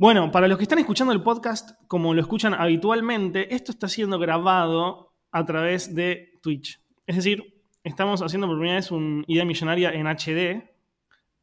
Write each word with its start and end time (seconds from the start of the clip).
Bueno, 0.00 0.30
para 0.30 0.46
los 0.46 0.58
que 0.58 0.62
están 0.62 0.78
escuchando 0.78 1.12
el 1.12 1.24
podcast, 1.24 1.72
como 1.88 2.14
lo 2.14 2.20
escuchan 2.20 2.54
habitualmente, 2.54 3.52
esto 3.52 3.72
está 3.72 3.88
siendo 3.88 4.16
grabado 4.20 5.12
a 5.32 5.44
través 5.44 5.92
de 5.92 6.38
Twitch. 6.40 6.80
Es 7.04 7.16
decir, 7.16 7.64
estamos 7.82 8.22
haciendo 8.22 8.46
por 8.46 8.58
primera 8.58 8.76
vez 8.76 8.92
una 8.92 9.24
idea 9.26 9.44
millonaria 9.44 9.90
en 9.90 10.06
HD. 10.06 10.62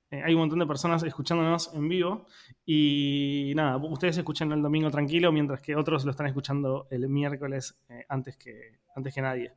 Eh, 0.10 0.22
hay 0.24 0.34
un 0.34 0.40
montón 0.40 0.60
de 0.60 0.68
personas 0.68 1.04
escuchándonos 1.04 1.74
en 1.74 1.90
vivo. 1.90 2.28
Y 2.66 3.52
nada, 3.58 3.76
ustedes 3.76 4.20
escuchan 4.20 4.50
el 4.54 4.62
domingo 4.62 4.90
tranquilo, 4.90 5.34
mientras 5.34 5.60
que 5.60 5.76
otros 5.76 6.06
lo 6.06 6.12
están 6.12 6.28
escuchando 6.28 6.88
el 6.92 7.10
miércoles 7.10 7.78
eh, 7.90 8.06
antes, 8.08 8.38
que, 8.38 8.80
antes 8.96 9.14
que 9.14 9.22
nadie. 9.22 9.52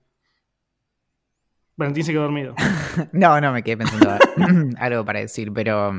Valentín 1.76 2.02
se 2.02 2.10
quedó 2.10 2.22
dormido. 2.22 2.56
no, 3.12 3.40
no, 3.40 3.52
me 3.52 3.62
quedé 3.62 3.76
pensando 3.76 4.18
algo 4.76 5.04
para 5.04 5.20
decir, 5.20 5.52
pero... 5.52 5.92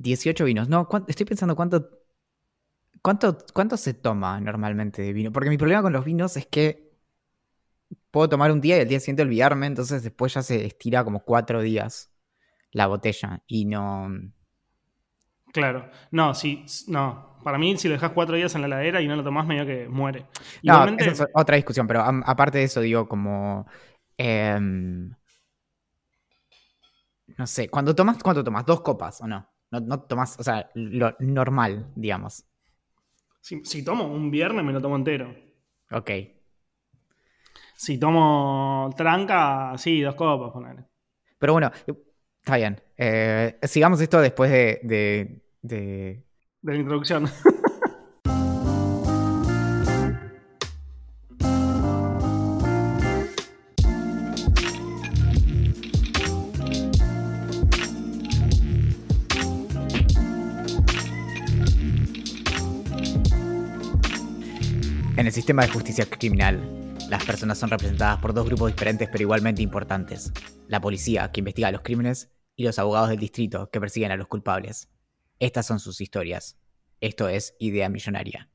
18 0.00 0.44
vinos. 0.44 0.68
No, 0.68 0.88
estoy 1.06 1.26
pensando 1.26 1.54
cuánto, 1.54 1.88
cuánto, 3.02 3.38
cuánto 3.52 3.76
se 3.76 3.94
toma 3.94 4.40
normalmente 4.40 5.02
de 5.02 5.12
vino. 5.12 5.30
Porque 5.30 5.50
mi 5.50 5.58
problema 5.58 5.82
con 5.82 5.92
los 5.92 6.04
vinos 6.04 6.36
es 6.36 6.46
que 6.46 6.90
puedo 8.10 8.28
tomar 8.28 8.50
un 8.50 8.60
día 8.60 8.78
y 8.78 8.80
el 8.80 8.88
día 8.88 8.98
siguiente 8.98 9.22
olvidarme, 9.22 9.66
entonces 9.66 10.02
después 10.02 10.34
ya 10.34 10.42
se 10.42 10.64
estira 10.64 11.04
como 11.04 11.22
cuatro 11.22 11.60
días 11.60 12.10
la 12.72 12.86
botella 12.86 13.42
y 13.46 13.66
no... 13.66 14.08
Claro, 15.52 15.90
no, 16.12 16.34
sí, 16.34 16.64
no. 16.86 17.38
Para 17.42 17.58
mí, 17.58 17.76
si 17.76 17.88
lo 17.88 17.94
dejas 17.94 18.12
cuatro 18.12 18.36
días 18.36 18.54
en 18.54 18.60
la 18.60 18.68
heladera 18.68 19.02
y 19.02 19.08
no 19.08 19.16
lo 19.16 19.24
tomás, 19.24 19.46
medio 19.46 19.66
que 19.66 19.88
muere. 19.88 20.26
No, 20.62 20.84
esa 20.84 21.24
es 21.24 21.30
otra 21.34 21.56
discusión, 21.56 21.86
pero 21.86 22.02
aparte 22.02 22.58
de 22.58 22.64
eso, 22.64 22.80
digo, 22.80 23.08
como... 23.08 23.66
Em, 24.16 25.12
no 27.36 27.46
sé, 27.46 27.68
cuando 27.68 27.94
tomas, 27.94 28.22
¿cuánto 28.22 28.44
tomas? 28.44 28.64
¿Dos 28.64 28.82
copas 28.82 29.20
o 29.22 29.26
no? 29.26 29.49
No, 29.70 29.80
no 29.80 30.00
tomás, 30.00 30.38
o 30.38 30.42
sea, 30.42 30.70
lo 30.74 31.14
normal, 31.20 31.92
digamos. 31.94 32.44
Si, 33.40 33.84
tomo 33.84 34.06
un 34.06 34.30
viernes, 34.30 34.64
me 34.64 34.72
lo 34.72 34.80
tomo 34.80 34.96
entero. 34.96 35.34
Ok. 35.90 36.10
Si 37.74 37.98
tomo 37.98 38.90
tranca, 38.96 39.72
sí, 39.78 40.00
dos 40.02 40.14
copas, 40.14 40.52
ponele. 40.52 40.84
Pero 41.38 41.54
bueno, 41.54 41.70
está 42.40 42.56
bien. 42.56 42.80
Eh, 42.96 43.58
sigamos 43.62 44.00
esto 44.00 44.20
después 44.20 44.50
de, 44.50 44.80
de, 44.82 45.42
de... 45.62 46.24
de 46.60 46.72
la 46.72 46.78
introducción. 46.78 47.26
En 65.20 65.26
el 65.26 65.34
sistema 65.34 65.60
de 65.60 65.68
justicia 65.68 66.06
criminal, 66.06 66.96
las 67.10 67.22
personas 67.26 67.58
son 67.58 67.68
representadas 67.68 68.18
por 68.20 68.32
dos 68.32 68.46
grupos 68.46 68.72
diferentes 68.72 69.06
pero 69.12 69.20
igualmente 69.20 69.60
importantes. 69.60 70.32
La 70.66 70.80
policía, 70.80 71.30
que 71.30 71.40
investiga 71.40 71.70
los 71.70 71.82
crímenes, 71.82 72.30
y 72.56 72.64
los 72.64 72.78
abogados 72.78 73.10
del 73.10 73.18
distrito, 73.18 73.68
que 73.70 73.80
persiguen 73.80 74.12
a 74.12 74.16
los 74.16 74.28
culpables. 74.28 74.88
Estas 75.38 75.66
son 75.66 75.78
sus 75.78 76.00
historias. 76.00 76.56
Esto 77.02 77.28
es 77.28 77.54
Idea 77.58 77.90
Millonaria. 77.90 78.48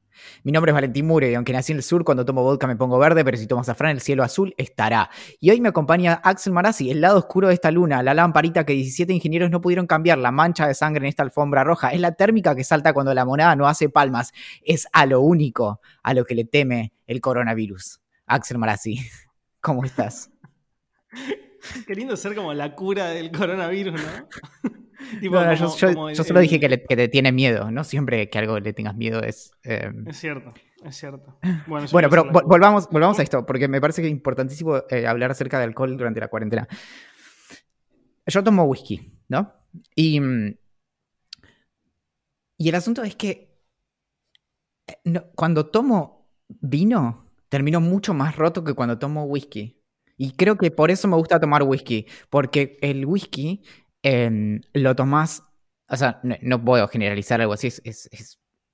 Mi 0.44 0.52
nombre 0.52 0.72
es 0.72 0.74
Valentín 0.74 1.08
Mure 1.08 1.32
y 1.32 1.36
aunque 1.36 1.54
nací 1.54 1.72
en 1.72 1.78
el 1.78 1.84
sur, 1.84 2.04
cuando 2.04 2.26
tomo 2.26 2.44
vodka 2.44 2.68
me 2.68 2.76
pongo 2.76 2.98
verde, 3.00 3.24
pero 3.24 3.38
si 3.38 3.48
tomo 3.48 3.62
azafrán 3.62 3.92
el 3.92 4.02
cielo 4.02 4.24
azul 4.24 4.54
estará. 4.58 5.10
Y 5.40 5.50
hoy 5.50 5.62
me 5.62 5.70
acompaña 5.70 6.22
Axel 6.24 6.54
Marazzi, 6.54 6.92
el 6.92 7.02
lado 7.02 7.18
oscuro 7.18 7.48
de 7.48 7.54
esta 7.54 7.72
luna, 7.72 8.04
la 8.04 8.14
lamparita 8.14 8.66
que 8.66 8.74
17 8.74 9.14
ingenieros 9.14 9.50
no 9.50 9.62
pudieron 9.62 9.88
cambiar, 9.88 10.18
la 10.18 10.32
mancha 10.32 10.68
de 10.68 10.74
sangre 10.74 11.06
en 11.06 11.10
esta 11.10 11.24
alfombra 11.24 11.64
roja, 11.64 11.90
es 11.90 12.00
la 12.00 12.14
térmica 12.14 12.56
que 12.56 12.64
salta 12.64 12.94
cuando 12.94 13.14
la 13.14 13.26
moneda 13.26 13.56
no 13.56 13.68
hace 13.68 13.90
palmas, 13.90 14.34
es 14.64 14.88
a 14.94 15.06
lo 15.06 15.22
único 15.22 15.82
a 16.04 16.14
lo 16.14 16.26
que 16.26 16.36
le 16.36 16.46
teme 16.46 16.94
el 17.08 17.22
coronavirus. 17.22 18.02
Axel 18.26 18.58
Marazzi, 18.58 19.00
¿cómo 19.62 19.84
estás? 19.84 20.32
Qué 21.88 21.96
lindo 21.96 22.16
ser 22.16 22.36
como 22.36 22.54
la 22.54 22.76
cura 22.76 23.08
del 23.08 23.32
coronavirus, 23.32 23.94
¿no? 23.94 24.82
Yo, 25.22 26.24
solo 26.24 26.40
dije 26.40 26.60
que, 26.60 26.78
te 26.78 27.08
tiene 27.08 27.32
miedo, 27.32 27.72
¿no? 27.72 27.84
Siempre 27.84 28.30
que 28.30 28.38
algo 28.38 28.60
le 28.60 28.74
tengas 28.74 28.96
miedo 28.96 29.22
es... 29.22 29.52
Em, 29.64 30.08
es 30.08 30.18
cierto, 30.18 30.54
es 30.84 30.96
cierto. 30.96 31.38
Bueno, 31.92 32.10
pero 32.10 32.26
volvamos, 32.26 32.90
volvamos 32.90 33.20
a 33.20 33.24
esto, 33.24 33.46
porque 33.46 33.68
me 33.68 33.82
parece 33.82 34.02
que 34.02 34.08
es 34.08 34.12
importantísimo 34.12 34.78
eh, 34.90 35.08
hablar 35.08 35.32
acerca 35.32 35.58
de 35.58 35.66
alcohol 35.66 35.98
durante 35.98 36.20
la 36.20 36.28
cuarentena. 36.28 36.68
Yo 38.28 38.44
tomo 38.44 38.64
whisky, 38.64 39.14
¿no? 39.28 39.54
Y, 39.96 40.20
mm, 40.20 40.56
y 42.58 42.70
el 42.70 42.76
asunto 42.76 43.04
es 43.04 43.16
que 43.16 43.56
eh, 44.88 45.22
cuando 45.36 45.68
tomo 45.68 46.30
vino, 46.48 47.32
termino 47.50 47.82
mucho 47.82 48.14
más 48.14 48.36
roto 48.36 48.64
que 48.64 48.74
cuando 48.74 48.98
tomo 48.98 49.26
whisky. 49.26 49.82
Y 50.18 50.32
creo 50.32 50.58
que 50.58 50.72
por 50.72 50.92
eso 50.92 51.08
me 51.08 51.18
gusta 51.18 51.40
tomar 51.40 51.64
whisky, 51.64 52.08
porque 52.30 52.78
el 52.82 53.06
whisky 53.06 53.64
lo 54.74 54.96
tomás, 54.96 55.44
o 55.90 55.96
sea, 55.96 56.20
no, 56.24 56.64
puedo 56.64 56.88
generalizar 56.88 57.42
algo 57.42 57.54
así, 57.54 57.68
es, 57.68 58.10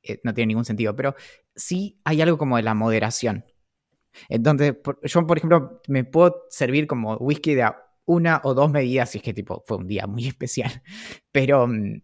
eh, 0.04 0.20
no 0.24 0.34
tiene 0.34 0.48
ningún 0.48 0.66
sentido, 0.66 0.96
pero 0.96 1.16
sí 1.56 2.00
hay 2.04 2.22
algo 2.22 2.38
como 2.38 2.58
de 2.58 2.64
la 2.64 2.74
moderación. 2.74 3.46
Entonces, 4.30 4.76
yo, 5.04 5.28
por 5.28 5.38
ejemplo, 5.38 5.82
me 5.88 6.04
puedo 6.04 6.44
servir 6.50 6.88
como 6.88 7.16
whisky 7.16 7.56
de 7.56 7.72
una 8.06 8.42
o 8.44 8.54
dos 8.54 8.70
medidas 8.70 9.10
si 9.10 9.20
es 9.20 9.24
que 9.24 9.34
tipo 9.34 9.64
fue 9.66 9.78
un 9.78 9.88
día 9.88 10.08
muy 10.08 10.28
especial, 10.28 10.84
pero, 11.32 11.68
mm, 11.68 12.02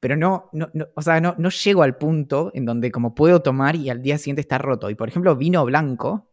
pero 0.00 0.16
no, 0.16 0.50
no, 0.52 0.68
o 0.94 1.02
sea, 1.02 1.20
no, 1.20 1.34
no 1.38 1.50
llego 1.50 1.82
al 1.82 1.96
punto 1.96 2.50
en 2.54 2.64
donde 2.64 2.90
como 2.90 3.14
puedo 3.14 3.42
tomar 3.42 3.76
y 3.76 3.90
al 3.90 4.02
día 4.02 4.18
siguiente 4.18 4.42
está 4.42 4.58
roto. 4.58 4.90
Y 4.90 4.94
por 4.94 5.08
ejemplo, 5.08 5.36
vino 5.36 5.64
blanco, 5.64 6.30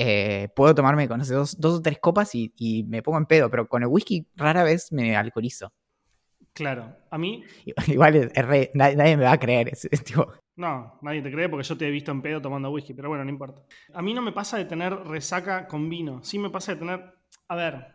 eh, 0.00 0.48
puedo 0.54 0.76
tomarme 0.76 1.08
con 1.08 1.18
dos, 1.18 1.58
o 1.60 1.82
tres 1.82 1.98
copas 1.98 2.30
y, 2.34 2.84
me 2.88 3.02
pongo 3.02 3.18
en 3.18 3.26
pedo, 3.26 3.50
pero 3.50 3.68
con 3.68 3.82
el 3.82 3.88
whisky 3.88 4.26
rara 4.36 4.62
vez 4.62 4.92
me 4.92 5.16
alcoholizo. 5.16 5.72
Claro, 6.52 6.96
a 7.10 7.18
mí. 7.18 7.44
Igual 7.88 8.30
nadie, 8.74 9.16
me 9.16 9.24
va 9.24 9.32
a 9.32 9.38
creer. 9.38 9.72
No, 10.58 10.98
nadie 11.02 11.22
te 11.22 11.30
cree 11.30 11.48
porque 11.48 11.62
yo 11.62 11.78
te 11.78 11.86
he 11.86 11.90
visto 11.90 12.10
en 12.10 12.20
pedo 12.20 12.42
tomando 12.42 12.72
whisky, 12.72 12.92
pero 12.92 13.08
bueno, 13.08 13.22
no 13.22 13.30
importa. 13.30 13.62
A 13.94 14.02
mí 14.02 14.12
no 14.12 14.20
me 14.20 14.32
pasa 14.32 14.58
de 14.58 14.64
tener 14.64 14.92
resaca 14.92 15.68
con 15.68 15.88
vino. 15.88 16.24
Sí 16.24 16.36
me 16.36 16.50
pasa 16.50 16.74
de 16.74 16.80
tener. 16.80 17.14
A 17.46 17.54
ver, 17.54 17.86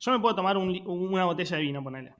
yo 0.00 0.10
me 0.10 0.18
puedo 0.18 0.34
tomar 0.34 0.56
una 0.56 1.26
botella 1.26 1.56
de 1.56 1.62
vino, 1.62 1.80
ponele. 1.80 2.12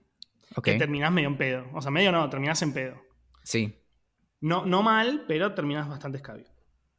Ok. 0.55 0.67
Que 0.67 0.75
terminás 0.77 1.11
medio 1.11 1.27
en 1.27 1.37
pedo. 1.37 1.67
O 1.75 1.83
sea, 1.83 1.91
medio 1.91 2.12
no, 2.12 2.31
terminás 2.31 2.62
en 2.62 2.73
pedo. 2.73 2.95
Sí. 3.43 3.77
No, 4.41 4.65
no 4.65 4.84
mal, 4.84 5.25
pero 5.27 5.53
terminás 5.53 5.89
bastante 5.89 6.19
escabio. 6.19 6.47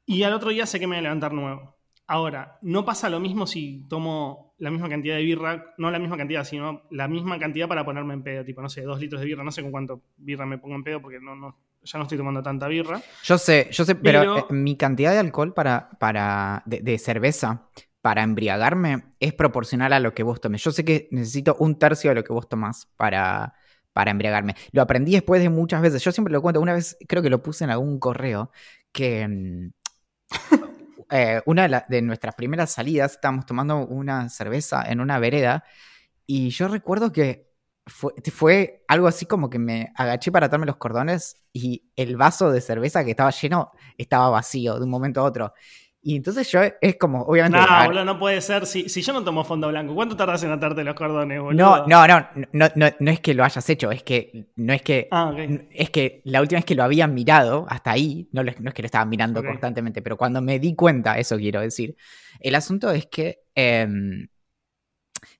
Y 0.05 0.23
al 0.23 0.33
otro 0.33 0.49
día 0.49 0.65
sé 0.65 0.77
que 0.77 0.87
me 0.87 0.97
voy 0.97 0.99
a 0.99 1.03
levantar 1.03 1.31
nuevo. 1.31 1.80
Ahora, 2.11 2.57
no 2.61 2.83
pasa 2.83 3.09
lo 3.09 3.21
mismo 3.21 3.47
si 3.47 3.85
tomo 3.87 4.53
la 4.57 4.69
misma 4.69 4.89
cantidad 4.89 5.15
de 5.15 5.23
birra, 5.23 5.73
no 5.77 5.89
la 5.91 5.97
misma 5.97 6.17
cantidad, 6.17 6.43
sino 6.43 6.81
la 6.91 7.07
misma 7.07 7.39
cantidad 7.39 7.69
para 7.69 7.85
ponerme 7.85 8.13
en 8.13 8.21
pedo, 8.21 8.43
tipo, 8.43 8.61
no 8.61 8.67
sé, 8.67 8.81
dos 8.81 8.99
litros 8.99 9.21
de 9.21 9.27
birra, 9.27 9.45
no 9.45 9.51
sé 9.53 9.61
con 9.61 9.71
cuánto 9.71 10.01
birra 10.17 10.45
me 10.45 10.57
pongo 10.57 10.75
en 10.75 10.83
pedo 10.83 11.01
porque 11.01 11.21
no, 11.21 11.37
no, 11.37 11.57
ya 11.81 11.97
no 11.97 12.03
estoy 12.03 12.17
tomando 12.17 12.43
tanta 12.43 12.67
birra. 12.67 13.01
Yo 13.23 13.37
sé, 13.37 13.69
yo 13.71 13.85
sé, 13.85 13.95
pero, 13.95 14.39
eh, 14.39 14.43
mi 14.49 14.75
cantidad 14.75 15.13
de 15.13 15.19
alcohol 15.19 15.53
para, 15.53 15.91
para 15.99 16.63
de, 16.65 16.99
cerveza 16.99 17.69
para 18.01 18.23
embriagarme 18.23 19.13
es 19.21 19.33
proporcional 19.33 19.93
a 19.93 20.01
lo 20.01 20.13
que 20.13 20.23
vos 20.23 20.41
tomes. 20.41 20.61
Yo 20.61 20.71
sé 20.71 20.83
que 20.83 21.07
necesito 21.11 21.55
un 21.59 21.79
tercio 21.79 22.11
de 22.11 22.15
lo 22.15 22.25
que 22.25 22.33
vos 22.33 22.49
tomás 22.49 22.89
para, 22.97 23.53
para 23.93 24.11
embriagarme. 24.11 24.55
Lo 24.73 24.81
aprendí 24.81 25.13
después 25.13 25.41
de 25.41 25.47
muchas 25.47 25.81
veces. 25.81 26.03
Yo 26.03 26.11
siempre 26.11 26.33
lo 26.33 26.41
cuento. 26.41 26.59
Una 26.59 26.73
vez 26.73 26.97
creo 27.07 27.23
que 27.23 27.29
lo 27.29 27.41
puse 27.41 27.63
en 27.63 27.69
algún 27.69 27.99
correo 27.99 28.51
que 28.91 29.25
mm, 29.29 29.71
eh, 31.11 31.41
una 31.45 31.67
de, 31.67 32.01
nuestras 32.01 32.35
primeras 32.35 32.71
salidas, 32.71 33.13
estábamos 33.13 33.45
tomando 33.45 33.85
una 33.85 34.29
cerveza 34.29 34.83
en 34.87 35.01
una 35.01 35.19
vereda 35.19 35.63
y 36.25 36.49
yo 36.49 36.67
recuerdo 36.69 37.11
que 37.11 37.51
fue, 37.85 38.13
fue, 38.31 38.85
algo 38.87 39.07
así 39.07 39.25
como 39.25 39.49
que 39.49 39.59
me 39.59 39.91
agaché 39.95 40.31
para 40.31 40.45
atarme 40.45 40.65
los 40.65 40.77
cordones 40.77 41.43
y 41.51 41.91
el 41.95 42.15
vaso 42.15 42.51
de 42.51 42.61
cerveza 42.61 43.03
que 43.03 43.11
estaba 43.11 43.31
lleno 43.31 43.71
estaba 43.97 44.29
vacío 44.29 44.77
de 44.77 44.85
un 44.85 44.89
momento 44.89 45.19
a 45.21 45.23
otro. 45.23 45.53
Y 46.03 46.15
entonces 46.15 46.51
yo 46.51 46.61
es 46.81 46.95
como, 46.95 47.21
obviamente. 47.21 47.59
No, 47.59 47.85
boludo, 47.85 48.05
no 48.05 48.17
puede 48.17 48.41
ser. 48.41 48.65
Si, 48.65 48.89
si 48.89 49.03
yo 49.03 49.13
no 49.13 49.23
tomo 49.23 49.43
fondo 49.43 49.67
blanco, 49.67 49.93
¿cuánto 49.93 50.17
tardas 50.17 50.41
en 50.43 50.51
atarte 50.51 50.83
los 50.83 50.95
cordones, 50.95 51.39
boludo? 51.39 51.85
No, 51.85 51.87
no, 51.87 52.07
no, 52.07 52.27
no, 52.53 52.67
no, 52.75 52.87
no 52.99 53.11
es 53.11 53.19
que 53.19 53.35
lo 53.35 53.43
hayas 53.43 53.69
hecho, 53.69 53.91
es 53.91 54.01
que 54.01 54.47
no 54.55 54.73
es 54.73 54.81
que. 54.81 55.07
Ah, 55.11 55.29
ok. 55.29 55.37
Es 55.69 55.91
que 55.91 56.21
la 56.25 56.41
última 56.41 56.57
vez 56.57 56.65
que 56.65 56.73
lo 56.73 56.83
habían 56.83 57.13
mirado, 57.13 57.67
hasta 57.69 57.91
ahí, 57.91 58.27
no, 58.31 58.41
lo- 58.43 58.51
no 58.59 58.69
es 58.69 58.73
que 58.73 58.81
lo 58.81 58.87
estaban 58.87 59.09
mirando 59.09 59.41
constantemente, 59.51 60.01
pero 60.01 60.17
cuando 60.17 60.41
me 60.41 60.57
di 60.57 60.73
cuenta, 60.75 61.19
eso 61.19 61.37
quiero 61.37 61.61
decir. 61.61 61.95
El 62.39 62.55
asunto 62.55 62.89
es 62.89 63.05
que. 63.05 63.43
em, 63.53 64.27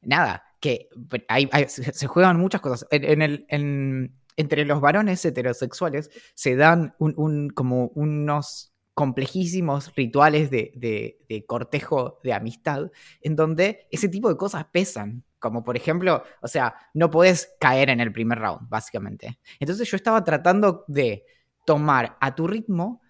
nada, 0.01 0.43
que 0.59 0.89
hay- 1.27 1.49
hay- 1.51 1.67
se 1.69 1.91
se 1.91 2.07
juegan 2.07 2.37
muchas 2.39 2.61
cosas. 2.61 2.87
En, 2.91 3.03
en 3.03 3.21
el, 3.21 3.45
en- 3.49 4.15
entre 4.37 4.65
los 4.65 4.79
varones 4.79 5.23
heterosexuales 5.25 6.09
se 6.35 6.55
dan 6.55 6.95
un, 6.99 7.13
un- 7.17 7.49
como 7.49 7.87
unos 7.95 8.70
complejísimos 8.93 9.93
rituales 9.95 10.51
de, 10.51 10.71
de- 10.75 11.45
cortejo 11.47 12.19
de 12.23 12.33
amistad 12.33 12.91
en 13.21 13.35
donde 13.35 13.87
ese 13.91 14.09
tipo 14.09 14.29
de 14.29 14.37
cosas 14.37 14.65
pesan. 14.71 15.23
Como 15.39 15.63
por 15.63 15.75
ejemplo, 15.75 16.23
o 16.41 16.47
sea, 16.47 16.75
no 16.93 17.09
podés 17.09 17.55
caer 17.59 17.89
en 17.89 17.99
el 17.99 18.11
primer 18.13 18.37
round, 18.39 18.69
básicamente. 18.69 19.39
Entonces 19.59 19.89
yo 19.89 19.97
estaba 19.97 20.23
tratando 20.23 20.85
de 20.87 21.25
tomar 21.65 22.17
a 22.21 22.35
tu 22.35 22.47
ritmo, 22.47 23.01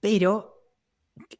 pero 0.00 0.59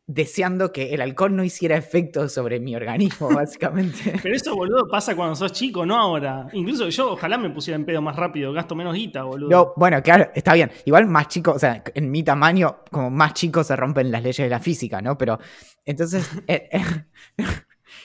deseando 0.07 0.73
que 0.73 0.93
el 0.93 1.01
alcohol 1.01 1.35
no 1.35 1.45
hiciera 1.45 1.77
efecto 1.77 2.29
sobre 2.29 2.61
mi 2.61 2.75
organismo, 2.75 3.29
básicamente. 3.35 4.19
Pero 4.23 4.35
eso, 4.35 4.55
boludo, 4.55 4.89
pasa 4.89 5.15
cuando 5.15 5.35
sos 5.35 5.53
chico, 5.53 5.87
no 5.87 5.97
ahora. 5.97 6.49
Incluso 6.53 6.89
yo 6.89 7.13
ojalá 7.13 7.39
me 7.39 7.51
pusiera 7.51 7.77
en 7.77 7.85
pedo 7.85 8.03
más 8.03 8.17
rápido, 8.17 8.53
gasto 8.53 8.75
menos 8.75 8.95
guita, 8.95 9.23
boludo. 9.23 9.51
No, 9.51 9.73
bueno, 9.77 10.03
claro, 10.03 10.31
está 10.35 10.55
bien. 10.55 10.71
Igual 10.85 11.07
más 11.07 11.29
chico, 11.29 11.53
o 11.53 11.59
sea, 11.59 11.83
en 11.95 12.11
mi 12.11 12.23
tamaño, 12.23 12.81
como 12.91 13.11
más 13.11 13.35
chicos 13.35 13.67
se 13.67 13.77
rompen 13.77 14.11
las 14.11 14.23
leyes 14.23 14.45
de 14.45 14.51
la 14.51 14.61
física, 14.61 15.01
¿no? 15.01 15.17
Pero 15.17 15.39
entonces, 15.85 16.29
eh, 16.47 16.69
eh, 16.73 17.45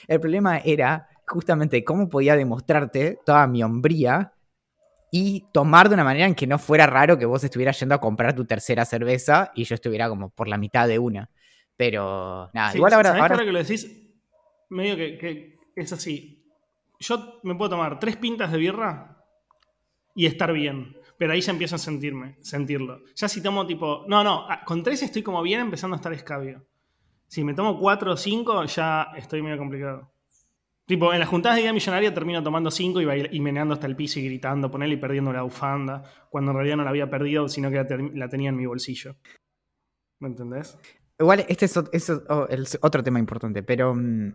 el 0.08 0.20
problema 0.20 0.58
era 0.58 1.08
justamente 1.26 1.82
cómo 1.84 2.08
podía 2.08 2.36
demostrarte 2.36 3.18
toda 3.24 3.46
mi 3.46 3.62
hombría 3.62 4.32
y 5.10 5.46
tomar 5.52 5.88
de 5.88 5.94
una 5.94 6.04
manera 6.04 6.26
en 6.26 6.34
que 6.34 6.46
no 6.46 6.58
fuera 6.58 6.86
raro 6.86 7.18
que 7.18 7.26
vos 7.26 7.42
estuvieras 7.42 7.78
yendo 7.80 7.94
a 7.94 8.00
comprar 8.00 8.34
tu 8.34 8.44
tercera 8.44 8.84
cerveza 8.84 9.50
y 9.54 9.64
yo 9.64 9.74
estuviera 9.74 10.08
como 10.08 10.30
por 10.30 10.48
la 10.48 10.58
mitad 10.58 10.86
de 10.86 10.98
una. 10.98 11.30
Pero 11.76 12.50
nada, 12.54 12.70
Sí, 12.72 12.78
igual 12.78 12.92
ahora, 12.94 13.10
¿sabés 13.10 13.18
que 13.18 13.22
ahora- 13.22 13.34
ahora 13.34 13.44
que 13.46 13.52
lo 13.52 13.58
decís, 13.58 14.14
medio 14.70 14.96
que, 14.96 15.18
que 15.18 15.58
es 15.74 15.92
así. 15.92 16.44
Yo 16.98 17.40
me 17.42 17.54
puedo 17.54 17.70
tomar 17.70 17.98
tres 17.98 18.16
pintas 18.16 18.50
de 18.50 18.58
birra 18.58 19.22
y 20.14 20.26
estar 20.26 20.52
bien. 20.52 20.96
Pero 21.18 21.32
ahí 21.32 21.40
ya 21.40 21.52
empiezo 21.52 21.76
a 21.76 21.78
sentirme, 21.78 22.36
sentirlo. 22.40 23.00
Ya 23.14 23.28
si 23.28 23.42
tomo 23.42 23.66
tipo. 23.66 24.04
No, 24.06 24.22
no, 24.22 24.46
ah, 24.50 24.62
con 24.64 24.82
tres 24.82 25.02
estoy 25.02 25.22
como 25.22 25.42
bien 25.42 25.60
empezando 25.60 25.94
a 25.94 25.98
estar 25.98 26.12
escabio. 26.12 26.66
Si 27.26 27.42
me 27.42 27.54
tomo 27.54 27.78
cuatro 27.78 28.12
o 28.12 28.16
cinco, 28.16 28.62
ya 28.64 29.08
estoy 29.16 29.40
medio 29.42 29.56
complicado. 29.58 30.12
Tipo, 30.86 31.12
en 31.12 31.18
las 31.18 31.28
juntadas 31.28 31.56
de 31.56 31.62
día 31.62 31.72
millonaria 31.72 32.14
termino 32.14 32.42
tomando 32.42 32.70
cinco 32.70 33.00
y, 33.00 33.04
bail- 33.06 33.28
y 33.32 33.40
meneando 33.40 33.74
hasta 33.74 33.86
el 33.88 33.96
piso 33.96 34.20
y 34.20 34.24
gritando, 34.26 34.70
ponerle 34.70 34.94
y 34.94 34.98
perdiendo 34.98 35.32
la 35.32 35.42
bufanda, 35.42 36.02
cuando 36.30 36.50
en 36.52 36.56
realidad 36.58 36.76
no 36.76 36.84
la 36.84 36.90
había 36.90 37.10
perdido, 37.10 37.48
sino 37.48 37.70
que 37.70 37.76
la, 37.76 37.86
la 38.14 38.28
tenía 38.28 38.50
en 38.50 38.56
mi 38.56 38.66
bolsillo. 38.66 39.16
¿Me 40.20 40.28
entendés? 40.28 40.78
Igual 41.18 41.46
este 41.48 41.64
es, 41.64 42.10
oh, 42.10 42.48
otro 42.82 43.02
tema 43.02 43.18
importante, 43.18 43.62
pero 43.62 43.94
mm, 43.94 44.34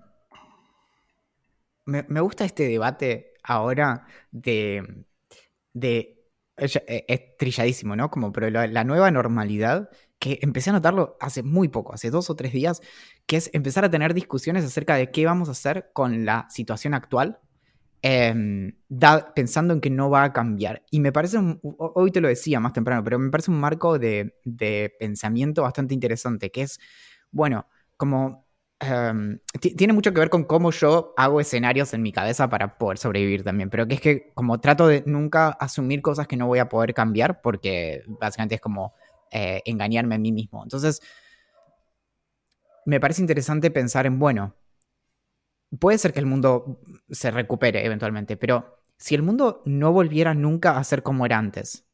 me, 1.85 2.05
me 2.07 2.21
gusta 2.21 2.45
este 2.45 2.67
debate 2.67 3.33
ahora 3.43 4.05
de, 4.31 5.05
de 5.73 6.21
es, 6.57 6.79
es 6.87 7.37
trilladísimo, 7.37 7.95
¿no? 7.95 8.09
Como, 8.11 8.31
pero 8.31 8.49
la 8.49 8.83
nueva 8.83 9.11
normalidad, 9.11 9.89
que 10.19 10.39
empecé 10.41 10.69
a 10.69 10.73
notarlo 10.73 11.17
hace 11.19 11.41
muy 11.41 11.67
poco, 11.67 11.93
hace 11.93 12.11
dos 12.11 12.29
o 12.29 12.35
tres 12.35 12.53
días, 12.53 12.81
que 13.25 13.37
es 13.37 13.49
empezar 13.53 13.83
a 13.83 13.89
tener 13.89 14.13
discusiones 14.13 14.63
acerca 14.63 14.95
de 14.95 15.09
qué 15.11 15.25
vamos 15.25 15.49
a 15.49 15.53
hacer 15.53 15.89
con 15.93 16.25
la 16.25 16.47
situación 16.49 16.93
actual, 16.93 17.39
em, 18.01 18.73
pensando 19.35 19.73
en 19.73 19.81
que 19.81 19.89
no 19.89 20.09
va 20.09 20.23
a 20.23 20.33
cambiar. 20.33 20.83
Y 20.91 20.99
me 20.99 21.11
parece, 21.11 21.37
un- 21.37 21.59
ho- 21.63 21.93
hoy 21.95 22.11
te 22.11 22.21
lo 22.21 22.27
decía 22.27 22.59
más 22.59 22.73
temprano, 22.73 23.03
pero 23.03 23.19
me 23.19 23.29
parece 23.29 23.51
un 23.51 23.59
marco 23.59 23.99
de, 23.99 24.35
pensamiento 24.99 25.63
bastante 25.63 25.93
interesante, 25.93 26.51
que 26.51 26.63
es, 26.63 26.79
bueno, 27.31 27.67
como... 27.97 28.47
em, 28.79 29.39
ti- 29.59 29.75
tiene 29.75 29.93
mucho 29.93 30.11
que 30.13 30.19
ver 30.19 30.29
con 30.31 30.43
cómo 30.45 30.71
yo 30.71 31.13
hago 31.17 31.39
escenarios 31.39 31.93
en 31.93 32.01
mi 32.01 32.11
cabeza 32.11 32.49
para 32.49 32.77
poder 32.79 32.97
sobrevivir 32.97 33.43
también, 33.43 33.69
pero 33.69 33.87
que 33.87 33.95
es 33.95 34.01
que 34.01 34.31
como 34.33 34.59
trato 34.59 34.87
de 34.87 35.03
nunca 35.05 35.49
asumir 35.49 36.01
cosas 36.01 36.27
que 36.27 36.35
no 36.37 36.47
voy 36.47 36.59
a 36.59 36.67
poder 36.69 36.93
cambiar, 36.95 37.41
porque 37.41 38.03
básicamente 38.07 38.55
es 38.55 38.61
como 38.61 38.93
eh, 39.31 39.61
engañarme 39.65 40.15
a 40.15 40.17
mí 40.17 40.31
mismo. 40.31 40.63
Entonces, 40.63 41.01
me 42.85 42.99
parece 42.99 43.21
interesante 43.21 43.71
pensar 43.71 44.05
en, 44.05 44.19
bueno, 44.19 44.55
puede 45.79 45.97
ser 45.97 46.13
que 46.13 46.19
el 46.19 46.25
mundo 46.25 46.79
se 47.09 47.31
recupere 47.31 47.85
eventualmente, 47.85 48.37
pero 48.37 48.79
si 48.97 49.15
el 49.15 49.23
mundo 49.23 49.61
no 49.65 49.91
volviera 49.91 50.33
nunca 50.33 50.77
a 50.77 50.83
ser 50.83 51.03
como 51.03 51.25
era 51.25 51.37
antes, 51.37 51.87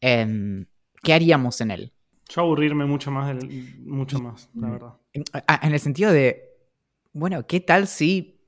em, 0.00 0.66
¿qué 1.02 1.14
haríamos 1.14 1.60
en 1.60 1.70
él? 1.70 1.92
Yo 2.28 2.42
aburrirme 2.42 2.84
mucho 2.84 3.10
más, 3.10 3.28
del, 3.28 3.78
mucho 3.84 4.20
más, 4.20 4.50
la 4.54 4.70
verdad. 4.70 4.94
En, 5.12 5.72
el 5.72 5.80
sentido 5.80 6.12
de, 6.12 6.50
bueno, 7.12 7.46
¿qué 7.46 7.60
tal 7.60 7.86
si 7.86 8.40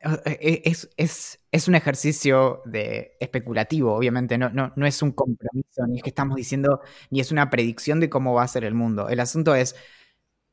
eh, 0.00 0.62
es, 0.64 0.90
es, 0.96 1.40
es 1.52 1.68
un 1.68 1.76
ejercicio 1.76 2.62
de 2.64 3.16
especulativo, 3.20 3.94
obviamente, 3.94 4.36
no, 4.36 4.50
no, 4.50 4.72
no 4.74 4.86
es 4.86 5.00
un 5.00 5.12
compromiso, 5.12 5.86
ni 5.86 5.98
es 5.98 6.02
que 6.02 6.10
estamos 6.10 6.36
diciendo, 6.36 6.80
ni 7.10 7.20
es 7.20 7.30
una 7.30 7.48
predicción 7.50 8.00
de 8.00 8.10
cómo 8.10 8.34
va 8.34 8.42
a 8.42 8.48
ser 8.48 8.64
el 8.64 8.74
mundo. 8.74 9.08
El 9.08 9.20
asunto 9.20 9.54
es, 9.54 9.76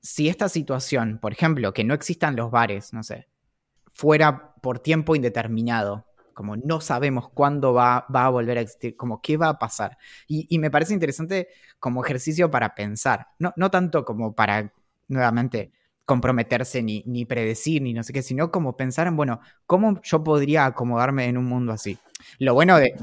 si 0.01 0.29
esta 0.29 0.47
situación, 0.47 1.17
por 1.19 1.33
ejemplo, 1.33 1.73
que 1.73 1.83
no 1.83 1.95
existan 1.95 2.35
los 2.35 2.51
bares, 2.51 2.93
no 2.93 3.03
sé, 3.03 3.27
fuera 3.97 4.53
por 4.61 4.79
tiempo 4.79 5.15
indeterminado, 5.15 6.05
como 6.33 6.55
no 6.55 6.81
sabemos 6.81 7.29
cuándo 7.29 7.73
va, 7.73 8.05
va 8.13 8.25
a 8.25 8.29
volver 8.29 8.59
a 8.59 8.61
existir, 8.61 8.95
como 8.95 9.21
qué 9.21 9.37
va 9.37 9.49
a 9.49 9.59
pasar. 9.59 9.97
Y, 10.27 10.59
me 10.59 10.69
parece 10.69 10.93
interesante 10.93 11.47
como 11.79 12.03
ejercicio 12.05 12.51
para 12.51 12.75
pensar, 12.75 13.27
no, 13.39 13.53
no 13.55 13.71
tanto 13.71 14.05
como 14.05 14.35
para, 14.35 14.71
nuevamente, 15.07 15.71
comprometerse 16.05 16.83
ni, 16.83 17.03
ni 17.07 17.25
predecir 17.25 17.81
ni 17.81 17.93
no 17.93 18.03
sé 18.03 18.13
qué, 18.13 18.21
sino 18.21 18.51
como 18.51 18.77
pensar 18.77 19.07
en, 19.07 19.17
bueno, 19.17 19.41
¿cómo 19.65 19.99
yo 20.03 20.23
podría 20.23 20.65
acomodarme 20.65 21.25
en 21.25 21.37
un 21.37 21.45
mundo 21.45 21.73
así? 21.73 21.97
Lo 22.39 22.53
bueno 22.53 22.77
de, 22.77 22.93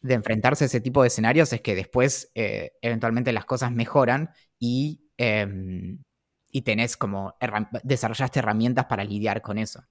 de, 0.00 0.14
enfrentarse 0.14 0.64
a 0.64 0.66
ese 0.66 0.80
tipo 0.80 1.02
de 1.02 1.08
escenarios 1.08 1.52
es 1.52 1.60
que 1.60 1.74
después 1.74 2.30
eh, 2.34 2.72
eventualmente 2.80 3.32
las 3.32 3.44
cosas 3.44 3.70
mejoran 3.70 4.30
y, 4.58 5.02
eh, 5.18 5.46
y 6.54 6.62
tenés 6.62 6.96
como, 6.96 7.34
desarrollaste 7.82 8.38
herramientas 8.38 8.84
para 8.84 9.02
lidiar 9.02 9.42
con 9.42 9.58
eso. 9.58 9.82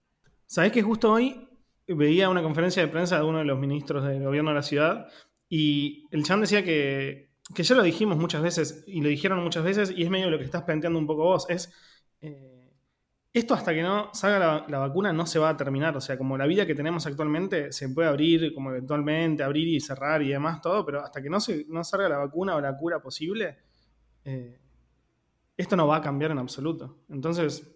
¿Sabés 0.46 0.72
que 0.72 0.82
justo 0.82 1.12
hoy 1.12 1.50
veía 1.86 2.30
una 2.30 2.42
conferencia 2.42 2.82
de 2.82 2.88
prensa 2.88 3.18
de 3.18 3.26
uno 3.26 3.40
de 3.40 3.44
los 3.44 3.60
ministros 3.60 4.06
del 4.06 4.24
gobierno 4.24 4.52
de 4.52 4.56
la 4.56 4.64
ciudad 4.64 5.08
y 5.50 6.08
el 6.12 6.24
chan 6.24 6.40
decía 6.40 6.64
que, 6.64 7.34
que 7.54 7.64
ya 7.64 7.76
lo 7.76 7.84
dijimos 7.84 8.18
muchas 8.18 8.42
veces 8.42 8.86
y 8.88 9.02
lo 9.02 9.10
dijeron 9.10 9.44
muchas 9.44 9.66
veces 9.66 9.92
y 9.94 10.04
es 10.04 10.10
medio 10.10 10.30
lo 10.30 10.38
que 10.38 10.46
estás 10.46 10.64
planteando 10.64 10.98
un 10.98 11.06
poco 11.06 11.26
vos, 11.26 11.50
es 11.50 11.70
eh, 12.22 12.72
esto 13.34 13.56
hasta 13.56 13.74
que 13.74 13.84
no 13.84 14.14
salga 14.14 14.40
la, 14.40 14.66
la 14.70 14.78
vacuna 14.80 15.12
no 15.12 15.26
se 15.26 15.40
va 15.40 15.50
a 15.50 15.58
terminar, 15.58 15.98
o 15.98 16.02
sea, 16.02 16.18
como 16.18 16.38
la 16.38 16.46
vida 16.46 16.66
que 16.66 16.76
tenemos 16.76 17.06
actualmente 17.06 17.74
se 17.74 17.90
puede 17.90 18.08
abrir 18.08 18.54
como 18.54 18.70
eventualmente, 18.70 19.44
abrir 19.44 19.68
y 19.68 19.82
cerrar 19.82 20.22
y 20.22 20.30
demás, 20.30 20.62
todo, 20.62 20.86
pero 20.86 21.04
hasta 21.04 21.22
que 21.22 21.30
no, 21.30 21.42
se, 21.42 21.66
no 21.68 21.84
salga 21.84 22.08
la 22.08 22.20
vacuna 22.20 22.56
o 22.56 22.62
la 22.62 22.78
cura 22.78 23.02
posible, 23.02 23.58
eh, 24.24 24.63
esto 25.58 25.76
no 25.76 25.88
va 25.88 25.98
a 25.98 26.02
cambiar 26.02 26.32
en 26.32 26.40
absoluto. 26.40 27.04
Entonces, 27.10 27.74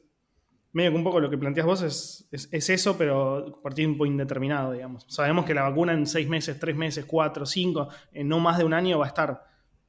medio 0.71 0.91
que 0.91 0.97
un 0.97 1.03
poco 1.03 1.19
lo 1.19 1.29
que 1.29 1.37
planteas 1.37 1.65
vos 1.65 1.81
es, 1.81 2.27
es, 2.31 2.49
es 2.51 2.69
eso, 2.69 2.97
pero 2.97 3.59
por 3.61 3.73
tiempo 3.73 4.05
indeterminado, 4.05 4.73
digamos. 4.73 5.05
Sabemos 5.07 5.45
que 5.45 5.53
la 5.53 5.63
vacuna 5.63 5.93
en 5.93 6.05
seis 6.05 6.27
meses, 6.27 6.59
tres 6.59 6.75
meses, 6.75 7.05
cuatro, 7.05 7.45
cinco, 7.45 7.89
en 8.11 8.27
no 8.27 8.39
más 8.39 8.57
de 8.57 8.63
un 8.63 8.73
año 8.73 8.99
va 8.99 9.05
a 9.05 9.09
estar. 9.09 9.43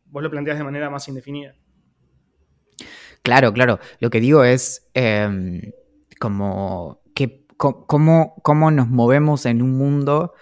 Vos 0.06 0.22
lo 0.22 0.30
planteás 0.30 0.58
de 0.58 0.64
manera 0.64 0.90
más 0.90 1.06
indefinida. 1.08 1.54
Claro, 3.22 3.52
claro. 3.52 3.78
Lo 4.00 4.10
que 4.10 4.20
digo 4.20 4.44
es 4.44 4.88
eh, 4.94 5.74
como 6.18 7.02
que 7.14 7.46
cómo, 7.56 8.36
cómo 8.42 8.70
nos 8.70 8.88
movemos 8.88 9.44
en 9.44 9.60
un 9.60 9.76
mundo 9.76 10.32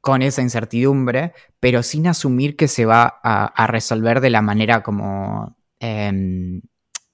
con 0.00 0.22
esa 0.22 0.42
incertidumbre, 0.42 1.34
pero 1.60 1.82
sin 1.82 2.06
asumir 2.06 2.56
que 2.56 2.68
se 2.68 2.86
va 2.86 3.20
a 3.22 3.66
resolver 3.66 4.20
de 4.20 4.30
la 4.30 4.40
manera 4.40 4.82
como 4.82 5.59
eh, 5.80 6.60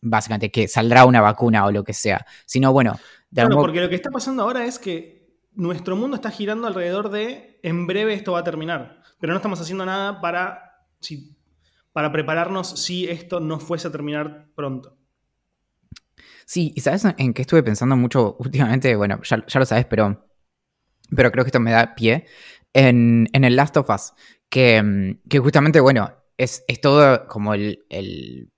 básicamente 0.03 0.51
que 0.51 0.69
saldrá 0.69 1.05
una 1.07 1.21
vacuna 1.21 1.67
o 1.67 1.73
lo 1.73 1.85
que 1.85 1.93
sea. 1.95 2.25
Sino 2.47 2.73
bueno, 2.73 3.01
de 3.31 3.41
Claro, 3.41 3.59
algún- 3.59 3.59
porque 3.59 3.81
lo 3.81 3.89
que 3.89 3.95
está 3.97 4.11
pasando 4.11 4.43
ahora 4.43 4.65
es 4.65 4.79
que 4.79 5.37
nuestro 5.55 5.97
mundo 5.97 6.17
está 6.17 6.31
girando 6.31 6.67
alrededor 6.67 7.11
de 7.11 7.61
en 7.63 7.87
breve 7.87 8.15
esto 8.15 8.33
va 8.33 8.41
a 8.41 8.45
terminar, 8.45 9.03
pero 9.21 9.33
no 9.33 9.37
estamos 9.39 9.61
haciendo 9.61 9.85
nada 9.85 10.21
para, 10.21 10.87
si, 11.01 11.37
para 11.93 12.13
prepararnos 12.13 12.69
si 12.83 13.09
esto 13.09 13.41
no 13.41 13.59
fuese 13.61 13.89
a 13.89 13.93
terminar 13.93 14.49
pronto. 14.55 14.97
Sí, 16.45 16.73
y 16.75 16.81
sabes 16.81 17.05
en 17.19 17.35
qué 17.35 17.43
estuve 17.43 17.63
pensando 17.63 17.97
mucho 17.97 18.37
últimamente, 18.39 18.95
bueno, 18.97 19.21
ya, 19.23 19.45
ya 19.47 19.61
lo 19.61 19.67
sabes, 19.67 19.87
pero, 19.87 20.27
pero 21.15 21.33
creo 21.33 21.45
que 21.45 21.51
esto 21.51 21.61
me 21.61 21.73
da 21.73 21.95
pie. 21.95 22.27
En, 22.75 23.29
en 23.33 23.45
el 23.45 23.57
Last 23.57 23.77
of 23.79 23.91
Us, 23.91 24.15
que, 24.51 25.17
que 25.29 25.39
justamente, 25.41 25.81
bueno, 25.81 26.13
es, 26.39 26.65
es 26.69 26.81
todo 26.81 27.27
como 27.29 27.55
el, 27.55 27.85
el, 27.91 28.51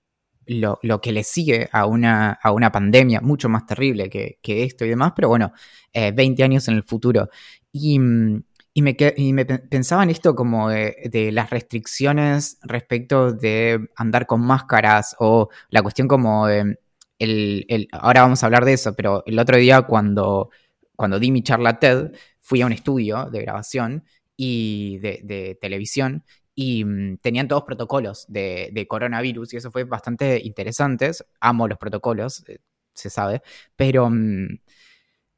lo, 0.49 0.79
lo, 0.81 0.99
que 1.01 1.11
le 1.11 1.23
sigue 1.23 1.69
a 1.71 1.85
una, 1.85 2.31
a 2.31 2.51
una 2.51 2.71
pandemia 2.71 3.21
mucho 3.21 3.49
más 3.49 3.65
terrible 3.65 4.09
que, 4.09 4.39
que 4.41 4.63
esto 4.63 4.85
y 4.85 4.89
demás, 4.89 5.13
pero 5.15 5.29
bueno, 5.29 5.53
20 5.93 6.43
años 6.43 6.67
en 6.67 6.75
el 6.75 6.83
futuro. 6.83 7.29
Y, 7.71 7.99
mm, 7.99 8.43
y 8.73 8.81
me, 8.81 8.95
y 9.17 9.33
me, 9.33 9.45
pensaba 9.45 10.03
en 10.03 10.09
esto 10.09 10.35
como 10.35 10.69
de, 10.69 11.29
las 11.33 11.49
restricciones 11.49 12.59
respecto 12.63 13.33
de 13.33 13.89
andar 13.95 14.25
con 14.25 14.41
máscaras 14.41 15.15
o 15.19 15.49
la 15.69 15.81
cuestión 15.81 16.07
como 16.07 16.47
el, 16.47 16.77
el, 17.19 17.87
ahora 17.91 18.21
vamos 18.21 18.41
a 18.41 18.45
hablar 18.45 18.65
de 18.65 18.73
eso, 18.73 18.95
pero 18.95 19.23
el 19.25 19.37
otro 19.39 19.57
día 19.57 19.81
cuando, 19.83 20.49
cuando 20.95 21.19
di 21.19 21.31
mi 21.31 21.43
charla 21.43 21.79
TED, 21.79 22.11
fui 22.39 22.61
a 22.61 22.65
un 22.65 22.71
estudio 22.71 23.29
de 23.29 23.41
grabación 23.41 24.05
y 24.37 24.97
de, 24.99 25.19
de 25.23 25.57
televisión 25.59 26.23
y 26.61 26.83
mm, 26.83 27.19
tenían 27.19 27.47
todos 27.47 27.63
protocolos 27.63 28.25
de, 28.27 28.85
coronavirus 28.89 29.53
y 29.53 29.57
eso 29.57 29.71
fue 29.71 29.85
bastante 29.85 30.41
interesante. 30.43 31.09
Amo 31.39 31.69
los 31.69 31.77
protocolos, 31.77 32.43
eh, 32.49 32.59
se 32.93 33.09
sabe, 33.09 33.41
pero... 33.77 34.09
Mm, 34.09 34.59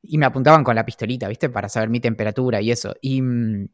y 0.04 0.18
me 0.18 0.26
apuntaban 0.26 0.64
con 0.64 0.76
la 0.76 0.84
pistolita, 0.84 1.28
¿viste? 1.28 1.48
Para 1.50 1.70
saber 1.70 1.90
mi 1.90 2.00
temperatura 2.00 2.60
y 2.60 2.72
eso. 2.72 2.96
Y, 3.02 3.22
mm, 3.22 3.68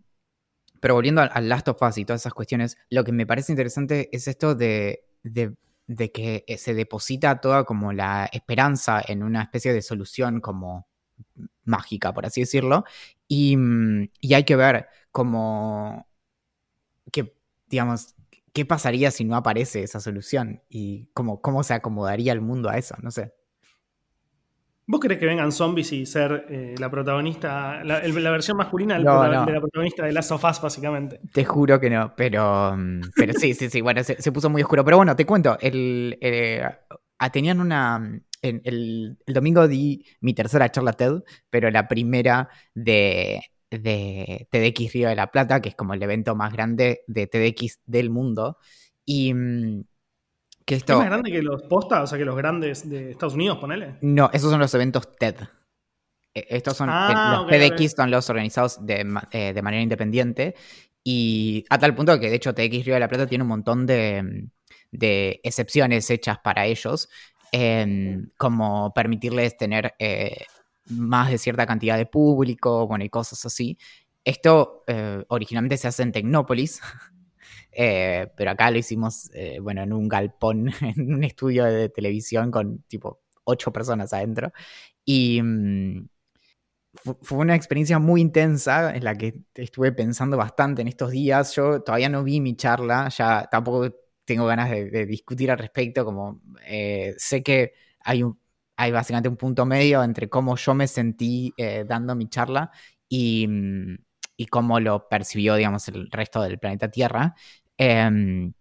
pero 0.82 0.96
volviendo 0.96 1.22
al, 1.22 1.48
Last 1.48 1.70
of 1.70 1.82
Us 1.82 1.98
y 1.98 2.04
todas 2.04 2.22
esas 2.22 2.34
cuestiones, 2.34 2.78
lo 2.90 3.06
que 3.06 3.14
me 3.14 3.26
parece 3.26 3.54
interesante 3.54 4.10
es 4.12 4.28
esto 4.28 4.54
de, 4.54 5.06
de, 5.24 5.56
de, 5.88 6.12
que 6.12 6.44
eh, 6.48 6.58
se 6.58 6.74
deposita 6.74 7.40
toda 7.40 7.64
como 7.64 7.94
la 7.94 8.30
esperanza 8.34 9.02
en 9.08 9.24
una 9.24 9.44
especie 9.44 9.72
de 9.72 9.82
solución 9.82 10.42
como 10.42 10.86
mágica, 11.64 12.14
por 12.14 12.26
así 12.26 12.42
decirlo. 12.42 12.84
Y, 13.30 13.58
y 14.20 14.34
hay 14.34 14.44
que 14.44 14.58
ver 14.58 14.88
como 15.12 16.08
que, 17.12 17.37
digamos, 17.68 18.16
qué 18.54 18.66
pasaría 18.66 19.12
si 19.12 19.24
no 19.24 19.36
aparece 19.36 19.84
esa 19.84 20.00
solución 20.00 20.62
y 20.70 21.10
cómo, 21.14 21.42
cómo 21.42 21.64
se 21.64 21.74
acomodaría 21.74 22.34
el 22.34 22.42
mundo 22.42 22.70
a 22.70 22.78
eso, 22.78 22.96
no 23.02 23.12
sé. 23.12 23.34
¿Vos 24.90 25.02
crees 25.02 25.20
que 25.20 25.26
vengan 25.26 25.52
zombies 25.52 25.92
y 25.92 26.06
ser 26.06 26.46
eh, 26.50 26.76
la 26.80 26.90
protagonista, 26.90 27.84
la, 27.84 28.00
versión 28.32 28.56
masculina 28.56 28.98
de 28.98 29.04
la 29.04 29.46
protagonista 29.60 30.06
de 30.06 30.14
Last 30.14 30.32
of 30.32 30.44
Us, 30.46 30.62
básicamente? 30.62 31.20
Te 31.34 31.44
juro 31.44 31.78
que 31.78 31.90
no, 31.90 32.16
pero, 32.16 32.74
mm, 32.78 33.02
pero 33.14 33.34
sí, 33.34 33.54
sí, 33.54 33.70
sí, 33.70 33.82
bueno, 33.82 34.02
se, 34.04 34.32
puso 34.32 34.50
muy 34.50 34.62
oscuro. 34.62 34.86
Pero 34.86 34.96
bueno, 34.96 35.14
te 35.14 35.26
cuento, 35.26 35.58
el, 35.60 36.18
eh, 36.22 36.64
tenían 37.34 37.60
una... 37.60 38.22
el, 38.42 39.18
domingo 39.28 39.68
di 39.68 40.06
mi 40.22 40.34
tercera 40.34 40.72
charla 40.72 40.94
TED, 40.94 41.22
pero 41.50 41.70
la 41.70 41.90
primera 41.90 42.48
de, 42.74 43.42
de 43.70 44.48
TEDx 44.50 44.94
Río 44.94 45.10
de 45.10 45.16
la 45.16 45.32
Plata, 45.32 45.62
que 45.62 45.70
es 45.70 45.76
como 45.76 45.94
el 45.94 46.04
evento 46.04 46.36
más 46.36 46.54
grande 46.54 47.02
de 47.08 47.28
TEDx 47.28 47.80
del 47.86 48.10
mundo. 48.10 48.58
Y 49.06 49.34
mm, 49.34 49.84
¿Es 50.68 50.88
más 50.90 51.06
grande 51.06 51.32
que 51.32 51.42
los 51.42 51.64
postas? 51.64 52.04
O 52.04 52.08
sea, 52.08 52.18
que 52.18 52.26
los 52.26 52.36
grandes 52.36 52.90
de 52.90 53.12
Estados 53.12 53.36
Unidos, 53.36 53.58
ponele. 53.58 53.96
No, 54.02 54.30
esos 54.34 54.52
son 54.52 54.60
los 54.60 54.74
eventos 54.74 55.16
TED. 55.18 55.36
E, 56.34 56.46
estos 56.50 56.76
son 56.76 56.90
ah, 56.92 57.38
los 57.38 57.48
TEDx 57.50 57.94
son 57.96 58.12
los 58.12 58.30
organizados 58.30 58.80
eh, 59.32 59.54
de, 59.54 59.62
manera 59.62 59.82
independiente. 59.82 60.56
Y 61.06 61.64
a 61.70 61.80
tal 61.80 61.96
punto 61.96 62.20
que, 62.20 62.30
de 62.30 62.36
hecho, 62.36 62.54
TEDx 62.54 62.86
Río 62.86 62.96
de 62.96 63.00
la 63.00 63.08
Plata 63.08 63.28
tiene 63.28 63.46
un 63.46 63.48
montón 63.48 63.86
de, 63.86 64.50
excepciones 64.92 66.10
hechas 66.10 66.38
para 66.40 66.66
ellos, 66.66 67.08
em, 67.54 68.30
como 68.36 68.94
permitirles 68.94 69.56
tener 69.56 69.96
eh, 70.00 70.48
más 70.90 71.30
de 71.32 71.38
cierta 71.38 71.66
cantidad 71.66 71.98
de 71.98 72.06
público, 72.06 72.88
bueno, 72.88 73.06
y 73.06 73.10
cosas 73.10 73.46
así. 73.46 73.78
Esto 74.24 74.84
eh, 74.88 75.24
originalmente 75.30 75.78
se 75.78 75.88
hace 75.88 76.04
en 76.04 76.12
Tecnópolis, 76.12 76.82
Eh, 77.80 78.32
pero 78.36 78.52
acá 78.52 78.72
lo 78.72 78.80
hicimos, 78.80 79.30
eh, 79.36 79.60
bueno, 79.62 79.84
en 79.84 79.94
un 79.94 80.08
galpón, 80.08 80.72
en 80.82 81.14
un 81.14 81.24
estudio 81.24 81.66
de 81.66 81.90
televisión 81.90 82.50
con 82.50 82.82
tipo 82.88 83.22
ocho 83.44 83.72
personas 83.72 84.14
adentro. 84.14 84.52
Y 85.06 85.40
mm, 85.44 86.08
fue 87.22 87.38
una 87.38 87.56
experiencia 87.56 88.00
muy 88.00 88.22
intensa 88.22 88.96
en 88.96 89.04
la 89.04 89.16
que 89.16 89.44
estuve 89.54 89.92
pensando 89.92 90.38
bastante 90.38 90.82
en 90.82 90.88
estos 90.88 91.12
días. 91.12 91.54
Yo 91.56 91.82
todavía 91.84 92.10
no 92.10 92.24
vi 92.24 92.42
mi 92.42 92.56
charla, 92.56 93.10
ya 93.10 93.48
tampoco 93.52 93.94
tengo 94.26 94.48
ganas 94.48 94.72
de, 94.72 95.06
discutir 95.06 95.52
al 95.52 95.60
respecto, 95.60 96.04
como 96.04 96.42
sé 97.18 97.44
que 97.44 97.74
hay, 98.00 98.24
un, 98.24 98.40
hay 98.78 98.92
básicamente 98.92 99.30
un 99.30 99.38
punto 99.38 99.66
medio 99.66 100.04
entre 100.04 100.30
cómo 100.30 100.56
yo 100.56 100.74
me 100.74 100.88
sentí 100.88 101.54
dando 101.86 102.16
mi 102.16 102.30
charla 102.30 102.72
y, 103.10 103.48
mm, 103.48 103.96
cómo 104.50 104.80
lo 104.80 105.08
percibió, 105.10 105.56
digamos, 105.56 105.88
el 105.90 106.10
resto 106.12 106.42
del 106.42 106.60
planeta 106.60 106.90
Tierra. 106.90 107.36
Em, 107.78 108.54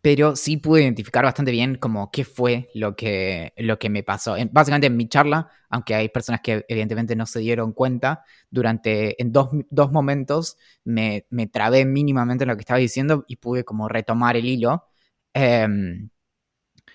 pero 0.00 0.34
sí 0.34 0.56
pude 0.56 0.82
identificar 0.82 1.24
bastante 1.24 1.52
bien 1.52 1.76
como 1.76 2.10
qué 2.10 2.24
fue 2.24 2.68
lo 2.74 2.96
que, 2.96 3.52
lo 3.56 3.78
que 3.78 3.88
me 3.88 4.02
pasó. 4.02 4.34
básicamente 4.50 4.88
en 4.88 4.96
mi 4.96 5.08
charla, 5.08 5.48
aunque 5.70 5.94
hay 5.94 6.08
personas 6.08 6.40
que 6.42 6.64
evidentemente 6.68 7.14
no 7.16 7.24
se 7.26 7.38
dieron 7.38 7.72
cuenta, 7.72 8.24
durante 8.50 9.20
en 9.22 9.32
dos, 9.32 9.50
momentos 9.92 10.58
me, 10.84 11.26
me, 11.30 11.46
trabé 11.46 11.84
mínimamente 11.84 12.44
en 12.44 12.48
lo 12.48 12.56
que 12.56 12.62
estaba 12.62 12.78
diciendo 12.78 13.24
y 13.28 13.36
pude 13.36 13.64
como 13.64 13.88
retomar 13.88 14.36
el 14.36 14.46
hilo. 14.46 14.84
Em, 15.34 16.10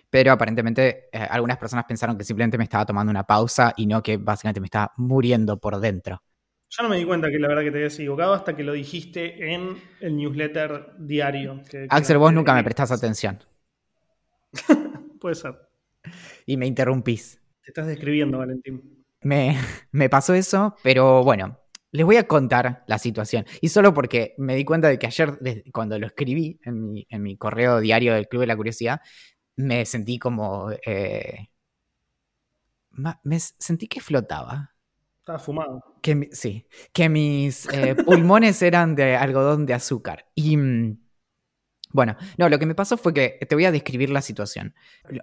pero 0.09 0.31
aparentemente 0.31 1.09
eh, 1.11 1.27
algunas 1.29 1.57
personas 1.57 1.85
pensaron 1.85 2.17
que 2.17 2.23
simplemente 2.23 2.57
me 2.57 2.63
estaba 2.63 2.85
tomando 2.85 3.09
una 3.09 3.23
pausa 3.23 3.73
y 3.77 3.85
no 3.85 4.01
que 4.01 4.17
básicamente 4.17 4.59
me 4.59 4.67
estaba 4.67 4.93
muriendo 4.97 5.59
por 5.59 5.79
dentro. 5.79 6.21
Yo 6.69 6.83
no 6.83 6.89
me 6.89 6.97
di 6.97 7.05
cuenta 7.05 7.29
que 7.29 7.39
la 7.39 7.47
verdad 7.47 7.63
que 7.63 7.71
te 7.71 7.77
habías 7.77 7.95
equivocado 7.95 8.33
hasta 8.33 8.55
que 8.55 8.63
lo 8.63 8.73
dijiste 8.73 9.53
en 9.53 9.77
el 10.01 10.17
newsletter 10.17 10.91
diario. 10.97 11.61
Axel, 11.89 12.17
vos 12.17 12.33
nunca 12.33 12.53
me 12.53 12.63
prestás 12.63 12.91
atención. 12.91 13.39
Puede 15.21 15.35
ser. 15.35 15.55
Y 16.45 16.57
me 16.57 16.67
interrumpís. 16.67 17.39
Te 17.61 17.71
estás 17.71 17.87
describiendo, 17.87 18.37
Valentín. 18.39 19.05
Me, 19.21 19.57
me 19.91 20.09
pasó 20.09 20.33
eso, 20.33 20.75
pero 20.83 21.23
bueno, 21.23 21.57
les 21.91 22.05
voy 22.05 22.17
a 22.17 22.27
contar 22.27 22.83
la 22.87 22.99
situación. 22.99 23.45
Y 23.61 23.69
solo 23.69 23.93
porque 23.93 24.35
me 24.37 24.55
di 24.55 24.65
cuenta 24.65 24.89
de 24.89 24.99
que 24.99 25.07
ayer, 25.07 25.39
cuando 25.71 25.97
lo 25.97 26.07
escribí 26.07 26.59
en 26.63 26.91
mi, 26.91 27.07
en 27.09 27.23
mi 27.23 27.37
correo 27.37 27.79
diario 27.79 28.13
del 28.13 28.27
Club 28.27 28.41
de 28.41 28.47
la 28.47 28.57
Curiosidad, 28.57 29.01
me 29.57 29.85
sentí 29.85 30.17
como... 30.17 30.71
Eh, 30.85 31.49
me 33.23 33.39
sentí 33.39 33.87
que 33.87 34.01
flotaba. 34.01 34.73
Estaba 35.19 35.39
fumado. 35.39 35.83
Que, 36.01 36.29
sí, 36.31 36.65
que 36.93 37.09
mis 37.09 37.67
eh, 37.71 37.95
pulmones 37.95 38.61
eran 38.61 38.95
de 38.95 39.15
algodón 39.15 39.65
de 39.65 39.73
azúcar. 39.73 40.25
Y 40.33 40.57
mm, 40.57 40.97
bueno, 41.91 42.15
no, 42.37 42.49
lo 42.49 42.57
que 42.59 42.65
me 42.65 42.75
pasó 42.75 42.97
fue 42.97 43.13
que 43.13 43.37
te 43.47 43.55
voy 43.55 43.65
a 43.65 43.71
describir 43.71 44.09
la 44.09 44.21
situación. 44.21 44.73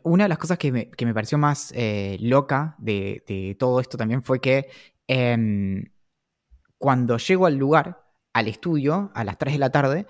Una 0.02 0.24
de 0.24 0.28
las 0.28 0.38
cosas 0.38 0.58
que 0.58 0.72
me, 0.72 1.14
pareció 1.14 1.38
más 1.38 1.72
eh, 1.74 2.16
loca 2.20 2.76
de, 2.78 3.56
todo 3.58 3.80
esto 3.80 3.96
también 3.96 4.22
fue 4.22 4.40
que 4.40 4.68
em, 5.06 5.84
cuando 6.78 7.16
llego 7.18 7.46
al 7.46 7.56
lugar, 7.56 8.04
al 8.32 8.48
estudio, 8.48 9.10
a 9.14 9.24
las 9.24 9.38
3 9.38 9.54
de 9.54 9.58
la 9.58 9.70
tarde, 9.70 10.06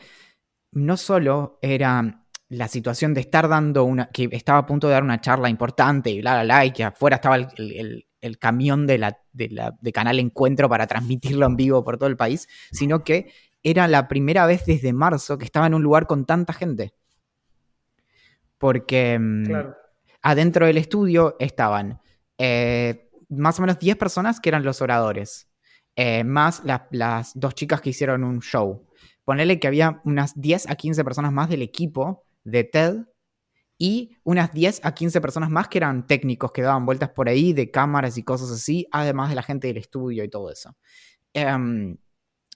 no 0.73 0.97
solo 0.97 1.59
era 1.63 2.24
la 2.49 2.69
situación 2.69 3.15
de 3.15 3.21
estar 3.21 3.49
dando 3.49 3.85
una, 3.85 4.07
que 4.07 4.29
estaba 4.33 4.59
a 4.59 4.67
punto 4.67 4.87
de 4.87 4.95
dar 4.95 5.03
una 5.03 5.21
charla 5.21 5.49
importante 5.49 6.11
y 6.11 6.21
bla, 6.21 6.35
bla, 6.35 6.43
bla, 6.45 6.65
y 6.67 6.73
que 6.73 6.85
afuera 6.85 7.17
estaba 7.17 7.37
el 7.37 8.05
el 8.25 8.39
camión 8.39 8.87
de, 8.87 8.97
la, 8.97 9.21
de, 9.33 9.93
Canal 9.93 10.19
Encuentro 10.19 10.67
para 10.67 10.87
transmitirlo 10.87 11.45
en 11.45 11.57
vivo 11.57 11.85
por 11.85 11.99
todo 11.99 12.09
el 12.09 12.17
país, 12.17 12.49
sino 12.73 13.05
que 13.05 13.31
era 13.63 13.87
la 13.87 14.09
primera 14.09 14.47
vez 14.47 14.65
desde 14.65 14.95
marzo 14.95 15.37
que 15.37 15.45
estaba 15.45 15.67
en 15.67 15.75
un 15.75 15.83
lugar 15.83 16.07
con 16.07 16.25
tanta 16.25 16.55
gente. 16.55 16.95
Porque 18.57 19.19
mm, 19.19 19.53
adentro 20.23 20.65
del 20.65 20.79
estudio 20.79 21.37
estaban 21.39 22.01
eh, 22.39 23.11
más 23.29 23.59
o 23.59 23.63
menos 23.63 23.79
10 23.79 23.97
personas 23.99 24.41
que 24.41 24.49
eran 24.49 24.65
los 24.65 24.81
oradores, 24.81 25.51
eh, 25.95 26.25
más 26.25 26.63
las 26.65 27.33
dos 27.35 27.55
chicas 27.55 27.83
que 27.83 27.91
hicieron 27.91 28.25
un 28.25 28.41
show. 28.41 28.87
Ponele 29.25 29.61
que 29.61 29.67
había 29.67 30.01
unas 30.05 30.33
10 30.41 30.71
a 30.71 30.77
15 30.77 31.05
personas 31.05 31.31
más 31.31 31.51
del 31.51 31.61
equipo 31.61 32.25
de 32.45 32.65
TED 32.65 33.07
y 33.79 34.17
unas 34.23 34.53
10 34.53 34.81
a 34.85 34.95
15 34.95 35.21
personas 35.21 35.51
más 35.51 35.69
que 35.69 35.79
eran 35.79 36.07
técnicos 36.07 36.53
que 36.53 36.63
daban 36.63 36.87
vueltas 36.87 37.11
por 37.11 37.29
ahí 37.29 37.53
de 37.53 37.71
cámaras 37.71 38.17
y 38.19 38.23
cosas 38.23 38.51
así, 38.51 38.87
además 38.93 39.31
de 39.31 39.35
la 39.35 39.43
gente 39.43 39.67
del 39.67 39.79
estudio 39.79 40.25
y 40.25 40.31
todo 40.31 40.51
eso. 40.51 40.77
Em, 41.33 41.97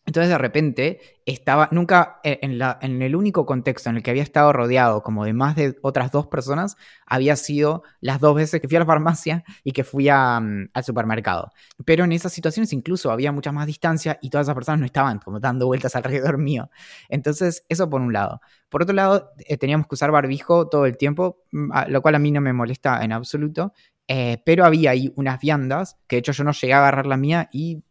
entonces 0.09 0.31
de 0.31 0.39
repente 0.39 1.01
estaba, 1.27 1.69
nunca 1.71 2.19
eh, 2.25 2.39
en, 2.41 3.03
el 3.03 3.15
único 3.15 3.45
contexto 3.45 3.91
en 3.91 3.97
el 3.97 4.03
que 4.03 4.11
había 4.11 4.23
estado 4.23 4.55
rodeado 4.55 5.03
como 5.03 5.27
de 5.27 5.35
más 5.35 5.55
de 5.55 5.77
otras 5.83 6.11
dos 6.11 6.29
personas, 6.29 6.79
había 7.05 7.37
sido 7.37 7.83
las 8.01 8.19
dos 8.19 8.35
veces 8.35 8.59
que 8.59 8.69
fui 8.69 8.79
a 8.79 8.81
la 8.81 8.87
farmacia 8.87 9.45
y 9.65 9.73
que 9.73 9.85
fui 9.85 10.07
mm, 10.07 10.71
al 10.73 10.83
supermercado. 10.83 11.53
Pero 11.85 12.05
en 12.05 12.13
esas 12.13 12.33
situaciones 12.33 12.73
incluso 12.73 13.11
había 13.11 13.33
mucha 13.33 13.53
más 13.53 13.67
distancia 13.67 14.19
y 14.23 14.31
todas 14.31 14.47
esas 14.47 14.55
personas 14.55 14.81
no 14.81 14.87
estaban 14.87 15.19
como 15.19 15.41
dando 15.41 15.67
vueltas 15.67 15.95
alrededor 15.95 16.39
mío. 16.39 16.71
Entonces 17.11 17.67
eso 17.69 17.91
por 17.91 18.01
un 18.01 18.15
lado. 18.15 18.41
Por 18.71 18.83
otro 18.83 18.95
lado, 18.95 19.33
eh, 19.41 19.59
teníamos 19.59 19.89
que 19.89 19.95
usar 19.95 20.11
barbijo 20.11 20.71
todo 20.71 20.87
el 20.87 20.97
tiempo, 20.97 21.43
mm, 21.53 21.71
lo 21.89 22.01
cual 22.01 22.15
a 22.15 22.19
mí 22.19 22.33
no 22.33 22.41
me 22.41 22.55
molesta 22.55 23.05
en 23.05 23.13
absoluto. 23.13 23.75
Eh, 24.09 24.39
pero 24.47 24.65
había 24.65 24.93
ahí 24.93 25.13
unas 25.17 25.39
viandas, 25.39 25.99
que 26.07 26.17
de 26.17 26.21
hecho 26.21 26.33
yo 26.33 26.45
no 26.45 26.53
llegué 26.53 26.73
a 26.73 26.79
agarrar 26.79 27.05
la 27.05 27.19
mía 27.19 27.51
y 27.53 27.83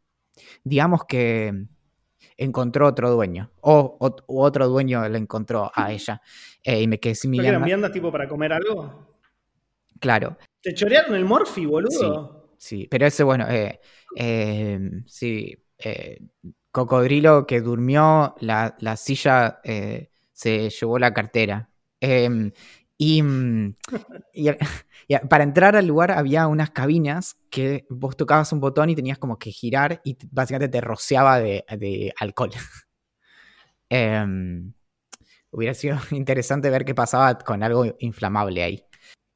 digamos 0.63 1.05
que 1.07 1.67
encontró 2.37 2.87
otro 2.87 3.11
dueño. 3.11 3.51
O, 3.61 3.97
otro 4.27 4.67
dueño 4.67 5.07
le 5.09 5.17
encontró 5.17 5.71
a 5.73 5.91
ella. 5.91 6.21
Eh, 6.63 6.81
y 6.81 6.87
me 6.87 6.99
quedé 6.99 7.15
sin 7.15 7.31
mi 7.31 7.39
eran 7.39 7.63
viandas 7.63 7.91
tipo 7.91 8.11
para 8.11 8.27
comer 8.27 8.53
algo? 8.53 9.15
Claro. 9.99 10.37
¿Te 10.61 10.73
chorearon 10.73 11.15
el 11.15 11.25
morfi, 11.25 11.65
boludo? 11.65 12.53
Sí, 12.57 12.87
pero 12.89 13.05
ese, 13.05 13.23
bueno, 13.23 13.45
eh, 13.49 13.79
eh, 14.15 14.79
sí. 15.05 15.55
cocodrilo 16.71 17.45
que 17.45 17.61
durmió, 17.61 18.35
la, 18.39 18.75
la 18.79 18.95
silla 18.95 19.59
se 19.63 20.69
llevó 20.69 20.99
la 20.99 21.13
cartera. 21.13 21.69
Y, 22.97 23.21
mm, 23.21 23.75
para 25.29 25.43
entrar 25.43 25.75
al 25.75 25.85
lugar 25.85 26.11
había 26.11 26.47
unas 26.47 26.71
cabinas 26.71 27.37
que 27.49 27.85
vos 27.89 28.17
tocabas 28.17 28.51
un 28.51 28.59
botón 28.59 28.89
y 28.89 28.95
tenías 28.95 29.19
como 29.19 29.37
que 29.37 29.51
girar 29.51 30.01
y 30.03 30.17
básicamente 30.31 30.69
te 30.69 30.81
rociaba 30.81 31.39
de, 31.39 32.13
alcohol. 32.19 32.51
Em, 33.89 34.73
hubiera 35.49 35.73
sido 35.73 35.97
interesante 36.11 36.69
ver 36.69 36.83
qué 36.83 36.93
pasaba 36.93 37.37
con 37.37 37.63
algo 37.63 37.85
inflamable 37.99 38.61
ahí. 38.61 38.83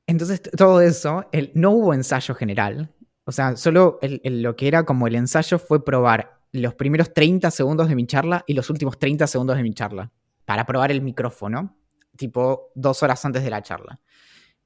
Entonces, 0.08 0.42
todo 0.42 0.82
eso, 0.82 1.26
el, 1.32 1.52
no 1.56 1.72
hubo 1.72 1.94
ensayo 1.94 2.36
general. 2.36 2.94
O 3.24 3.32
sea, 3.32 3.56
solo 3.56 3.98
lo 4.02 4.56
que 4.58 4.68
era 4.68 4.84
como 4.84 5.08
el 5.08 5.16
ensayo 5.16 5.58
fue 5.58 5.86
probar 5.86 6.42
los 6.52 6.74
primeros 6.76 7.14
30 7.14 7.50
segundos 7.50 7.88
de 7.88 7.96
mi 7.96 8.06
charla 8.06 8.44
y 8.46 8.56
los 8.56 8.70
últimos 8.70 9.00
30 9.00 9.26
segundos 9.28 9.56
de 9.56 9.64
mi 9.64 9.74
charla 9.74 10.12
para 10.44 10.66
probar 10.66 10.92
el 10.92 11.02
micrófono 11.02 11.78
tipo 12.22 12.70
dos 12.76 13.02
horas 13.02 13.26
antes 13.26 13.44
de 13.44 13.50
la 13.50 13.64
charla. 13.64 14.00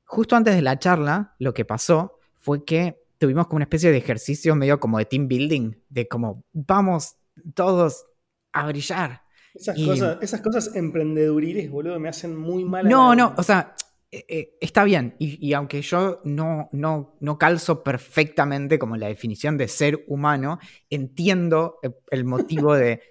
Justo 0.03 0.35
antes 0.35 0.55
de 0.55 0.61
la 0.61 0.77
charla, 0.77 1.35
lo 1.39 1.53
que 1.53 1.63
pasó 1.63 2.19
fue 2.41 2.65
que 2.65 3.01
tuvimos 3.17 3.47
como 3.47 3.57
una 3.57 3.63
especie 3.63 3.91
de 3.91 3.97
ejercicio 3.97 4.55
medio 4.55 4.77
como 4.79 4.97
de 4.97 5.05
team 5.05 5.27
building, 5.29 5.71
de 5.87 6.07
como 6.07 6.43
vamos 6.51 7.15
todos 7.53 8.05
a 8.51 8.67
brillar. 8.67 9.21
Esas, 9.53 9.77
cosas, 9.79 10.17
esas 10.21 10.41
cosas 10.41 10.75
emprendeduriles, 10.75 11.71
boludo, 11.71 11.97
me 11.97 12.09
hacen 12.09 12.35
muy 12.35 12.65
mal. 12.65 12.89
No, 12.89 13.15
no, 13.15 13.33
o 13.37 13.43
sea, 13.43 13.73
eh, 14.11 14.25
eh, 14.29 14.57
está 14.61 14.83
bien, 14.83 15.15
y, 15.19 15.51
aunque 15.53 15.81
yo 15.81 16.21
no, 16.23 16.69
no, 16.71 17.17
no 17.19 17.37
calzo 17.37 17.83
perfectamente 17.83 18.79
como 18.79 18.95
la 18.97 19.07
definición 19.07 19.57
de 19.57 19.67
ser 19.67 20.05
humano, 20.07 20.59
entiendo 20.89 21.79
el 22.11 22.23
motivo 22.23 22.75
de, 22.75 23.01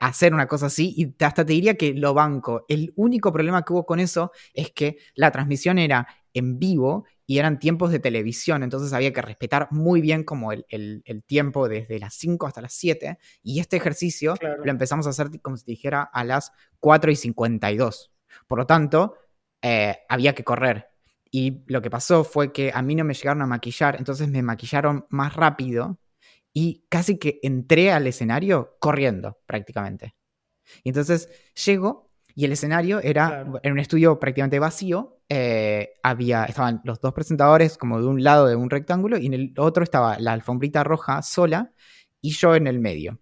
hacer 0.00 0.34
una 0.34 0.48
cosa 0.48 0.66
así 0.66 0.92
y 0.96 1.24
hasta 1.24 1.46
te 1.46 1.52
diría 1.52 1.76
que 1.76 1.94
lo 1.94 2.14
banco. 2.14 2.66
El 2.68 2.92
único 2.96 3.32
problema 3.32 3.64
que 3.64 3.72
hubo 3.72 3.86
con 3.86 4.00
eso 4.00 4.32
es 4.52 4.70
que 4.72 4.98
la 5.14 5.30
transmisión 5.30 5.78
era 5.78 6.06
en 6.34 6.58
vivo 6.58 7.04
y 7.26 7.38
eran 7.38 7.58
tiempos 7.58 7.92
de 7.92 8.00
televisión, 8.00 8.62
entonces 8.62 8.92
había 8.92 9.12
que 9.12 9.22
respetar 9.22 9.68
muy 9.70 10.00
bien 10.00 10.24
como 10.24 10.52
el, 10.52 10.66
tiempo 11.26 11.68
desde 11.68 11.98
las 12.00 12.14
5 12.14 12.46
hasta 12.46 12.60
las 12.60 12.74
7 12.74 13.18
y 13.42 13.60
este 13.60 13.76
ejercicio 13.76 14.34
lo 14.64 14.70
empezamos 14.70 15.06
a 15.06 15.10
hacer 15.10 15.40
como 15.40 15.56
si 15.56 15.64
dijera 15.64 16.02
a 16.02 16.24
las 16.24 16.52
4 16.80 17.12
y 17.12 17.16
52. 17.16 18.10
Por 18.46 18.58
lo 18.58 18.66
tanto, 18.66 19.14
eh, 19.62 19.98
había 20.08 20.34
que 20.34 20.44
correr. 20.44 20.88
Y 21.30 21.62
lo 21.66 21.80
que 21.80 21.90
pasó 21.90 22.24
fue 22.24 22.52
que 22.52 22.72
a 22.74 22.82
mí 22.82 22.94
no 22.94 23.04
me 23.04 23.14
llegaron 23.14 23.42
a 23.42 23.46
maquillar, 23.46 23.96
entonces 23.98 24.28
me 24.28 24.42
maquillaron 24.42 25.06
más 25.10 25.34
rápido 25.34 25.98
y 26.52 26.84
casi 26.88 27.18
que 27.18 27.38
entré 27.42 27.92
al 27.92 28.06
escenario 28.06 28.76
corriendo 28.80 29.38
prácticamente. 29.46 30.16
Y 30.82 30.90
entonces 30.90 31.28
llego 31.64 32.10
y 32.34 32.44
el 32.44 32.52
escenario 32.52 33.00
era 33.00 33.46
en 33.62 33.72
un 33.72 33.78
estudio 33.78 34.18
prácticamente 34.18 34.58
vacío. 34.58 35.18
Eh, 35.28 35.94
había, 36.02 36.44
estaban 36.44 36.80
los 36.84 37.00
dos 37.00 37.12
presentadores 37.12 37.78
como 37.78 38.00
de 38.00 38.06
un 38.06 38.24
lado 38.24 38.46
de 38.46 38.56
un 38.56 38.70
rectángulo 38.70 39.18
y 39.18 39.26
en 39.26 39.34
el 39.34 39.54
otro 39.56 39.84
estaba 39.84 40.18
la 40.18 40.32
alfombrita 40.32 40.82
roja 40.82 41.22
sola 41.22 41.72
y 42.20 42.30
yo 42.30 42.54
en 42.56 42.66
el 42.66 42.80
medio. 42.80 43.18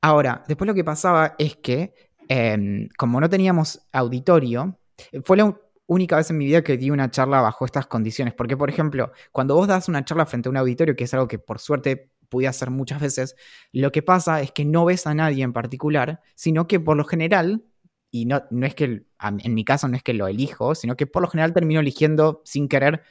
Ahora, 0.00 0.44
después 0.48 0.66
lo 0.66 0.74
que 0.74 0.84
pasaba 0.84 1.34
es 1.38 1.56
que 1.56 1.94
em, 2.28 2.88
como 2.96 3.20
no 3.20 3.28
teníamos 3.28 3.80
auditorio, 3.92 4.78
fue 5.24 5.36
la 5.36 5.56
única 5.86 6.16
vez 6.16 6.30
en 6.30 6.38
mi 6.38 6.46
vida 6.46 6.62
que 6.62 6.76
di 6.76 6.90
una 6.90 7.10
charla 7.10 7.40
bajo 7.40 7.64
estas 7.64 7.86
condiciones. 7.86 8.34
Porque, 8.34 8.56
por 8.56 8.70
ejemplo, 8.70 9.12
cuando 9.32 9.54
vos 9.54 9.68
das 9.68 9.88
una 9.88 10.04
charla 10.04 10.26
frente 10.26 10.48
a 10.48 10.50
un 10.50 10.56
auditorio, 10.56 10.96
que 10.96 11.04
es 11.04 11.14
algo 11.14 11.28
que 11.28 11.38
por 11.38 11.58
suerte 11.58 12.10
pude 12.28 12.48
hacer 12.48 12.70
muchas 12.70 13.00
veces, 13.00 13.36
lo 13.72 13.92
que 13.92 14.02
pasa 14.02 14.40
es 14.40 14.52
que 14.52 14.64
no 14.64 14.84
ves 14.84 15.06
a 15.06 15.14
nadie 15.14 15.44
en 15.44 15.52
particular, 15.52 16.20
sino 16.34 16.66
que 16.66 16.80
por 16.80 16.96
lo 16.96 17.04
general, 17.04 17.64
y 18.10 18.26
no, 18.26 18.42
no 18.50 18.66
es 18.66 18.74
que, 18.74 19.06
en 19.20 19.54
mi 19.54 19.64
caso 19.64 19.88
no 19.88 19.96
es 19.96 20.02
que 20.02 20.14
lo 20.14 20.26
elijo, 20.28 20.74
sino 20.74 20.96
que 20.96 21.06
por 21.06 21.22
lo 21.22 21.28
general 21.28 21.52
termino 21.52 21.80
eligiendo 21.80 22.42
sin 22.44 22.68
querer 22.68 23.02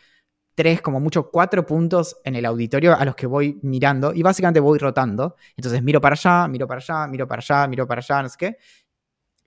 tres, 0.56 0.82
como 0.82 1.00
mucho 1.00 1.32
cuatro 1.32 1.66
puntos 1.66 2.18
en 2.24 2.36
el 2.36 2.46
auditorio 2.46 2.96
a 2.98 3.06
los 3.06 3.16
que 3.16 3.28
voy 3.28 3.60
mirando 3.64 4.14
y 4.14 4.22
básicamente 4.24 4.60
voy 4.60 4.80
rotando. 4.80 5.36
Entonces 5.58 5.82
miro 5.84 6.00
para 6.02 6.14
allá, 6.14 6.48
miro 6.48 6.68
para 6.68 6.80
allá, 6.80 7.08
miro 7.08 7.28
para 7.28 7.40
allá, 7.42 7.68
miro 7.68 7.88
para 7.88 8.00
allá, 8.00 8.24
no 8.24 8.30
sé 8.30 8.38
qué. 8.38 8.58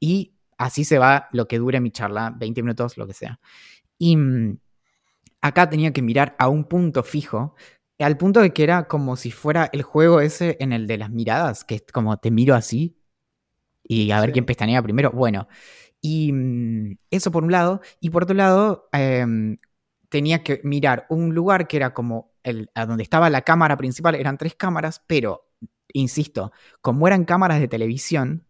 Y 0.01 0.36
así 0.59 0.85
se 0.85 0.99
va 0.99 1.29
lo 1.33 1.49
que 1.49 1.59
dure 1.59 1.81
mi 1.81 1.91
charla, 1.91 2.35
20 2.37 2.63
minutos, 2.63 2.97
lo 2.97 3.07
que 3.07 3.15
sea. 3.15 3.41
Y 3.99 4.17
mm, 4.17 4.59
acá 5.43 5.69
tenía 5.71 5.93
que 5.93 6.03
mirar 6.03 6.37
a 6.39 6.49
un 6.49 6.65
punto 6.65 7.03
fijo, 7.03 7.55
al 7.99 8.17
punto 8.19 8.41
de 8.41 8.53
que 8.53 8.63
era 8.65 8.89
como 8.89 9.17
si 9.17 9.31
fuera 9.31 9.71
el 9.73 9.83
juego 9.83 10.21
ese 10.21 10.57
en 10.61 10.73
el 10.73 10.87
de 10.87 10.99
las 10.99 11.11
miradas, 11.11 11.65
que 11.65 11.77
es 11.77 11.85
como 11.93 12.17
te 12.19 12.31
miro 12.31 12.55
así 12.55 12.99
y 13.85 14.11
a 14.11 14.21
ver 14.21 14.33
quién 14.33 14.45
pestanea 14.47 14.83
primero. 14.83 15.11
Bueno, 15.13 15.49
y 16.01 16.33
mm, 16.33 16.99
eso 17.11 17.31
por 17.31 17.45
un 17.45 17.53
lado, 17.53 17.81
y 18.01 18.11
por 18.11 18.25
otro 18.25 18.37
lado, 18.37 18.89
em, 18.93 19.59
tenía 20.09 20.43
que 20.43 20.61
mirar 20.65 21.07
un 21.11 21.35
lugar 21.35 21.69
que 21.69 21.77
era 21.77 21.95
como 21.95 22.33
el, 22.43 22.71
a 22.75 22.87
donde 22.87 23.03
estaba 23.03 23.31
la 23.31 23.43
cámara 23.43 23.77
principal, 23.77 24.15
eran 24.15 24.39
tres 24.39 24.55
cámaras, 24.55 25.03
pero, 25.07 25.49
insisto, 25.93 26.53
como 26.81 27.07
eran 27.09 27.25
cámaras 27.25 27.61
de 27.61 27.69
televisión, 27.69 28.46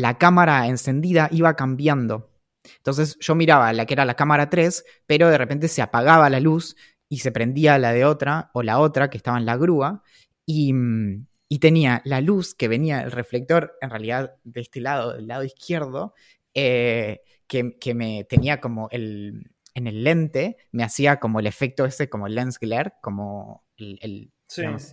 la 0.00 0.18
cámara 0.18 0.66
encendida 0.66 1.28
iba 1.32 1.54
cambiando. 1.56 2.30
Entonces 2.78 3.16
yo 3.20 3.34
miraba 3.34 3.72
la 3.72 3.86
que 3.86 3.94
era 3.94 4.04
la 4.04 4.14
cámara 4.14 4.50
3, 4.50 4.84
pero 5.06 5.28
de 5.28 5.38
repente 5.38 5.68
se 5.68 5.82
apagaba 5.82 6.30
la 6.30 6.40
luz 6.40 6.76
y 7.08 7.18
se 7.18 7.32
prendía 7.32 7.78
la 7.78 7.92
de 7.92 8.04
otra 8.04 8.50
o 8.54 8.62
la 8.62 8.78
otra 8.78 9.10
que 9.10 9.16
estaba 9.16 9.38
en 9.38 9.46
la 9.46 9.56
grúa 9.56 10.02
y, 10.44 10.72
mm, 10.72 11.26
tenía 11.60 12.02
la 12.04 12.20
luz 12.20 12.54
que 12.54 12.68
venía, 12.68 13.00
el 13.02 13.12
reflector 13.12 13.76
en 13.80 13.90
realidad 13.90 14.34
de 14.44 14.60
este 14.60 14.80
lado, 14.80 15.14
del 15.14 15.26
lado 15.28 15.44
izquierdo, 15.44 16.14
eh, 16.54 17.20
que, 17.46 17.94
me 17.94 18.24
tenía 18.24 18.60
como 18.60 18.88
el, 18.90 19.52
en 19.74 19.86
el 19.86 20.04
lente, 20.04 20.56
me 20.72 20.82
hacía 20.82 21.18
como 21.20 21.40
el 21.40 21.46
efecto 21.46 21.84
ese, 21.84 22.08
como 22.10 22.26
el 22.26 22.34
lens 22.34 22.58
glare, 22.58 22.94
como 23.00 23.64
el, 23.76 24.32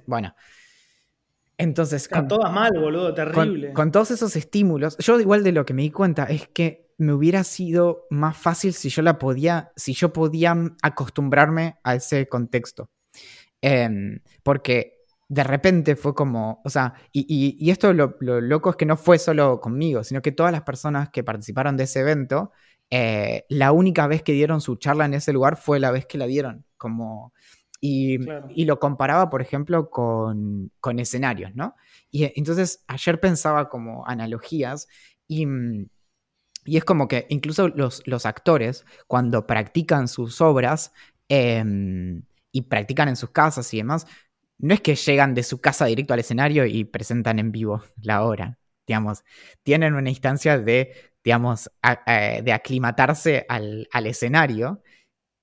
bueno, 0.06 0.36
entonces. 1.58 2.04
Está 2.04 2.28
todas 2.28 2.52
mal, 2.52 2.72
boludo, 2.80 3.14
terrible. 3.14 3.74
Con, 3.74 3.92
todos 3.92 4.12
esos 4.12 4.36
estímulos, 4.36 4.98
yo 4.98 5.20
igual 5.20 5.44
de 5.44 5.52
lo 5.52 5.66
que 5.66 5.74
me 5.74 5.84
di 5.84 5.92
cuenta 5.92 6.26
es 6.26 6.48
que 6.48 6.92
me 6.98 7.14
hubiera 7.14 7.44
sido 7.44 8.06
más 8.10 8.38
fácil 8.38 8.74
si 8.74 8.90
yo 8.90 9.02
la 9.02 9.18
podía, 9.18 9.72
si 9.76 9.94
yo 9.94 10.14
podía 10.14 10.56
acostumbrarme 10.82 11.78
a 11.84 11.96
ese 11.96 12.28
contexto. 12.28 12.90
Em, 13.62 14.20
porque 14.44 15.04
de 15.30 15.44
repente 15.44 15.96
fue 15.96 16.14
como, 16.14 16.62
o 16.64 16.70
sea, 16.70 16.94
y, 17.12 17.70
esto 17.72 17.94
lo, 17.94 18.16
loco 18.20 18.70
es 18.72 18.76
que 18.76 18.86
no 18.86 18.98
fue 18.98 19.18
solo 19.18 19.60
conmigo, 19.60 20.04
sino 20.04 20.22
que 20.22 20.32
todas 20.32 20.52
las 20.52 20.64
personas 20.64 21.10
que 21.10 21.24
participaron 21.24 21.78
de 21.78 21.86
ese 21.86 22.02
evento, 22.02 22.52
eh, 22.90 23.46
la 23.50 23.72
única 23.72 24.06
vez 24.08 24.22
que 24.22 24.34
dieron 24.34 24.62
su 24.62 24.76
charla 24.76 25.06
en 25.06 25.16
ese 25.16 25.34
lugar 25.34 25.58
fue 25.58 25.80
la 25.80 25.92
vez 25.92 26.06
que 26.06 26.18
la 26.18 26.28
dieron. 26.28 26.66
Como 26.78 27.34
y, 27.86 28.18
lo 28.64 28.80
comparaba, 28.80 29.30
por 29.30 29.42
ejemplo, 29.42 29.90
con, 29.90 30.72
escenarios, 31.00 31.54
¿no? 31.54 31.76
Y 32.12 32.32
entonces 32.40 32.82
ayer 32.88 33.20
pensaba 33.20 33.68
como 33.68 34.08
analogías 34.08 34.88
y, 35.28 35.46
mm, 35.46 35.88
es 36.66 36.86
como 36.86 37.10
que 37.10 37.26
incluso 37.30 37.68
los, 37.68 38.26
actores, 38.26 38.86
cuando 39.08 39.46
practican 39.46 40.08
sus 40.08 40.40
obras 40.40 40.94
em, 41.28 42.24
y 42.54 42.62
practican 42.64 43.10
en 43.10 43.18
sus 43.18 43.32
casas 43.32 43.74
y 43.74 43.78
demás, 43.78 44.08
no 44.60 44.74
es 44.74 44.80
que 44.82 44.96
llegan 44.96 45.34
de 45.34 45.44
su 45.44 45.60
casa 45.60 45.86
directo 45.86 46.14
al 46.14 46.22
escenario 46.22 46.66
y 46.66 46.86
presentan 46.86 47.40
en 47.40 47.52
vivo 47.52 47.84
la 48.02 48.24
obra, 48.24 48.60
digamos, 48.88 49.26
tienen 49.64 49.96
una 49.96 50.10
instancia 50.10 50.58
de, 50.58 50.94
digamos, 51.24 51.70
de 52.06 52.54
aclimatarse 52.54 53.46
al, 53.50 53.90
al 53.92 54.08
escenario 54.08 54.82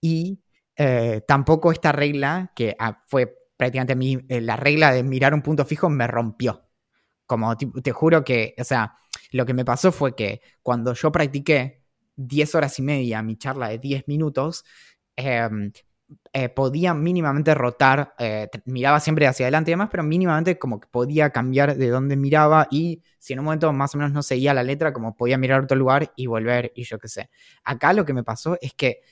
y 0.00 0.40
eh, 0.82 1.20
tampoco 1.28 1.72
esta 1.72 1.92
regla, 1.92 2.52
que 2.56 2.74
ah, 2.78 3.02
fue 3.06 3.36
prácticamente 3.54 4.24
eh, 4.34 4.40
la 4.40 4.56
regla 4.56 4.90
de 4.92 5.02
mirar 5.02 5.34
un 5.34 5.42
punto 5.42 5.66
fijo, 5.66 5.90
me 5.90 6.06
rompió. 6.06 6.70
Como 7.26 7.54
te, 7.54 7.92
juro 7.92 8.24
que, 8.24 8.54
o 8.58 8.64
sea, 8.64 8.96
lo 9.32 9.44
que 9.44 9.52
me 9.52 9.66
pasó 9.66 9.92
fue 9.92 10.16
que 10.16 10.40
cuando 10.62 10.94
yo 10.94 11.12
practiqué 11.12 11.84
10 12.16 12.54
horas 12.54 12.78
y 12.78 12.82
media 12.82 13.22
mi 13.22 13.36
charla 13.36 13.68
de 13.68 13.78
10 13.78 14.08
minutos, 14.08 14.64
em, 15.16 15.70
eh, 16.32 16.48
podía 16.48 16.94
mínimamente 16.94 17.54
rotar, 17.54 18.14
miraba 18.64 19.00
siempre 19.00 19.26
hacia 19.26 19.44
adelante 19.44 19.70
y 19.70 19.74
demás, 19.74 19.88
pero 19.90 20.02
mínimamente 20.02 20.58
como 20.58 20.80
que 20.80 20.88
podía 20.88 21.28
cambiar 21.30 21.76
de 21.76 21.88
dónde 21.88 22.16
miraba 22.16 22.68
y 22.70 23.02
si 23.18 23.34
en 23.34 23.40
un 23.40 23.44
momento 23.44 23.70
más 23.74 23.94
o 23.94 23.98
menos 23.98 24.12
no 24.12 24.22
seguía 24.22 24.54
la 24.54 24.62
letra, 24.62 24.94
como 24.94 25.14
podía 25.14 25.36
mirar 25.36 25.60
a 25.60 25.64
otro 25.64 25.76
lugar 25.76 26.12
y 26.16 26.26
volver 26.26 26.72
y 26.74 26.84
yo 26.84 26.98
qué 26.98 27.08
sé. 27.08 27.30
Acá 27.64 27.92
lo 27.92 28.06
que 28.06 28.14
me 28.14 28.24
pasó 28.24 28.56
es 28.62 28.72
que 28.72 29.02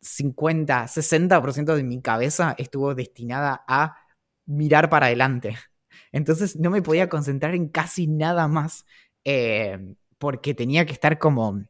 50, 0.00 0.86
60% 0.86 1.74
de 1.74 1.84
mi 1.84 2.00
cabeza 2.00 2.54
estuvo 2.58 2.94
destinada 2.94 3.64
a 3.66 3.96
mirar 4.46 4.88
para 4.88 5.06
adelante. 5.06 5.56
Entonces 6.12 6.56
no 6.56 6.70
me 6.70 6.82
podía 6.82 7.08
concentrar 7.08 7.54
en 7.54 7.68
casi 7.68 8.06
nada 8.06 8.48
más 8.48 8.86
eh, 9.24 9.78
porque 10.18 10.54
tenía 10.54 10.86
que 10.86 10.92
estar 10.92 11.18
como 11.18 11.64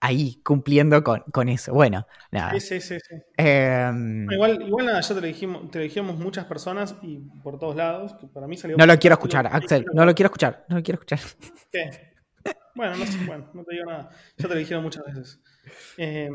ahí 0.00 0.40
cumpliendo 0.42 1.02
con, 1.04 1.48
eso. 1.48 1.72
Bueno, 1.72 2.06
nada. 2.32 2.58
Sí, 2.58 2.80
sí, 2.80 2.98
sí. 2.98 3.14
Em, 3.36 4.30
igual, 4.30 4.60
igual 4.66 4.86
nada, 4.86 5.00
ya 5.00 5.14
te 5.14 5.20
lo, 5.20 5.26
dijimos, 5.26 5.70
te 5.70 5.78
dijimos 5.78 6.18
muchas 6.18 6.44
personas 6.46 6.96
y 7.02 7.18
por 7.42 7.58
todos 7.58 7.76
lados, 7.76 8.14
que 8.14 8.26
para 8.26 8.48
mí 8.48 8.56
salió... 8.56 8.76
No 8.76 8.84
lo 8.84 8.98
quiero 8.98 9.14
escuchar, 9.14 9.46
Axel, 9.46 9.86
no 9.94 10.04
lo 10.04 10.12
quiero 10.14 10.26
escuchar, 10.26 10.64
no 10.68 10.76
lo 10.76 10.82
quiero 10.82 11.00
escuchar. 11.00 11.20
¿Qué? 11.70 12.11
Bueno, 12.74 12.96
no 12.96 13.04
sé, 13.04 13.18
bueno, 13.26 13.50
no 13.52 13.64
te 13.64 13.74
digo 13.74 13.84
nada. 13.86 14.10
Ya 14.38 14.48
te 14.48 14.54
lo 14.54 14.58
dijeron 14.58 14.82
muchas 14.82 15.04
veces. 15.04 15.40
Eh, 15.98 16.30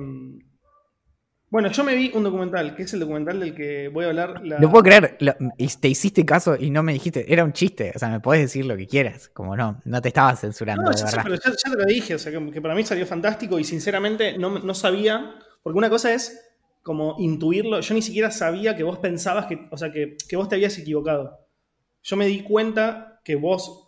bueno, 1.50 1.72
yo 1.72 1.84
me 1.86 1.96
vi 1.96 2.12
un 2.14 2.24
documental, 2.24 2.76
que 2.76 2.84
es 2.84 2.94
el 2.94 3.00
documental 3.00 3.40
del 3.40 3.56
que 3.56 3.88
voy 3.88 4.04
a 4.04 4.10
hablar. 4.10 4.46
La... 4.46 4.60
No 4.60 4.70
puedo 4.70 4.84
creer, 4.84 5.18
te 5.18 5.88
hiciste 5.88 6.26
caso 6.26 6.58
y 6.60 6.70
no 6.70 6.84
me 6.84 6.92
dijiste, 6.92 7.32
era 7.32 7.46
un 7.46 7.54
chiste, 7.54 7.94
o 7.96 8.00
sea, 8.00 8.10
me 8.10 8.20
puedes 8.20 8.44
decir 8.44 8.66
lo 8.66 8.76
que 8.76 8.86
quieras, 8.86 9.30
como 9.30 9.56
no, 9.56 9.80
no 9.86 10.02
te 10.02 10.10
estaba 10.10 10.36
censurando, 10.36 10.84
no, 10.84 10.90
de 10.92 11.04
verdad. 11.04 11.22
pero 11.24 11.36
ya, 11.36 11.72
te 11.72 11.78
lo 11.78 11.86
dije, 11.86 12.16
o 12.16 12.20
sea, 12.20 12.34
que, 12.34 12.62
para 12.62 12.76
mí 12.76 12.84
salió 12.84 13.06
fantástico 13.06 13.58
y 13.60 13.64
sinceramente 13.64 14.38
no, 14.38 14.60
no, 14.60 14.74
sabía, 14.74 15.36
porque 15.64 15.78
una 15.78 15.90
cosa 15.90 16.14
es 16.14 16.38
como 16.84 17.16
intuirlo, 17.18 17.80
yo 17.80 17.94
ni 17.94 18.02
siquiera 18.02 18.30
sabía 18.30 18.76
que 18.76 18.84
vos 18.84 19.00
pensabas 19.00 19.46
que, 19.46 19.70
o 19.72 19.78
sea, 19.78 19.90
que, 19.90 20.18
que 20.28 20.36
vos 20.36 20.50
te 20.50 20.56
habías 20.56 20.78
equivocado. 20.78 21.48
Yo 22.04 22.18
me 22.18 22.28
di 22.28 22.44
cuenta 22.44 23.22
que 23.24 23.38
vos 23.38 23.87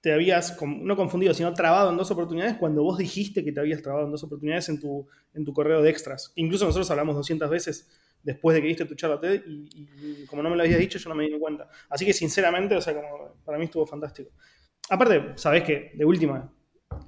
te 0.00 0.12
habías, 0.12 0.56
no 0.62 0.96
confundido, 0.96 1.34
sino 1.34 1.52
trabado 1.52 1.90
en 1.90 1.96
dos 1.96 2.10
oportunidades 2.10 2.56
cuando 2.56 2.82
vos 2.82 2.98
dijiste 2.98 3.44
que 3.44 3.52
te 3.52 3.60
habías 3.60 3.82
trabado 3.82 4.06
en 4.06 4.12
dos 4.12 4.22
oportunidades 4.22 4.68
en 4.70 4.80
tu, 4.80 5.06
en 5.34 5.44
tu 5.44 5.52
correo 5.52 5.82
de 5.82 5.90
extras. 5.90 6.32
Incluso 6.36 6.64
nosotros 6.64 6.90
hablamos 6.90 7.16
200 7.16 7.50
veces 7.50 7.88
después 8.22 8.54
de 8.54 8.62
que 8.62 8.68
diste 8.68 8.84
tu 8.86 8.94
charla 8.94 9.20
TED 9.20 9.42
y, 9.46 10.26
como 10.26 10.42
no 10.42 10.50
me 10.50 10.56
lo 10.56 10.62
habías 10.62 10.78
dicho, 10.78 10.98
yo 10.98 11.08
no 11.10 11.14
me 11.14 11.24
di 11.24 11.38
cuenta. 11.38 11.68
Así 11.88 12.06
que 12.06 12.12
sinceramente, 12.12 12.76
o 12.76 12.80
sea, 12.80 12.94
como 12.94 13.34
para 13.44 13.58
mí 13.58 13.64
estuvo 13.64 13.86
fantástico. 13.86 14.30
Aparte, 14.88 15.32
sabés 15.36 15.64
que 15.64 15.92
de 15.94 16.04
última, 16.04 16.50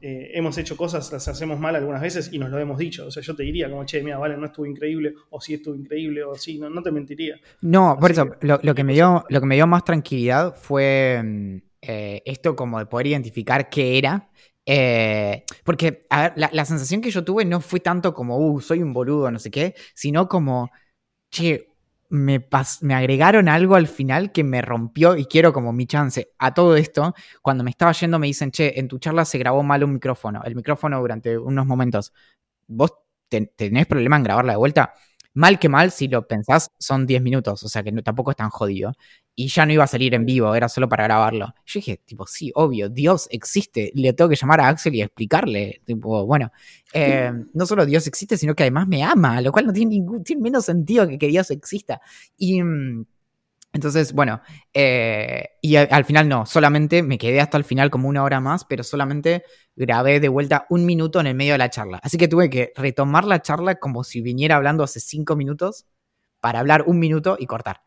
eh, 0.01 0.31
hemos 0.35 0.57
hecho 0.59 0.77
cosas, 0.77 1.11
las 1.13 1.27
hacemos 1.29 1.59
mal 1.59 1.75
algunas 1.75 2.03
veces 2.03 2.31
y 2.31 2.39
nos 2.39 2.51
lo 2.51 2.59
hemos 2.59 2.79
dicho. 2.79 3.07
O 3.07 3.11
sea, 3.11 3.23
yo 3.23 3.35
te 3.35 3.43
diría 3.43 3.71
como, 3.71 3.85
che, 3.87 4.03
mira, 4.03 4.19
vale, 4.19 4.37
no 4.37 4.47
estuvo 4.47 4.67
increíble, 4.67 5.15
o 5.31 5.41
sí 5.41 5.55
estuvo 5.55 5.75
increíble, 5.75 6.23
o 6.25 6.35
sí, 6.35 6.59
no, 6.59 6.69
no 6.69 6.83
te 6.83 6.91
mentiría. 6.91 7.37
No, 7.63 7.97
por 7.99 8.11
eso, 8.11 8.37
lo, 8.43 8.61
lo, 8.63 8.75
que 8.75 8.85
me 8.85 8.93
dio, 8.93 9.25
lo 9.29 9.41
que 9.41 9.47
me 9.47 9.55
dio 9.55 9.67
más 9.67 9.85
tranquilidad 9.85 10.55
fue 10.55 11.21
mm, 11.23 11.72
eh, 11.83 12.23
esto 12.25 12.57
como 12.57 12.79
de 12.79 12.87
poder 12.87 13.09
identificar 13.09 13.69
qué 13.69 13.99
era. 13.99 14.31
Eh, 14.65 15.45
porque, 15.65 16.07
la, 16.37 16.65
sensación 16.65 17.01
que 17.01 17.11
yo 17.11 17.25
tuve 17.25 17.45
no 17.45 17.61
fue 17.61 17.81
tanto 17.81 18.15
como, 18.15 18.39
uh, 18.39 18.61
soy 18.61 18.83
un 18.83 18.93
boludo, 18.93 19.31
no 19.31 19.39
sé 19.39 19.51
qué, 19.51 19.75
sino 19.95 20.29
como, 20.29 20.71
che, 21.31 21.69
me, 22.09 22.47
me 22.83 22.95
agregaron 22.95 23.49
algo 23.49 23.75
al 23.75 23.89
final 23.89 24.33
que 24.33 24.45
me 24.45 24.63
rompió 24.63 25.17
y 25.17 25.27
quiero 25.27 25.53
como 25.53 25.73
mi 25.73 25.87
chance. 25.87 26.33
A 26.39 26.55
todo 26.55 26.77
esto, 26.77 27.15
cuando 27.43 27.65
me 27.65 27.71
estaba 27.71 27.93
yendo 27.93 28.19
me 28.19 28.29
dicen, 28.29 28.51
che, 28.53 28.79
en 28.79 28.89
tu 28.89 28.99
charla 28.99 29.25
se 29.25 29.39
grabó 29.39 29.63
mal 29.63 29.83
un 29.85 29.95
micrófono, 29.95 30.43
el 30.45 30.55
micrófono 30.55 31.01
durante 31.01 31.37
unos 31.39 31.67
momentos. 31.67 32.13
¿Vos 32.69 32.93
tenés 33.29 33.87
problema 33.87 34.17
en 34.17 34.23
grabarla 34.25 34.53
de 34.53 34.59
vuelta? 34.59 34.95
Mal 35.35 35.59
que 35.59 35.69
mal, 35.69 35.91
si 35.91 36.09
lo 36.09 36.27
pensás, 36.27 36.71
son 36.79 37.07
10 37.07 37.23
minutos, 37.23 37.63
o 37.63 37.69
sea 37.69 37.83
que 37.83 37.91
no, 37.91 38.03
tampoco 38.03 38.31
es 38.33 38.37
tan 38.37 38.51
jodido. 38.51 38.93
Y 39.35 39.49
ya 39.49 39.65
no 39.65 39.73
iba 39.73 39.85
a 39.85 39.87
salir 39.87 40.13
en 40.15 40.27
vivo, 40.27 40.55
era 40.55 40.69
solo 40.69 40.91
para 40.91 41.05
grabarlo. 41.05 41.55
Yo 41.65 41.79
dije, 41.79 42.01
tipo, 42.05 42.27
sí, 42.27 42.53
obvio, 42.55 42.91
Dios 42.91 43.29
existe. 43.31 43.91
Le 43.95 44.13
tengo 44.13 44.29
que 44.29 44.37
llamar 44.37 44.61
a 44.61 44.69
Axel 44.69 44.95
y 44.95 45.01
explicarle. 45.01 45.81
Tipo, 45.87 46.27
bueno, 46.27 46.53
eh, 46.93 47.33
no 47.55 47.65
solo 47.65 47.87
Dios 47.87 48.07
existe, 48.07 48.37
sino 48.37 48.55
que 48.55 48.65
además 48.65 48.87
me 48.89 49.03
ama, 49.03 49.41
lo 49.41 49.51
cual 49.51 49.67
no 49.67 49.73
tiene 49.73 49.91
ningún, 49.93 50.23
tiene 50.23 50.43
menos 50.43 50.67
sentido 50.67 51.09
que 51.09 51.19
que 51.19 51.29
Dios 51.29 51.51
exista. 51.51 52.03
Y 52.37 52.63
mm, 52.63 53.07
entonces, 53.73 54.13
bueno, 54.13 54.43
eh, 54.75 55.51
y 55.63 55.77
al 55.77 56.05
final 56.05 56.29
no, 56.29 56.45
solamente 56.45 57.03
me 57.03 57.17
quedé 57.17 57.41
hasta 57.41 57.57
el 57.57 57.65
final 57.65 57.91
como 57.91 58.09
una 58.09 58.23
hora 58.23 58.39
más, 58.39 58.67
pero 58.67 58.85
solamente 58.85 59.45
grabé 59.75 60.21
de 60.21 60.29
vuelta 60.29 60.67
un 60.69 60.85
minuto 60.85 61.21
en 61.21 61.27
el 61.27 61.35
medio 61.35 61.53
de 61.53 61.59
la 61.59 61.71
charla. 61.71 61.99
Así 62.03 62.19
que 62.19 62.29
tuve 62.29 62.51
que 62.51 62.73
retomar 62.77 63.25
la 63.25 63.41
charla 63.41 63.77
como 63.77 64.05
si 64.05 64.21
viniera 64.21 64.57
hablando 64.57 64.85
hace 64.85 65.01
cinco 65.01 65.37
minutos 65.37 65.87
para 66.41 66.61
hablar 66.61 66.85
un 66.87 66.99
minuto 66.99 67.37
y 67.39 67.47
cortar. 67.47 67.81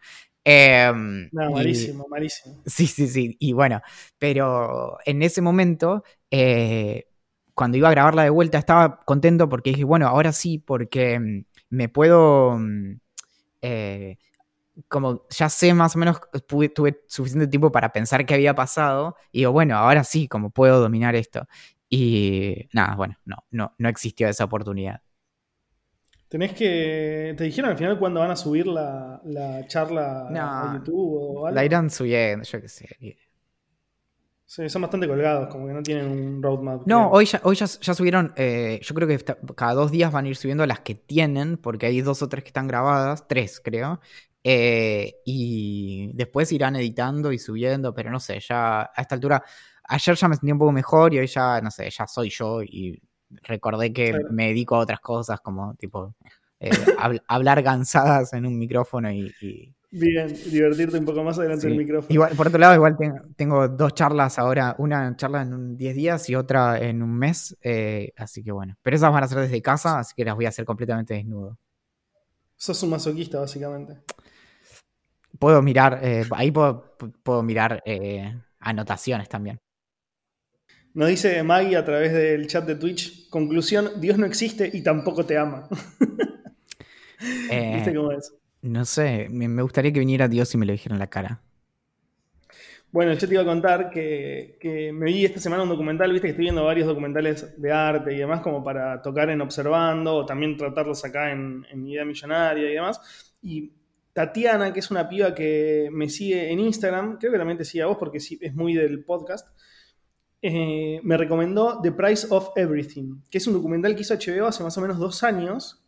Em, 0.43 1.29
no, 1.31 1.51
malísimo, 1.51 2.07
malísimo. 2.09 2.63
Sí, 2.65 2.87
sí, 2.87 3.07
sí. 3.07 3.37
Y 3.39 3.53
bueno, 3.53 3.81
pero 4.17 4.97
en 5.05 5.21
ese 5.21 5.41
momento, 5.41 6.03
eh, 6.31 7.05
cuando 7.53 7.77
iba 7.77 7.89
a 7.89 7.91
grabarla 7.91 8.23
de 8.23 8.31
vuelta, 8.31 8.57
estaba 8.57 9.03
contento 9.05 9.49
porque 9.49 9.69
dije, 9.69 9.83
bueno, 9.83 10.07
ahora 10.07 10.31
sí, 10.31 10.57
porque 10.57 11.19
mm, 11.19 11.45
me 11.69 11.89
puedo... 11.89 12.57
Mm, 12.57 12.99
eh, 13.61 14.17
como 14.87 15.25
ya 15.29 15.49
sé 15.49 15.73
más 15.73 15.95
o 15.95 15.99
menos, 15.99 16.19
tuve 16.47 17.03
suficiente 17.07 17.47
tiempo 17.47 17.71
para 17.71 17.91
pensar 17.91 18.25
qué 18.25 18.33
había 18.33 18.55
pasado 18.55 19.15
y 19.31 19.39
digo, 19.39 19.51
bueno, 19.51 19.77
ahora 19.77 20.03
sí, 20.03 20.27
como 20.27 20.49
puedo 20.49 20.79
dominar 20.79 21.15
esto. 21.15 21.47
Y 21.89 22.67
nada, 22.73 22.95
bueno, 22.95 23.17
no, 23.25 23.37
no, 23.51 23.75
no 23.77 23.89
existió 23.89 24.27
esa 24.27 24.45
oportunidad. 24.45 25.01
Tenés 26.27 26.53
que. 26.53 27.33
¿Te 27.37 27.43
dijeron 27.43 27.71
al 27.71 27.77
final 27.77 27.99
cuándo 27.99 28.19
van 28.19 28.31
a 28.31 28.35
subir 28.35 28.65
la, 28.67 29.21
charla 29.67 30.27
a 30.27 30.73
YouTube 30.73 30.95
o 30.97 31.47
algo? 31.47 31.55
La 31.55 31.63
irán 31.63 31.89
subiendo, 31.89 32.43
yo 32.43 32.61
qué 32.61 32.67
sé. 32.67 33.17
Sí, 34.47 34.69
son 34.69 34.83
bastante 34.83 35.07
colgados, 35.07 35.47
como 35.47 35.67
que 35.67 35.73
no 35.73 35.81
tienen 35.81 36.07
un 36.07 36.41
roadmap. 36.41 36.85
No, 36.85 37.09
hoy 37.09 37.25
ya, 37.25 37.41
hoy 37.43 37.55
ya, 37.55 37.67
subieron, 37.67 38.31
eh, 38.35 38.79
yo 38.83 38.93
creo 38.93 39.07
que 39.07 39.17
cada 39.55 39.73
dos 39.73 39.91
días 39.91 40.11
van 40.11 40.25
a 40.25 40.27
ir 40.27 40.35
subiendo 40.35 40.65
las 40.65 40.81
que 40.81 40.93
tienen, 40.93 41.57
porque 41.57 41.87
hay 41.87 42.01
dos 42.01 42.21
o 42.21 42.29
tres 42.29 42.43
que 42.43 42.49
están 42.49 42.67
grabadas, 42.67 43.27
tres 43.27 43.59
creo, 43.63 43.99
eh, 44.47 45.21
y 45.25 46.11
después 46.13 46.51
irán 46.51 46.75
editando 46.75 47.31
y 47.31 47.39
subiendo, 47.39 47.95
pero 47.95 48.11
no 48.11 48.19
sé, 48.19 48.39
ya 48.39 48.81
a 48.81 49.01
esta 49.01 49.15
altura, 49.15 49.43
ayer 49.85 50.15
ya 50.15 50.27
me 50.27 50.35
sentí 50.35 50.51
un 50.51 50.59
poco 50.59 50.71
mejor 50.71 51.15
y 51.15 51.17
hoy 51.17 51.25
ya, 51.25 51.59
no 51.61 51.71
sé, 51.71 51.89
ya 51.89 52.05
soy 52.05 52.29
yo 52.29 52.61
y 52.61 53.01
recordé 53.41 53.91
que 53.91 54.15
me 54.29 54.49
dedico 54.49 54.75
a 54.75 54.79
otras 54.81 54.99
cosas 54.99 55.41
como 55.41 55.73
tipo 55.73 56.13
eh, 56.59 56.69
hablar 57.27 57.63
cansadas 57.63 58.33
en 58.33 58.45
un 58.45 58.59
micrófono 58.59 59.11
y, 59.11 59.73
Bien, 59.89 60.27
divertirte 60.27 60.99
un 60.99 61.05
poco 61.05 61.23
más 61.23 61.39
adelante 61.39 61.67
del 61.67 61.77
micrófono. 61.77 62.13
Igual, 62.13 62.35
por 62.35 62.47
otro 62.47 62.59
lado, 62.59 62.75
igual 62.75 62.97
tengo, 63.35 63.67
dos 63.69 63.95
charlas 63.95 64.37
ahora, 64.37 64.75
una 64.77 65.15
charla 65.15 65.41
en 65.41 65.75
10 65.75 65.95
días 65.95 66.29
y 66.29 66.35
otra 66.35 66.79
en 66.79 67.01
un 67.01 67.17
mes, 67.17 67.57
eh, 67.63 68.11
así 68.17 68.43
que 68.43 68.51
bueno. 68.51 68.77
Pero 68.83 68.95
esas 68.95 69.11
van 69.11 69.23
a 69.23 69.27
ser 69.27 69.39
desde 69.39 69.59
casa, 69.61 69.97
así 69.97 70.13
que 70.15 70.25
las 70.25 70.35
voy 70.35 70.45
a 70.45 70.49
hacer 70.49 70.65
completamente 70.65 71.15
desnudo. 71.15 71.57
Sos 72.57 72.83
un 72.83 72.91
masoquista, 72.91 73.39
básicamente 73.39 74.03
puedo 75.39 75.61
mirar, 75.61 75.99
eh, 76.03 76.23
ahí 76.31 76.51
puedo, 76.51 77.43
mirar 77.43 77.81
eh, 77.85 78.33
anotaciones 78.59 79.29
también. 79.29 79.59
Nos 80.93 81.09
dice 81.09 81.43
Maggie 81.43 81.75
a 81.75 81.83
través 81.83 82.13
del 82.13 82.47
chat 82.47 82.65
de 82.65 82.75
Twitch, 82.75 83.29
conclusión, 83.29 83.99
Dios 83.99 84.17
no 84.17 84.25
existe 84.25 84.69
y 84.71 84.81
tampoco 84.81 85.25
te 85.25 85.37
ama. 85.37 85.67
¿Viste 87.19 87.93
cómo 87.93 88.11
es? 88.11 88.33
No 88.61 88.85
sé, 88.85 89.27
me 89.29 89.61
gustaría 89.61 89.91
que 89.91 89.99
viniera 89.99 90.27
Dios 90.27 90.53
y 90.53 90.57
me 90.57 90.65
lo 90.65 90.71
dijera 90.71 90.95
en 90.95 90.99
la 90.99 91.07
cara. 91.07 91.41
Bueno, 92.95 93.11
yo 93.11 93.27
te 93.27 93.33
iba 93.33 93.43
a 93.43 93.45
contar 93.45 93.89
que, 93.89 94.89
me 94.93 95.07
vi 95.07 95.25
esta 95.25 95.41
semana 95.41 95.63
un 95.63 95.67
documental, 95.67 96.13
viste 96.13 96.27
que 96.27 96.31
estoy 96.31 96.45
viendo 96.45 96.63
varios 96.63 96.87
documentales 96.87 97.61
de 97.61 97.69
arte 97.69 98.13
y 98.13 98.17
demás 98.19 98.39
como 98.39 98.63
para 98.63 99.01
tocar 99.01 99.29
en 99.29 99.41
Observando 99.41 100.15
o 100.15 100.25
también 100.25 100.55
tratarlos 100.55 101.03
acá 101.03 101.29
en, 101.29 101.65
en 101.69 101.85
Idea 101.85 102.05
Millonaria 102.05 102.71
y 102.71 102.73
demás. 102.73 103.35
Y 103.41 103.69
Tatiana, 104.15 104.71
que 104.71 104.79
es 104.79 104.91
una 104.91 105.09
piba 105.09 105.35
que 105.35 105.89
me 105.91 106.07
sigue 106.07 106.49
en 106.49 106.61
Instagram, 106.61 107.17
creo 107.17 107.33
que 107.33 107.37
también 107.37 107.57
te 107.57 107.65
sigue 107.65 107.83
a 107.83 107.87
vos 107.87 107.97
porque 107.99 108.19
es 108.19 108.55
muy 108.55 108.73
del 108.73 109.03
podcast, 109.03 109.45
eh, 110.41 111.01
me 111.03 111.17
recomendó 111.17 111.81
The 111.81 111.91
Price 111.91 112.27
of 112.29 112.51
Everything, 112.55 113.23
que 113.29 113.39
es 113.39 113.47
un 113.47 113.55
documental 113.55 113.93
que 113.93 114.03
hizo 114.03 114.15
HBO 114.15 114.47
hace 114.47 114.63
más 114.63 114.77
o 114.77 114.81
menos 114.81 114.99
dos 114.99 115.21
años, 115.23 115.85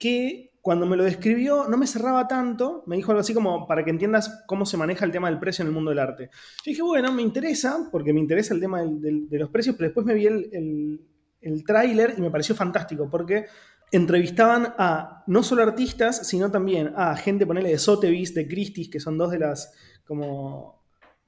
que 0.00 0.58
cuando 0.62 0.84
me 0.84 0.96
lo 0.96 1.04
describió 1.04 1.68
no 1.68 1.76
me 1.76 1.86
cerraba 1.86 2.26
tanto, 2.26 2.82
me 2.88 2.96
dijo 2.96 3.12
algo 3.12 3.20
así 3.20 3.32
como 3.32 3.68
para 3.68 3.84
que 3.84 3.90
entiendas 3.90 4.42
cómo 4.48 4.66
se 4.66 4.76
maneja 4.76 5.04
el 5.04 5.12
tema 5.12 5.30
del 5.30 5.38
precio 5.38 5.62
en 5.62 5.68
el 5.68 5.74
mundo 5.74 5.90
del 5.90 6.00
arte. 6.00 6.30
Yo 6.64 6.70
dije, 6.72 6.82
bueno, 6.82 7.12
me 7.12 7.22
interesa, 7.22 7.88
porque 7.92 8.12
me 8.12 8.18
interesa 8.18 8.52
el 8.52 8.60
tema 8.60 8.82
de 8.82 9.38
los 9.38 9.50
precios, 9.50 9.76
pero 9.76 9.90
después 9.90 10.04
me 10.04 10.14
vi 10.14 10.26
el, 10.26 10.48
el, 10.52 11.00
el 11.40 11.64
tráiler 11.64 12.14
y 12.18 12.20
me 12.20 12.32
pareció 12.32 12.56
fantástico, 12.56 13.08
porque 13.08 13.46
entrevistaban 13.96 14.74
a 14.78 15.24
no 15.26 15.42
solo 15.42 15.62
artistas, 15.62 16.26
sino 16.26 16.50
también 16.50 16.92
a 16.96 17.16
gente, 17.16 17.46
ponele, 17.46 17.70
de 17.70 17.78
Sotheby's, 17.78 18.34
de 18.34 18.46
Christie's, 18.46 18.88
que 18.88 19.00
son 19.00 19.16
dos 19.18 19.30
de 19.30 19.38
las 19.38 19.72
como 20.04 20.84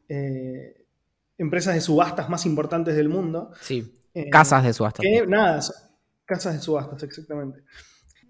eh, 0.09 0.87
empresas 1.38 1.74
de 1.74 1.81
subastas 1.81 2.29
más 2.29 2.46
importantes 2.46 2.96
del 2.96 3.09
mundo. 3.09 3.50
Sí, 3.61 4.02
eh, 4.14 4.31
casas 4.31 4.64
de 4.64 4.72
subastas. 4.72 5.05
nada, 5.29 5.61
casas 6.24 6.55
de 6.55 6.61
subastas, 6.61 7.02
exactamente. 7.02 7.62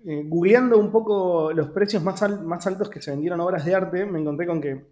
Eh, 0.05 0.23
googleando 0.25 0.79
un 0.79 0.93
poco 0.93 1.53
los 1.53 1.71
precios 1.71 2.03
más, 2.03 2.23
más 2.43 2.67
altos 2.67 2.89
que 2.91 3.03
se 3.03 3.11
vendieron 3.11 3.41
obras 3.41 3.65
de 3.65 3.75
arte, 3.75 4.07
me 4.07 4.21
encontré 4.21 4.47
con 4.47 4.61
que 4.61 4.87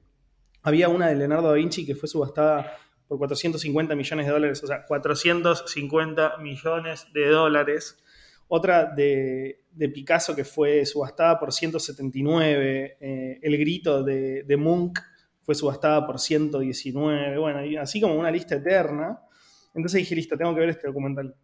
había 0.62 0.88
una 0.88 1.08
de 1.08 1.16
Leonardo 1.16 1.48
da 1.48 1.54
Vinci 1.54 1.84
que 1.84 1.94
fue 1.94 2.08
subastada 2.08 2.78
por 3.06 3.18
450 3.18 3.94
millones 3.94 4.26
de 4.26 4.32
dólares, 4.32 4.64
o 4.64 4.66
sea, 4.66 4.86
450 4.86 6.38
millones 6.38 7.06
de 7.12 7.28
dólares 7.28 8.02
otra 8.48 8.86
de, 8.94 9.60
Picasso 9.92 10.34
que 10.34 10.44
fue 10.44 10.86
subastada 10.86 11.38
por 11.38 11.52
179. 11.52 12.96
Eh, 13.00 13.38
el 13.42 13.58
grito 13.58 14.02
de, 14.02 14.44
de, 14.44 14.56
Munch 14.56 14.98
fue 15.42 15.54
subastada 15.54 16.06
por 16.06 16.18
119, 16.18 17.38
bueno, 17.38 17.80
así 17.80 18.00
como 18.00 18.14
una 18.14 18.30
lista 18.30 18.54
eterna. 18.56 19.20
Entonces 19.74 19.98
dije, 19.98 20.14
listo, 20.14 20.36
tengo 20.36 20.54
que 20.54 20.60
ver 20.60 20.70
este 20.70 20.86
documental. 20.86 21.34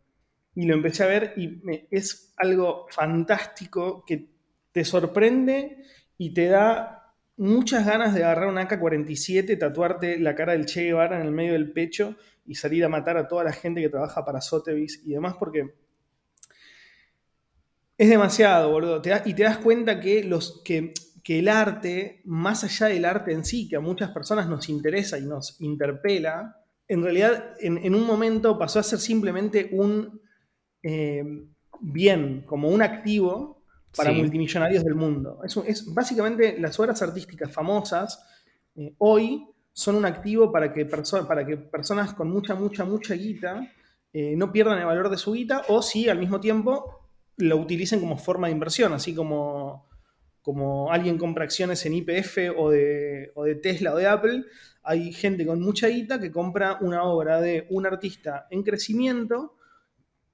Y 0.55 0.67
lo 0.67 0.75
empecé 0.75 1.05
a 1.05 1.07
ver 1.07 1.35
y 1.37 1.61
es 1.91 2.35
algo 2.37 2.87
fantástico 2.91 4.05
que 4.07 4.31
te 4.73 4.85
sorprende 4.85 5.79
y 6.19 6.33
te 6.33 6.47
da 6.47 7.15
muchas 7.37 7.87
ganas 7.87 8.15
de 8.15 8.23
agarrar 8.23 8.49
un 8.49 8.59
AK-47, 8.59 9.59
tatuarte 9.59 10.19
la 10.19 10.35
cara 10.35 10.53
del 10.53 10.67
Che 10.67 10.85
Guevara 10.85 11.21
en 11.21 11.27
el 11.27 11.33
medio 11.33 11.53
del 11.53 11.73
pecho 11.73 12.17
y 12.47 12.55
salir 12.55 12.85
a 12.85 12.89
matar 12.89 13.17
a 13.17 13.29
toda 13.29 13.45
la 13.45 13.53
gente 13.53 13.81
que 13.81 13.89
trabaja 13.89 14.25
para 14.25 14.41
Sotheby's 14.41 15.03
y 15.07 15.13
demás, 15.13 15.37
porque 15.39 15.75
es 18.01 18.09
demasiado, 18.09 18.71
boludo. 18.71 19.03
y 19.27 19.35
te 19.35 19.43
das 19.43 19.59
cuenta 19.59 20.01
que, 20.01 20.25
los, 20.25 20.63
que, 20.65 20.95
el 21.29 21.49
arte, 21.49 22.23
más 22.25 22.65
allá 22.65 22.87
del 22.87 23.05
arte 23.05 23.33
en 23.33 23.45
sí, 23.45 23.69
que 23.69 23.77
a 23.77 23.81
muchas 23.81 24.11
personas 24.11 24.49
nos 24.49 24.71
interesa 24.71 25.19
y 25.19 25.27
nos 25.27 25.61
interpela, 25.61 26.57
en 26.89 27.03
realidad 27.03 27.55
en, 27.61 27.95
un 27.95 28.07
momento 28.07 28.59
pasó 28.59 28.79
a 28.79 28.83
ser 28.83 29.01
simplemente 29.01 29.69
un 29.73 30.19
eh, 30.83 31.23
bien, 31.79 32.43
como 32.47 32.71
un 32.71 32.81
activo 32.81 33.65
para 33.95 34.13
multimillonarios 34.13 34.83
del 34.83 34.95
mundo. 34.95 35.39
Es, 35.45 35.59
es, 35.59 35.95
básicamente 35.95 36.59
las 36.59 36.81
obras 36.81 37.03
artísticas 37.03 37.53
famosas 37.53 38.19
eh, 38.77 38.95
hoy 38.97 39.47
son 39.75 39.97
un 39.97 40.07
activo 40.07 40.51
para 40.51 40.73
que, 40.73 40.87
para 40.87 41.47
que 41.47 41.59
personas 41.59 42.15
con 42.15 42.31
mucha, 42.31 42.55
mucha, 42.55 42.87
mucha 42.87 43.13
guita 43.15 43.71
eh, 44.11 44.35
no 44.37 44.51
pierdan 44.51 44.79
el 44.79 44.87
valor 44.87 45.11
de 45.11 45.19
su 45.19 45.35
guita 45.35 45.65
o 45.69 45.83
si 45.83 46.09
al 46.09 46.19
mismo 46.19 46.41
tiempo 46.41 47.00
lo 47.40 47.57
utilicen 47.57 48.00
como 48.00 48.16
forma 48.16 48.46
de 48.46 48.53
inversión, 48.53 48.92
así 48.92 49.14
como, 49.14 49.88
como 50.42 50.92
alguien 50.92 51.18
compra 51.18 51.44
acciones 51.44 51.85
en 51.87 51.94
IPF 51.94 52.38
o 52.57 52.70
de, 52.70 53.33
o 53.35 53.44
de 53.44 53.57
Tesla 53.57 53.94
o 53.94 53.96
de 53.96 54.07
Apple, 54.07 54.44
hay 54.83 55.12
gente 55.12 55.44
con 55.46 55.61
mucha 55.61 55.88
guita 55.88 56.20
que 56.20 56.31
compra 56.31 56.79
una 56.81 57.03
obra 57.05 57.40
de 57.40 57.66
un 57.70 57.87
artista 57.87 58.46
en 58.50 58.62
crecimiento 58.62 59.57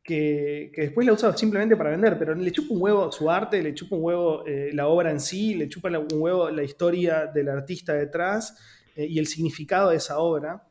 que, 0.06 0.70
después 0.76 1.06
la 1.06 1.12
usa 1.12 1.36
simplemente 1.36 1.76
para 1.76 1.90
vender, 1.90 2.16
pero 2.18 2.34
le 2.34 2.52
chupa 2.52 2.74
un 2.74 2.82
huevo 2.82 3.10
su 3.10 3.28
arte, 3.30 3.62
le 3.62 3.74
chupa 3.74 3.96
un 3.96 4.04
huevo 4.04 4.46
eh, 4.46 4.70
la 4.72 4.86
obra 4.86 5.10
en 5.10 5.20
sí, 5.20 5.54
le 5.54 5.68
chupa 5.68 5.88
un 5.98 6.06
huevo 6.12 6.48
la 6.50 6.62
historia 6.62 7.26
del 7.26 7.48
artista 7.48 7.92
detrás 7.92 8.56
eh, 8.94 9.06
y 9.06 9.18
el 9.18 9.26
significado 9.26 9.90
de 9.90 9.96
esa 9.96 10.18
obra. 10.18 10.64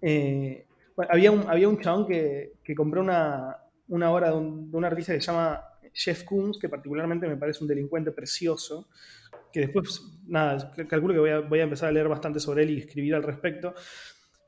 Eh, 0.00 0.66
había, 1.10 1.30
un, 1.30 1.44
había 1.48 1.68
un 1.68 1.78
chabón 1.78 2.06
que, 2.06 2.52
compró 2.74 3.02
una, 3.02 3.56
obra 3.88 4.30
de 4.30 4.36
un, 4.36 4.84
artista 4.84 5.12
que 5.12 5.20
se 5.20 5.26
llama 5.26 5.62
Jeff 5.92 6.24
Koons, 6.24 6.58
que 6.58 6.68
particularmente 6.68 7.26
me 7.26 7.36
parece 7.36 7.62
un 7.62 7.68
delincuente 7.68 8.12
precioso, 8.12 8.88
que 9.52 9.60
después, 9.60 10.02
nada, 10.26 10.72
calculo 10.88 11.14
que 11.14 11.20
voy 11.20 11.30
a, 11.30 11.40
voy 11.40 11.60
a 11.60 11.64
empezar 11.64 11.88
a 11.88 11.92
leer 11.92 12.08
bastante 12.08 12.40
sobre 12.40 12.64
él 12.64 12.70
y 12.70 12.78
escribir 12.78 13.14
al 13.14 13.22
respecto. 13.22 13.74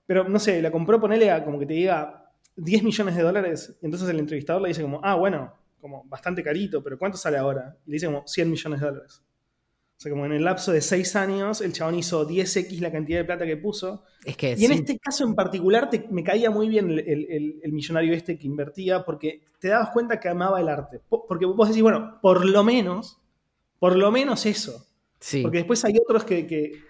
Pero 0.07 0.29
no 0.29 0.39
sé, 0.39 0.61
la 0.63 0.71
compró, 0.71 1.01
ponele 1.01 1.31
a 1.31 1.45
como 1.45 1.59
que 1.59 1.67
te 1.67 1.75
diga 1.75 2.31
10 2.57 2.83
millones 2.83 3.17
de 3.17 3.23
dólares. 3.23 3.79
Y 3.81 3.87
entonces 3.87 4.09
el 4.09 4.19
entrevistador 4.19 4.63
le 4.63 4.69
dice 4.69 4.83
como, 4.83 5.01
ah, 5.03 5.15
bueno, 5.15 5.53
como 5.81 6.05
bastante 6.05 6.43
carito, 6.43 6.83
pero 6.83 6.99
¿cuánto 6.99 7.17
sale 7.19 7.37
ahora? 7.37 7.77
Y 7.87 7.91
le 7.91 7.95
dice 7.95 8.07
como 8.07 8.27
100 8.27 8.51
millones 8.51 8.81
de 8.81 8.87
dólares. 8.87 9.23
O 9.99 10.01
sea, 10.01 10.13
como 10.13 10.27
en 10.27 10.33
el 10.33 10.45
lapso 10.45 10.71
de 10.71 10.81
6 10.81 11.17
años, 11.17 11.61
el 11.61 11.73
chabón 11.73 11.97
hizo 11.97 12.25
10x 12.25 12.79
la 12.79 12.93
cantidad 12.93 13.19
de 13.19 13.25
plata 13.25 13.45
que 13.45 13.57
puso. 13.57 14.05
Es 14.25 14.37
que, 14.37 14.55
y 14.57 14.65
en 14.65 14.71
este 14.71 14.97
caso 14.97 15.25
en 15.25 15.35
particular 15.35 15.91
me 16.11 16.23
caía 16.23 16.53
muy 16.53 16.69
bien 16.69 16.89
el, 16.89 17.73
millonario 17.73 18.15
este 18.15 18.39
que 18.39 18.47
invertía 18.47 19.05
porque 19.05 19.43
te 19.59 19.67
dabas 19.67 19.91
cuenta 19.91 20.21
que 20.21 20.29
amaba 20.29 20.61
el 20.61 20.69
arte. 20.69 21.01
Porque 21.09 21.47
vos 21.47 21.69
decís, 21.69 21.83
bueno, 21.83 22.21
por 22.23 22.47
lo 22.47 22.63
menos, 22.63 23.19
por 23.81 23.97
lo 23.97 24.13
menos 24.13 24.47
eso. 24.47 24.87
Sí. 25.19 25.43
Porque 25.43 25.59
después 25.59 25.85
hay 25.85 25.97
otros 25.99 26.23
que, 26.23 26.47
que 26.47 26.81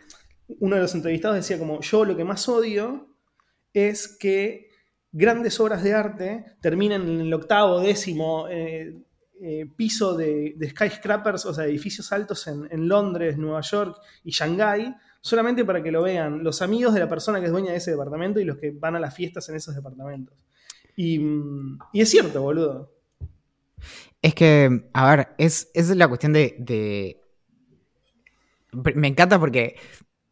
uno 0.61 0.77
de 0.77 0.83
los 0.83 0.95
entrevistados 0.95 1.37
decía 1.37 1.59
como, 1.59 1.81
yo 1.81 2.05
lo 2.05 2.15
que 2.15 2.25
más 2.25 2.47
odio 2.47 3.07
es 3.73 4.07
que 4.07 4.69
grandes 5.13 5.59
obras 5.61 5.83
de 5.83 5.95
arte 5.95 6.45
terminan 6.61 7.09
en 7.09 7.21
el 7.21 7.33
octavo, 7.33 7.81
décimo 7.81 8.49
eh, 8.51 8.99
eh, 9.41 9.67
piso 9.77 10.17
de, 10.17 10.57
skyscrapers, 10.71 11.47
o 11.47 11.55
sea, 11.55 11.65
edificios 11.65 12.11
altos 12.13 12.47
en, 12.49 12.89
Londres, 12.89 13.39
Nueva 13.39 13.61
York 13.61 14.01
y 14.25 14.33
Shanghái, 14.33 14.95
solamente 15.21 15.65
para 15.65 15.83
que 15.83 15.93
lo 15.93 16.03
vean 16.03 16.43
los 16.43 16.61
amigos 16.61 16.93
de 16.95 17.01
la 17.01 17.09
persona 17.09 17.39
que 17.39 17.47
es 17.47 17.53
dueña 17.53 17.71
de 17.71 17.77
ese 17.77 17.93
departamento 17.93 18.41
y 18.41 18.45
los 18.45 18.57
que 18.57 18.73
van 18.73 18.97
a 18.97 19.01
las 19.01 19.15
fiestas 19.15 19.49
en 19.49 19.57
esos 19.57 19.75
departamentos. 19.75 20.37
Y, 20.97 21.21
mm, 21.21 21.79
es 21.93 22.11
cierto, 22.11 22.43
boludo. 22.43 22.93
Es 24.21 24.35
que, 24.35 24.89
a 24.93 25.11
ver, 25.11 25.29
es, 25.39 25.71
es 25.73 25.89
la 25.95 26.09
cuestión 26.09 26.33
de, 26.33 27.21
Me 28.73 29.07
encanta 29.07 29.39
porque, 29.39 29.77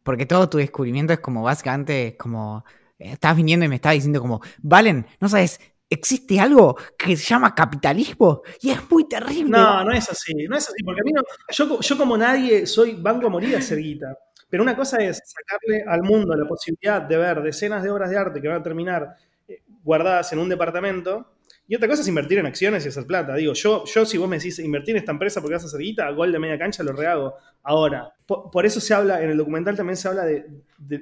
porque 0.03 0.25
todo 0.25 0.49
tu 0.49 0.57
descubrimiento 0.57 1.13
es 1.13 1.19
como 1.19 1.43
básicamente 1.43 2.17
como 2.17 2.65
estabas 2.99 3.37
viniendo 3.37 3.65
y 3.65 3.69
me 3.69 3.75
estabas 3.75 3.95
diciendo 3.95 4.19
como, 4.19 4.41
Valen, 4.61 5.05
no 5.21 5.29
sabes, 5.29 5.61
existe 5.89 6.39
algo 6.39 6.77
que 6.97 7.15
se 7.15 7.25
llama 7.25 7.55
capitalismo 7.55 8.41
y 8.61 8.69
es 8.69 8.89
muy 8.89 9.07
terrible. 9.07 9.51
No, 9.51 9.83
no 9.83 9.91
es 9.91 10.09
así, 10.09 10.33
no 10.47 10.57
es 10.57 10.67
así, 10.67 10.83
porque 10.83 11.01
a 11.01 11.03
mí 11.03 11.11
no, 11.13 11.21
yo, 11.49 11.79
yo 11.79 11.97
como 11.97 12.17
nadie 12.17 12.65
soy 12.65 12.95
banco 12.95 13.27
a 13.27 13.29
morir 13.29 13.55
a 13.55 13.61
ser 13.61 13.79
guita. 13.79 14.17
Pero 14.49 14.63
una 14.63 14.75
cosa 14.75 14.97
es 14.97 15.21
sacarle 15.25 15.83
al 15.87 16.03
mundo 16.03 16.33
la 16.35 16.47
posibilidad 16.47 17.01
de 17.01 17.17
ver 17.17 17.41
decenas 17.41 17.83
de 17.83 17.89
obras 17.89 18.09
de 18.09 18.17
arte 18.17 18.41
que 18.41 18.47
van 18.47 18.61
a 18.61 18.63
terminar 18.63 19.15
eh, 19.47 19.61
guardadas 19.83 20.31
en 20.31 20.39
un 20.39 20.47
departamento 20.47 21.33
y 21.69 21.75
otra 21.75 21.89
cosa 21.89 22.01
es 22.01 22.07
invertir 22.07 22.37
en 22.37 22.45
acciones 22.45 22.85
y 22.85 22.87
hacer 22.87 23.05
plata. 23.05 23.35
Digo, 23.35 23.51
yo, 23.51 23.83
yo 23.85 24.05
si 24.05 24.17
vos 24.17 24.29
me 24.29 24.37
decís 24.37 24.57
invertir 24.59 24.95
en 24.95 24.99
esta 24.99 25.11
empresa 25.11 25.41
porque 25.41 25.55
vas 25.55 25.63
a 25.63 25.67
hacer 25.67 25.81
gol 26.15 26.31
de 26.31 26.39
media 26.39 26.57
cancha, 26.57 26.81
lo 26.81 26.93
rehago 26.93 27.35
ahora. 27.63 28.13
Por, 28.25 28.65
eso 28.65 28.79
se 28.79 28.93
habla, 28.93 29.21
en 29.21 29.31
el 29.31 29.37
documental 29.37 29.75
también 29.75 29.97
se 29.97 30.07
habla, 30.07 30.23
de, 30.23 30.45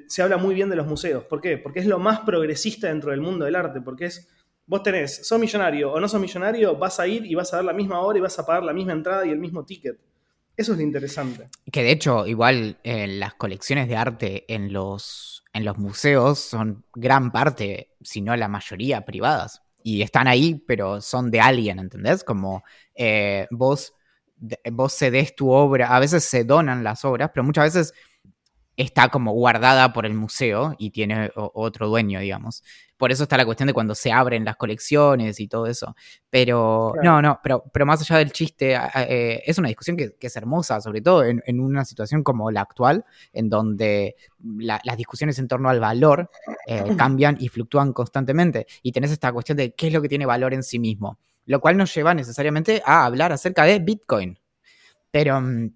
se 0.08 0.22
habla 0.22 0.38
muy 0.38 0.56
bien 0.56 0.68
de 0.68 0.74
los 0.74 0.86
museos. 0.86 1.24
¿Por 1.24 1.40
qué? 1.40 1.56
Porque 1.56 1.78
es 1.78 1.86
lo 1.86 2.00
más 2.00 2.20
progresista 2.20 2.88
dentro 2.88 3.12
del 3.12 3.20
mundo 3.20 3.44
del 3.44 3.54
arte. 3.54 3.80
Porque 3.80 4.06
es, 4.06 4.28
vos 4.66 4.82
tenés, 4.82 5.26
sos 5.26 5.38
millonario 5.38 5.92
o 5.92 6.00
no 6.00 6.08
sos 6.08 6.20
millonario, 6.20 6.76
vas 6.76 7.00
a 7.00 7.06
ir 7.06 7.24
y 7.24 7.34
vas 7.34 7.52
a 7.52 7.56
dar 7.56 7.64
la 7.64 7.72
misma 7.72 8.00
hora 8.00 8.18
y 8.18 8.22
vas 8.22 8.38
a 8.38 8.46
pagar 8.46 8.64
la 8.64 8.72
misma 8.72 8.92
entrada 8.92 9.24
y 9.26 9.30
el 9.30 9.38
mismo 9.38 9.64
ticket. 9.64 9.98
Eso 10.56 10.72
es 10.72 10.78
lo 10.78 10.84
interesante. 10.84 11.48
Que 11.70 11.82
de 11.82 11.90
hecho, 11.90 12.26
igual 12.26 12.78
eh, 12.82 13.06
las 13.06 13.34
colecciones 13.34 13.88
de 13.88 13.96
arte 13.96 14.44
en 14.48 14.72
los, 14.72 15.44
en 15.52 15.64
los 15.64 15.76
museos 15.76 16.38
son 16.38 16.84
gran 16.94 17.30
parte, 17.30 17.90
si 18.00 18.22
no 18.22 18.34
la 18.36 18.48
mayoría, 18.48 19.04
privadas 19.04 19.62
y 19.86 20.02
están 20.02 20.26
ahí, 20.26 20.60
pero 20.66 21.00
son 21.00 21.30
de 21.30 21.38
alguien, 21.38 21.78
¿entendés? 21.78 22.24
Como 22.24 22.64
eh, 22.96 23.46
vos, 23.52 23.94
vos 24.72 24.92
cedes 24.92 25.36
tu 25.36 25.52
obra, 25.52 25.94
a 25.94 26.00
veces 26.00 26.24
se 26.24 26.42
donan 26.42 26.82
las 26.82 27.04
obras, 27.04 27.30
pero 27.32 27.44
muchas 27.44 27.72
veces 27.72 27.94
está 28.76 29.10
como 29.10 29.30
guardada 29.30 29.92
por 29.92 30.04
el 30.04 30.14
museo 30.14 30.74
y 30.76 30.90
tiene 30.90 31.30
otro 31.36 31.86
dueño, 31.86 32.18
digamos. 32.18 32.64
Por 32.96 33.12
eso 33.12 33.24
está 33.24 33.36
la 33.36 33.44
cuestión 33.44 33.66
de 33.66 33.74
cuando 33.74 33.94
se 33.94 34.10
abren 34.10 34.44
las 34.44 34.56
colecciones 34.56 35.38
y 35.40 35.48
todo 35.48 35.66
eso. 35.66 35.94
Pero 36.30 36.94
no, 37.02 37.20
no, 37.20 37.40
pero, 37.42 37.64
pero 37.72 37.84
más 37.84 38.00
allá 38.00 38.18
del 38.18 38.32
chiste, 38.32 38.74
eh, 38.74 39.42
es 39.44 39.58
una 39.58 39.68
discusión 39.68 39.96
que, 39.96 40.16
es 40.18 40.36
hermosa, 40.36 40.80
sobre 40.80 41.02
todo 41.02 41.24
en, 41.24 41.60
una 41.60 41.84
situación 41.84 42.22
como 42.22 42.50
la 42.50 42.62
actual, 42.62 43.04
en 43.32 43.50
donde 43.50 44.16
las 44.40 44.96
discusiones 44.96 45.38
en 45.38 45.48
torno 45.48 45.68
al 45.68 45.80
valor 45.80 46.30
eh, 46.66 46.94
cambian 46.96 47.36
y 47.38 47.48
fluctúan 47.48 47.92
constantemente. 47.92 48.66
Y 48.82 48.92
tenés 48.92 49.10
esta 49.10 49.32
cuestión 49.32 49.58
de 49.58 49.74
qué 49.74 49.88
es 49.88 49.92
lo 49.92 50.00
que 50.00 50.08
tiene 50.08 50.26
valor 50.26 50.54
en 50.54 50.62
sí 50.62 50.78
mismo. 50.78 51.18
Lo 51.44 51.60
cual 51.60 51.76
nos 51.76 51.94
lleva 51.94 52.14
necesariamente 52.14 52.82
a 52.84 53.04
hablar 53.04 53.32
acerca 53.32 53.64
de 53.64 53.78
Bitcoin. 53.78 54.38
Pero 55.10 55.40
mm, 55.40 55.70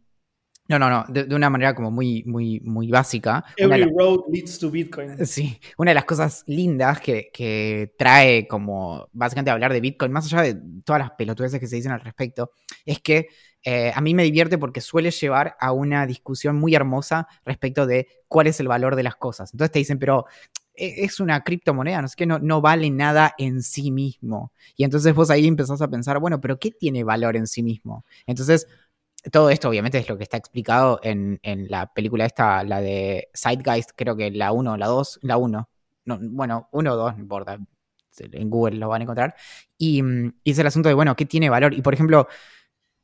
no, 0.71 0.79
no, 0.79 0.89
no, 0.89 1.05
de, 1.09 1.35
una 1.35 1.51
manera 1.51 1.75
como 1.75 1.91
muy, 1.91 2.23
muy, 2.23 2.61
muy 2.61 2.93
básica. 2.93 3.45
Every 3.57 3.91
road 3.93 4.21
leads 4.31 4.57
to 4.61 4.71
Bitcoin. 4.71 5.17
Sí, 5.27 5.61
una 5.77 5.91
de 5.91 5.97
las 5.97 6.05
cosas 6.05 6.45
lindas 6.47 7.01
que, 7.01 7.93
trae 7.99 8.47
como 8.47 9.09
básicamente 9.13 9.51
hablar 9.51 9.73
de 9.73 9.81
Bitcoin, 9.81 10.13
más 10.13 10.27
allá 10.27 10.43
de 10.43 10.61
todas 10.85 11.01
las 11.01 11.11
pelotudeces 11.13 11.59
que 11.59 11.67
se 11.67 11.75
dicen 11.75 11.91
al 11.91 12.01
respecto, 12.01 12.53
es 12.87 13.01
que 13.01 13.31
eh, 13.65 13.91
a 13.93 14.01
mí 14.01 14.15
me 14.15 14.23
divierte 14.23 14.59
porque 14.59 14.81
suele 14.81 15.11
llevar 15.11 15.57
a 15.59 15.73
una 15.73 16.07
discusión 16.07 16.55
muy 16.57 16.77
hermosa 16.77 17.27
respecto 17.45 17.85
de 17.85 18.07
cuál 18.29 18.47
es 18.47 18.61
el 18.61 18.69
valor 18.69 18.95
de 18.95 19.03
las 19.03 19.17
cosas. 19.17 19.53
Entonces 19.53 19.73
te 19.73 19.81
dicen, 19.81 19.99
pero 19.99 20.27
e, 20.73 21.05
es 21.05 21.19
una 21.19 21.43
criptomoneda, 21.43 22.01
no 22.01 22.07
sé 22.07 22.15
qué, 22.17 22.27
no, 22.27 22.39
no 22.39 22.61
vale 22.61 22.91
nada 22.91 23.35
en 23.39 23.65
sí 23.65 23.91
mismo. 23.91 24.53
Y 24.77 24.85
entonces 24.85 25.13
vos 25.17 25.31
ahí 25.31 25.49
empezás 25.49 25.83
a 25.83 25.89
pensar, 25.89 26.21
bueno, 26.21 26.41
pero 26.41 26.61
¿qué 26.61 26.71
tiene 26.71 27.03
valor 27.03 27.35
en 27.35 27.49
sí 27.49 27.65
mismo? 27.65 28.05
Entonces 28.25 28.69
todo 29.31 29.51
esto 29.51 29.69
obviamente 29.69 29.99
es 29.99 30.09
lo 30.09 30.17
que 30.17 30.23
está 30.25 30.37
explicado 30.37 31.01
en, 31.03 31.39
la 31.69 31.93
película 31.93 32.25
esta, 32.25 32.65
la 32.65 32.81
de 32.81 33.29
Zeitgeist, 33.37 33.91
creo 33.95 34.17
que 34.17 34.31
la 34.31 34.53
1 34.53 34.77
la 34.77 34.87
2, 34.87 35.21
la 35.23 35.37
1. 35.37 35.69
No, 36.07 36.19
bueno, 36.23 36.69
1 36.73 36.93
o 36.93 36.97
2, 36.97 37.17
no 37.17 37.21
importa. 37.21 37.59
En 38.19 38.51
Google 38.51 38.77
lo 38.77 38.89
van 38.89 39.03
a 39.03 39.05
encontrar. 39.05 39.35
Y, 39.79 40.03
es 40.45 40.59
el 40.59 40.67
asunto 40.67 40.89
de, 40.89 40.95
bueno, 40.95 41.15
¿qué 41.17 41.27
tiene 41.27 41.51
valor? 41.51 41.75
Y 41.75 41.83
por 41.83 41.95
ejemplo, 41.95 42.29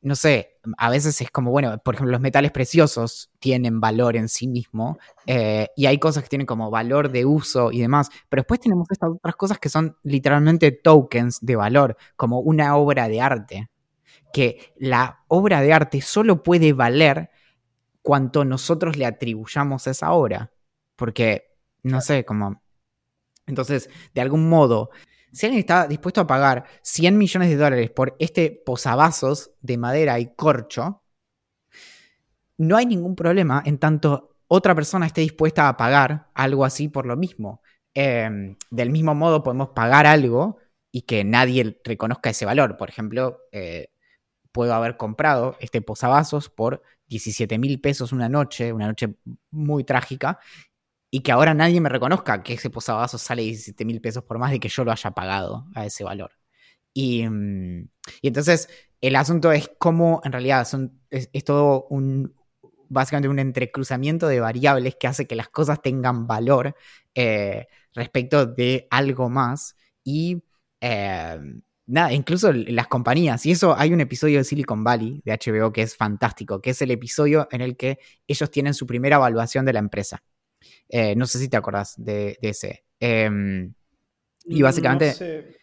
no 0.01 0.15
sé, 0.15 0.59
a 0.77 0.89
veces 0.89 1.19
es 1.21 1.31
como, 1.31 1.51
bueno, 1.51 1.77
por 1.79 1.95
ejemplo, 1.95 2.11
los 2.11 2.21
metales 2.21 2.51
preciosos 2.51 3.31
tienen 3.39 3.79
valor 3.79 4.15
en 4.15 4.29
sí 4.29 4.47
mismo 4.47 4.99
eh, 5.25 5.69
y 5.75 5.85
hay 5.87 5.97
cosas 5.97 6.23
que 6.23 6.29
tienen 6.29 6.45
como 6.45 6.69
valor 6.69 7.11
de 7.11 7.25
uso 7.25 7.71
y 7.71 7.79
demás, 7.79 8.09
pero 8.29 8.41
después 8.41 8.59
tenemos 8.59 8.87
estas 8.91 9.09
otras 9.09 9.35
cosas 9.35 9.59
que 9.59 9.69
son 9.69 9.97
literalmente 10.03 10.71
tokens 10.71 11.39
de 11.41 11.55
valor, 11.55 11.97
como 12.15 12.39
una 12.39 12.75
obra 12.75 13.07
de 13.07 13.21
arte 13.21 13.69
que 14.37 14.71
la 14.77 15.23
obra 15.29 15.63
de 15.63 15.73
arte 15.73 15.99
solo 15.99 16.43
puede 16.43 16.71
valer 16.71 17.31
cuanto 18.03 18.45
nosotros 18.45 18.95
le 18.95 19.07
atribuyamos 19.07 19.87
a 19.87 19.89
esa 19.89 20.11
obra. 20.11 20.51
Porque, 20.95 21.57
no 21.81 22.01
sé, 22.01 22.23
como... 22.23 22.61
Entonces, 23.47 23.89
de 24.13 24.21
algún 24.21 24.47
modo, 24.47 24.91
si 25.31 25.47
alguien 25.47 25.61
está 25.61 25.87
dispuesto 25.87 26.21
a 26.21 26.27
pagar 26.27 26.65
100 26.83 27.17
millones 27.17 27.49
de 27.49 27.55
dólares 27.55 27.89
por 27.89 28.15
este 28.19 28.51
posavasos 28.63 29.53
de 29.61 29.79
madera 29.79 30.19
y 30.19 30.35
corcho, 30.35 31.01
no 32.57 32.77
hay 32.77 32.85
ningún 32.85 33.15
problema 33.15 33.63
en 33.65 33.79
tanto 33.79 34.35
otra 34.47 34.75
persona 34.75 35.07
esté 35.07 35.21
dispuesta 35.21 35.67
a 35.67 35.77
pagar 35.77 36.29
algo 36.35 36.63
así 36.63 36.89
por 36.89 37.07
lo 37.07 37.17
mismo. 37.17 37.63
Em, 37.95 38.55
del 38.69 38.91
mismo 38.91 39.15
modo 39.15 39.41
podemos 39.41 39.69
pagar 39.69 40.05
algo 40.05 40.57
y 40.91 41.01
que 41.01 41.23
nadie 41.23 41.81
reconozca 41.83 42.29
ese 42.29 42.45
valor. 42.45 42.77
Por 42.77 42.89
ejemplo, 42.89 43.39
eh, 43.51 43.89
puedo 44.57 44.73
haber 44.73 44.97
comprado 44.97 45.55
este 45.59 45.83
posavasos 45.83 46.49
por 46.49 46.81
17 47.09 47.59
mil 47.59 47.79
pesos 47.79 48.11
una 48.11 48.27
noche, 48.27 48.73
una 48.73 48.87
noche 48.87 49.13
muy 49.51 49.83
trágica, 49.83 50.39
y 51.11 51.19
que 51.19 51.31
ahora 51.31 51.53
nadie 51.53 51.79
me 51.79 51.89
reconozca 51.89 52.41
que 52.41 52.53
ese 52.53 52.71
posavasos 52.71 53.21
sale 53.21 53.43
17 53.43 53.85
mil 53.85 54.01
pesos 54.01 54.23
por 54.23 54.39
más 54.39 54.49
de 54.49 54.59
que 54.59 54.67
yo 54.67 54.83
lo 54.83 54.91
haya 54.91 55.11
pagado 55.11 55.67
a 55.75 55.85
ese 55.85 56.03
valor. 56.03 56.31
Y, 56.91 57.29
mm, 57.29 57.87
entonces 58.23 58.67
el 58.99 59.15
asunto 59.15 59.51
es 59.51 59.69
cómo 59.77 60.21
en 60.23 60.31
realidad 60.31 60.65
son, 60.67 61.01
es, 61.11 61.29
todo 61.43 61.85
un, 61.91 62.33
básicamente 62.89 63.29
un 63.29 63.37
entrecruzamiento 63.37 64.27
de 64.27 64.39
variables 64.39 64.95
que 64.95 65.05
hace 65.05 65.27
que 65.27 65.35
las 65.35 65.49
cosas 65.49 65.83
tengan 65.83 66.25
valor 66.25 66.75
eh, 67.13 67.67
respecto 67.93 68.47
de 68.47 68.87
algo 68.89 69.29
más. 69.29 69.75
Y 70.03 70.41
eh, 70.81 71.39
nada, 71.87 72.13
incluso 72.13 72.53
las 72.53 72.87
compañías. 72.87 73.45
Y 73.45 73.51
eso 73.51 73.75
hay 73.77 73.93
un 73.93 74.01
episodio 74.01 74.37
de 74.37 74.43
Silicon 74.43 74.83
Valley 74.83 75.21
de 75.25 75.31
HBO 75.33 75.71
que 75.73 75.81
es 75.81 75.95
fantástico, 75.95 76.61
que 76.61 76.71
es 76.71 76.81
el 76.81 76.91
episodio 76.91 77.47
en 77.51 77.61
el 77.61 77.75
que 77.75 77.99
ellos 78.27 78.51
tienen 78.51 78.73
su 78.73 78.85
primera 78.85 79.15
evaluación 79.15 79.65
de 79.65 79.73
la 79.73 79.79
empresa. 79.79 80.23
Eh, 80.89 81.15
no 81.15 81.25
sé 81.25 81.39
si 81.39 81.49
te 81.49 81.57
acordás 81.57 81.95
de, 81.97 82.37
ese. 82.41 82.85
Em, 82.99 83.73
y 84.45 84.61
básicamente 84.61 85.57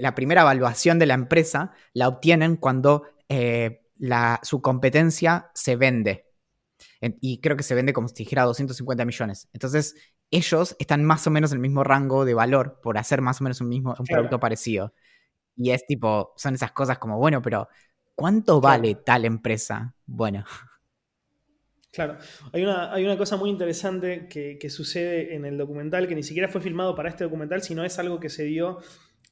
la 0.00 0.14
primera 0.14 0.42
evaluación 0.42 0.98
de 0.98 1.06
la 1.06 1.14
empresa 1.14 1.72
la 1.92 2.08
obtienen 2.08 2.56
cuando 2.56 3.04
su 4.42 4.62
competencia 4.62 5.50
se 5.54 5.76
vende. 5.76 6.26
Y 7.20 7.40
creo 7.40 7.56
que 7.56 7.62
se 7.62 7.74
vende 7.74 7.92
como 7.92 8.08
si 8.08 8.14
dijera 8.24 8.44
250 8.44 9.04
millones. 9.04 9.48
Entonces, 9.52 9.94
ellos 10.30 10.76
están 10.78 11.04
más 11.04 11.26
o 11.26 11.30
menos 11.30 11.52
en 11.52 11.56
el 11.56 11.62
mismo 11.62 11.84
rango 11.84 12.24
de 12.24 12.34
valor 12.34 12.80
por 12.82 12.98
hacer 12.98 13.20
más 13.22 13.40
o 13.40 13.44
menos 13.44 13.60
un 13.60 13.68
mismo 13.68 13.94
un 13.98 14.06
producto 14.06 14.38
parecido. 14.38 14.92
Y 15.56 15.70
es 15.70 15.86
tipo, 15.86 16.34
son 16.36 16.54
esas 16.54 16.72
cosas 16.72 16.98
como, 16.98 17.18
bueno, 17.18 17.42
pero 17.42 17.68
¿cuánto 18.14 18.60
vale 18.60 18.94
tal 18.94 19.24
empresa? 19.24 19.94
Bueno. 20.06 20.44
Claro, 21.90 22.18
hay 22.52 22.62
una, 22.62 22.92
hay 22.92 23.04
una 23.04 23.16
cosa 23.16 23.36
muy 23.36 23.50
interesante 23.50 24.28
que, 24.28 24.58
que, 24.58 24.70
sucede 24.70 25.34
en 25.34 25.44
el 25.44 25.56
documental, 25.56 26.06
que 26.06 26.14
ni 26.14 26.22
siquiera 26.22 26.48
fue 26.48 26.60
filmado 26.60 26.94
para 26.94 27.08
este 27.08 27.24
documental, 27.24 27.62
sino 27.62 27.82
es 27.82 27.98
algo 27.98 28.20
que 28.20 28.28
se 28.28 28.44
dio 28.44 28.78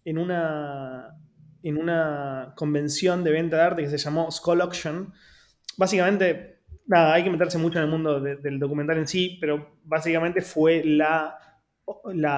en 0.04 0.18
una, 0.18 1.16
en 1.62 1.76
una 1.76 2.54
convención 2.56 3.22
de 3.24 3.30
venta 3.30 3.56
de 3.56 3.62
arte 3.62 3.82
que 3.82 3.90
se 3.90 3.98
llamó 3.98 4.30
Skull 4.30 4.62
Auction. 4.62 5.12
Básicamente, 5.76 6.55
nada, 6.86 7.14
hay 7.14 7.24
que 7.24 7.30
meterse 7.30 7.58
mucho 7.58 7.78
en 7.78 7.84
el 7.84 7.90
mundo 7.90 8.20
del 8.20 8.58
documental 8.58 8.98
en 8.98 9.06
sí, 9.06 9.38
pero 9.40 9.78
básicamente 9.84 10.40
fue 10.40 10.82
la, 10.84 11.38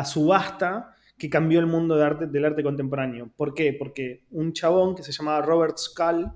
subasta 0.04 0.94
que 1.16 1.28
cambió 1.28 1.60
el 1.60 1.66
mundo 1.66 1.96
del 1.96 2.44
arte 2.44 2.62
contemporáneo. 2.62 3.30
¿Por 3.36 3.54
qué? 3.54 3.72
Porque 3.72 4.26
un 4.30 4.52
chabón 4.52 4.94
que 4.94 5.02
se 5.02 5.12
llamaba 5.12 5.42
Robert 5.42 5.76
Skull, 5.78 6.30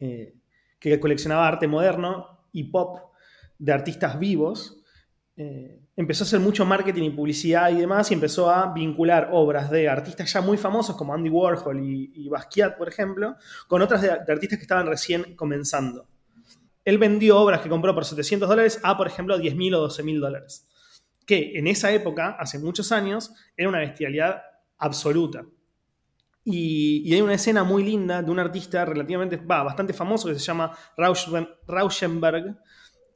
eh, 0.00 0.34
que 0.78 1.00
coleccionaba 1.00 1.48
arte 1.48 1.66
moderno 1.66 2.46
y 2.52 2.64
pop 2.64 3.14
de 3.58 3.72
artistas 3.72 4.18
vivos, 4.18 4.84
eh, 5.36 5.80
empezó 5.96 6.22
a 6.22 6.26
hacer 6.26 6.40
mucho 6.40 6.64
marketing 6.64 7.04
y 7.04 7.10
publicidad 7.10 7.70
y 7.70 7.76
demás 7.76 8.10
y 8.10 8.14
empezó 8.14 8.50
a 8.50 8.72
vincular 8.72 9.30
obras 9.32 9.70
de 9.70 9.88
artistas 9.88 10.32
ya 10.32 10.40
muy 10.40 10.56
famosos 10.56 10.96
como 10.96 11.12
Andy 11.14 11.28
Warhol 11.28 11.80
y, 11.82 12.28
Basquiat, 12.28 12.76
por 12.76 12.88
ejemplo, 12.88 13.36
con 13.66 13.82
otras 13.82 14.02
de, 14.02 14.10
artistas 14.10 14.58
que 14.58 14.62
estaban 14.62 14.86
recién 14.86 15.34
comenzando. 15.34 16.06
Él 16.84 16.98
vendió 16.98 17.38
obras 17.38 17.60
que 17.60 17.68
compró 17.68 17.94
por 17.94 18.04
700 18.04 18.48
dólares 18.48 18.80
a, 18.82 18.96
por 18.96 19.06
ejemplo, 19.06 19.38
10 19.38 19.56
mil 19.56 19.74
o 19.74 19.80
12 19.80 20.02
mil 20.02 20.20
dólares. 20.20 20.68
Que 21.26 21.58
en 21.58 21.66
esa 21.66 21.92
época, 21.92 22.36
hace 22.38 22.58
muchos 22.58 22.92
años, 22.92 23.32
era 23.56 23.68
una 23.68 23.78
bestialidad 23.78 24.42
absoluta. 24.78 25.46
Y, 26.44 27.12
hay 27.14 27.22
una 27.22 27.34
escena 27.34 27.64
muy 27.64 27.82
linda 27.82 28.22
de 28.22 28.30
un 28.30 28.38
artista 28.38 28.84
relativamente, 28.84 29.36
bastante 29.36 29.94
famoso 29.94 30.28
que 30.28 30.34
se 30.34 30.40
llama 30.40 30.76
Rauschenberg, 31.66 32.58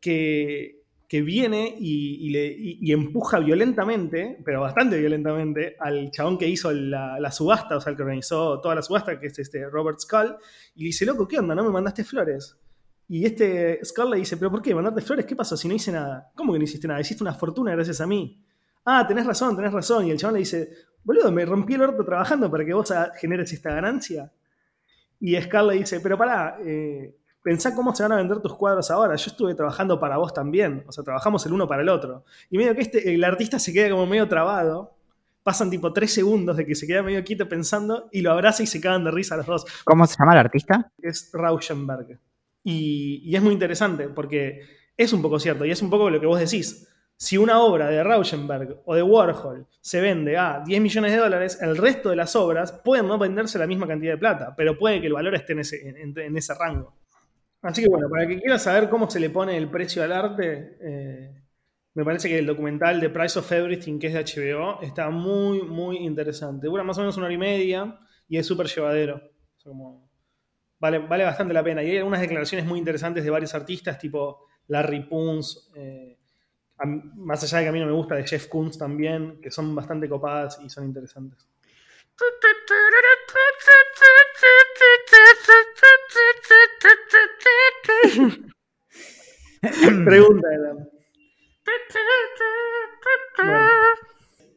que, 0.01 0.79
que 1.09 1.23
viene 1.23 1.75
y, 1.79 2.29
le, 2.31 2.93
empuja 2.93 3.39
violentamente, 3.39 4.39
pero 4.45 4.61
bastante 4.61 4.99
violentamente, 4.99 5.75
al 5.81 6.11
chabón 6.11 6.37
que 6.37 6.47
hizo 6.47 6.71
la, 6.71 7.31
subasta, 7.33 7.79
o 7.79 7.81
sea, 7.81 7.91
el 7.91 7.97
que 7.97 8.03
organizó 8.03 8.61
toda 8.61 8.75
la 8.75 8.83
subasta, 8.83 9.19
que 9.19 9.29
es 9.29 9.39
este 9.39 9.69
Robert 9.71 9.99
Skull, 10.01 10.37
y 10.75 10.83
le 10.83 10.87
dice, 10.87 11.07
loco, 11.07 11.27
¿qué 11.27 11.39
onda? 11.39 11.55
¿No 11.55 11.65
me 11.65 11.71
mandaste 11.71 12.05
flores? 12.05 12.57
Y 13.09 13.25
este 13.25 13.83
Skull 13.85 14.11
le 14.11 14.19
dice, 14.19 14.37
¿pero 14.37 14.51
por 14.51 14.61
qué? 14.61 14.75
¿Mandarte 14.75 15.01
flores? 15.01 15.25
¿Qué 15.25 15.35
pasó 15.35 15.57
si 15.57 15.67
no 15.67 15.75
hice 15.75 15.91
nada? 15.91 16.31
¿Cómo 16.35 16.53
que 16.53 16.59
no 16.59 16.65
hiciste 16.65 16.87
nada? 16.87 17.01
Hiciste 17.01 17.25
una 17.25 17.33
fortuna 17.33 17.73
gracias 17.73 18.03
a 18.03 18.07
mí. 18.07 18.39
Ah, 18.85 19.07
tenés 19.09 19.27
razón, 19.27 19.57
tenés 19.57 19.73
razón. 19.73 20.07
Y 20.07 20.11
el 20.11 20.19
chabón 20.19 20.35
le 20.35 20.41
dice, 20.41 20.71
boludo, 21.03 21.33
me 21.33 21.47
rompí 21.47 21.75
el 21.75 21.83
orto 21.83 22.05
trabajando 22.05 22.51
para 22.51 22.67
que 22.67 22.75
vos 22.75 22.93
generes 23.19 23.53
esta 23.53 23.71
ganancia. 23.71 24.31
Y 25.21 25.41
Skull 25.41 25.69
le 25.69 25.75
dice, 25.75 26.01
pero 26.01 26.19
pará, 26.19 26.59
eh, 26.63 27.17
pensá 27.43 27.75
cómo 27.75 27.95
se 27.95 28.03
van 28.03 28.13
a 28.13 28.17
vender 28.17 28.41
tus 28.41 28.55
cuadros 28.55 28.91
ahora. 28.91 29.17
Yo 29.17 29.31
estuve 29.31 29.55
trabajando 29.55 29.99
para 29.99 30.19
vos 30.19 30.35
también. 30.35 30.85
O 30.87 30.93
sea, 30.93 31.03
trabajamos 31.03 31.45
el 31.47 31.55
uno 31.55 31.67
para 31.67 31.81
el 31.81 31.89
otro. 31.89 32.25
Y 32.51 32.59
medio 32.59 32.75
que 32.75 32.83
este, 32.83 33.15
el 33.15 33.25
artista 33.25 33.59
se 33.59 33.73
queda 33.73 33.89
como 33.91 34.07
medio 34.07 34.29
trabado. 34.29 34.97
Pasan 35.43 35.71
tipo 35.71 35.95
tres 35.95 36.13
segundos 36.13 36.59
de 36.59 36.67
que 36.67 36.75
se 36.75 36.87
queda 36.87 37.03
medio 37.03 37.25
quieto 37.25 37.49
pensando 37.49 38.11
y 38.13 38.21
lo 38.21 38.33
abraza 38.33 38.63
y 38.63 38.67
se 38.67 38.83
cagan 38.83 39.05
de 39.05 39.13
risa 39.13 39.35
los 39.39 39.47
dos. 39.47 39.65
¿Cómo 39.85 40.07
se 40.07 40.17
llama 40.19 40.35
el 40.35 40.41
artista? 40.41 40.93
Es 40.99 41.31
Rauschenberg. 41.33 42.19
Y, 42.63 43.35
es 43.35 43.43
muy 43.43 43.53
interesante 43.53 44.09
porque 44.09 44.63
es 44.97 45.13
un 45.13 45.23
poco 45.23 45.39
cierto 45.39 45.65
y 45.65 45.71
es 45.71 45.83
un 45.83 45.91
poco 45.91 46.11
lo 46.11 46.21
que 46.21 46.27
vos 46.27 46.41
decís. 46.41 46.89
Si 47.17 47.37
una 47.37 47.61
obra 47.61 47.89
de 47.89 48.03
Rauschenberg 48.05 48.83
o 48.85 48.95
de 48.95 49.03
Warhol 49.03 49.67
se 49.81 50.01
vende 50.01 50.37
a 50.37 50.63
10 50.65 50.81
millones 50.81 51.13
de 51.13 51.19
dólares, 51.19 51.59
el 51.61 51.77
resto 51.77 52.11
de 52.11 52.17
las 52.17 52.37
obras 52.37 52.73
pueden 52.73 53.09
no 53.09 53.19
venderse 53.19 53.59
la 53.59 53.67
misma 53.67 53.89
cantidad 53.89 54.13
de 54.13 54.19
plata, 54.19 54.55
pero 54.57 54.79
puede 54.79 55.01
que 55.01 55.09
el 55.09 55.15
valor 55.15 55.35
esté 55.35 55.55
en 55.55 55.59
ese, 55.59 56.55
rango. 56.55 56.95
Así 57.63 57.83
que 57.83 57.89
bueno, 57.89 58.09
para 58.09 58.27
que 58.27 58.39
quiera 58.39 58.59
saber 58.59 58.89
cómo 58.89 59.11
se 59.11 59.19
le 59.19 59.31
pone 59.31 59.57
el 59.57 59.69
precio 59.69 60.05
al 60.05 60.13
arte, 60.13 60.79
eh, 60.81 61.43
me 61.95 62.05
parece 62.05 62.29
que 62.29 62.39
el 62.39 62.47
documental 62.47 63.01
de 63.01 63.11
Price 63.11 63.37
of 63.37 63.51
Everything, 63.51 63.99
que 63.99 64.07
es 64.07 64.15
de 64.15 64.23
HBO, 64.23 64.81
está 64.83 65.11
muy, 65.11 65.63
muy 65.63 65.97
interesante. 65.97 66.69
Dura 66.69 66.85
más 66.85 66.97
o 66.99 67.01
menos 67.01 67.17
una 67.17 67.27
hora 67.27 67.35
y 67.35 67.39
media 67.39 67.99
y 68.29 68.37
es 68.37 68.47
súper 68.47 68.69
llevadero. 68.69 69.21
Vale, 70.79 70.99
vale 70.99 71.25
bastante 71.25 71.55
la 71.55 71.63
pena. 71.63 71.83
Y 71.83 71.91
hay 71.91 71.97
algunas 71.99 72.21
declaraciones 72.21 72.67
muy 72.67 72.79
interesantes 72.79 73.25
de 73.25 73.31
varios 73.31 73.55
artistas, 73.55 73.99
tipo 73.99 74.47
Larry 74.69 75.05
Poons, 75.05 75.71
eh, 75.75 76.19
más 77.17 77.43
allá 77.43 77.59
de 77.59 77.65
que 77.65 77.69
a 77.69 77.73
mí 77.73 77.81
no 77.81 77.87
me 77.87 77.93
gusta, 77.93 78.15
de 78.15 78.27
Jeff 78.27 78.47
Koons 78.47 78.79
también, 78.79 79.41
que 79.41 79.51
son 79.51 79.75
bastante 79.75 80.09
copadas 80.09 80.61
y 80.65 80.71
son 80.71 80.85
interesantes. 80.85 81.49
Pregunta, 90.05 90.49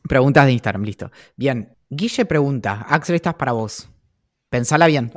Preguntas 0.07 0.45
de 0.45 0.51
Instagram, 0.51 0.83
listo. 0.83 1.11
Bien, 1.35 1.75
Guille 1.89 2.25
pregunta, 2.25 2.85
Axel, 2.87 3.15
estás 3.15 3.35
para 3.35 3.51
vos. 3.51 3.89
Pensala 4.49 4.87
bien. 4.87 5.11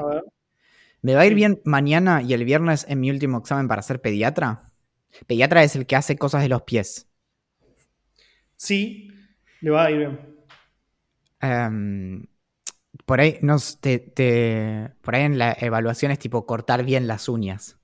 ¿Me 1.04 1.14
va 1.14 1.20
a 1.20 1.26
ir 1.26 1.34
bien 1.34 1.60
mañana 1.66 2.22
y 2.22 2.32
el 2.32 2.46
viernes 2.46 2.86
en 2.88 2.98
mi 2.98 3.10
último 3.10 3.36
examen 3.36 3.68
para 3.68 3.82
ser 3.82 4.00
pediatra? 4.00 4.72
Pediatra 5.26 5.62
es 5.62 5.76
el 5.76 5.84
que 5.84 5.96
hace 5.96 6.16
cosas 6.16 6.40
de 6.40 6.48
los 6.48 6.62
pies. 6.62 7.10
Sí, 8.56 9.10
le 9.60 9.70
va 9.70 9.84
a 9.84 9.90
ir 9.90 9.98
bien. 9.98 10.18
Um, 11.42 12.24
por 13.04 13.20
ahí, 13.20 13.38
nos, 13.42 13.82
te, 13.82 14.94
por 15.02 15.14
ahí 15.14 15.24
en 15.24 15.36
la 15.36 15.54
evaluación 15.60 16.10
es 16.10 16.18
tipo 16.18 16.46
cortar 16.46 16.86
bien 16.86 17.06
las 17.06 17.28
uñas. 17.28 17.78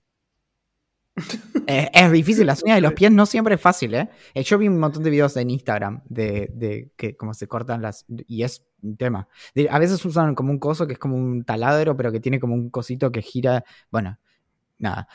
Es, 1.66 2.12
difícil, 2.12 2.46
las 2.46 2.62
uñas 2.62 2.76
de 2.76 2.80
los 2.80 2.92
pies 2.94 3.10
no 3.10 3.26
siempre 3.26 3.54
es 3.56 3.60
fácil, 3.60 3.94
¿eh? 3.94 4.08
¿eh? 4.34 4.42
Yo 4.42 4.58
vi 4.58 4.68
un 4.68 4.78
montón 4.78 5.02
de 5.02 5.10
videos 5.10 5.36
en 5.36 5.50
Instagram 5.50 6.02
de, 6.08 6.50
de 6.54 6.92
que 6.96 7.16
cómo 7.16 7.34
se 7.34 7.46
cortan 7.46 7.82
las... 7.82 8.06
Y 8.08 8.42
es 8.42 8.64
un 8.82 8.96
tema. 8.96 9.28
a 9.68 9.78
veces 9.78 10.04
usan 10.04 10.34
como 10.34 10.50
un 10.50 10.58
coso 10.58 10.86
que 10.86 10.94
es 10.94 10.98
como 10.98 11.16
un 11.16 11.44
taladro, 11.44 11.96
pero 11.96 12.12
que 12.12 12.20
tiene 12.20 12.40
como 12.40 12.54
un 12.54 12.70
cosito 12.70 13.10
que 13.12 13.22
gira... 13.22 13.64
Bueno, 13.90 14.18
nada. 14.78 15.08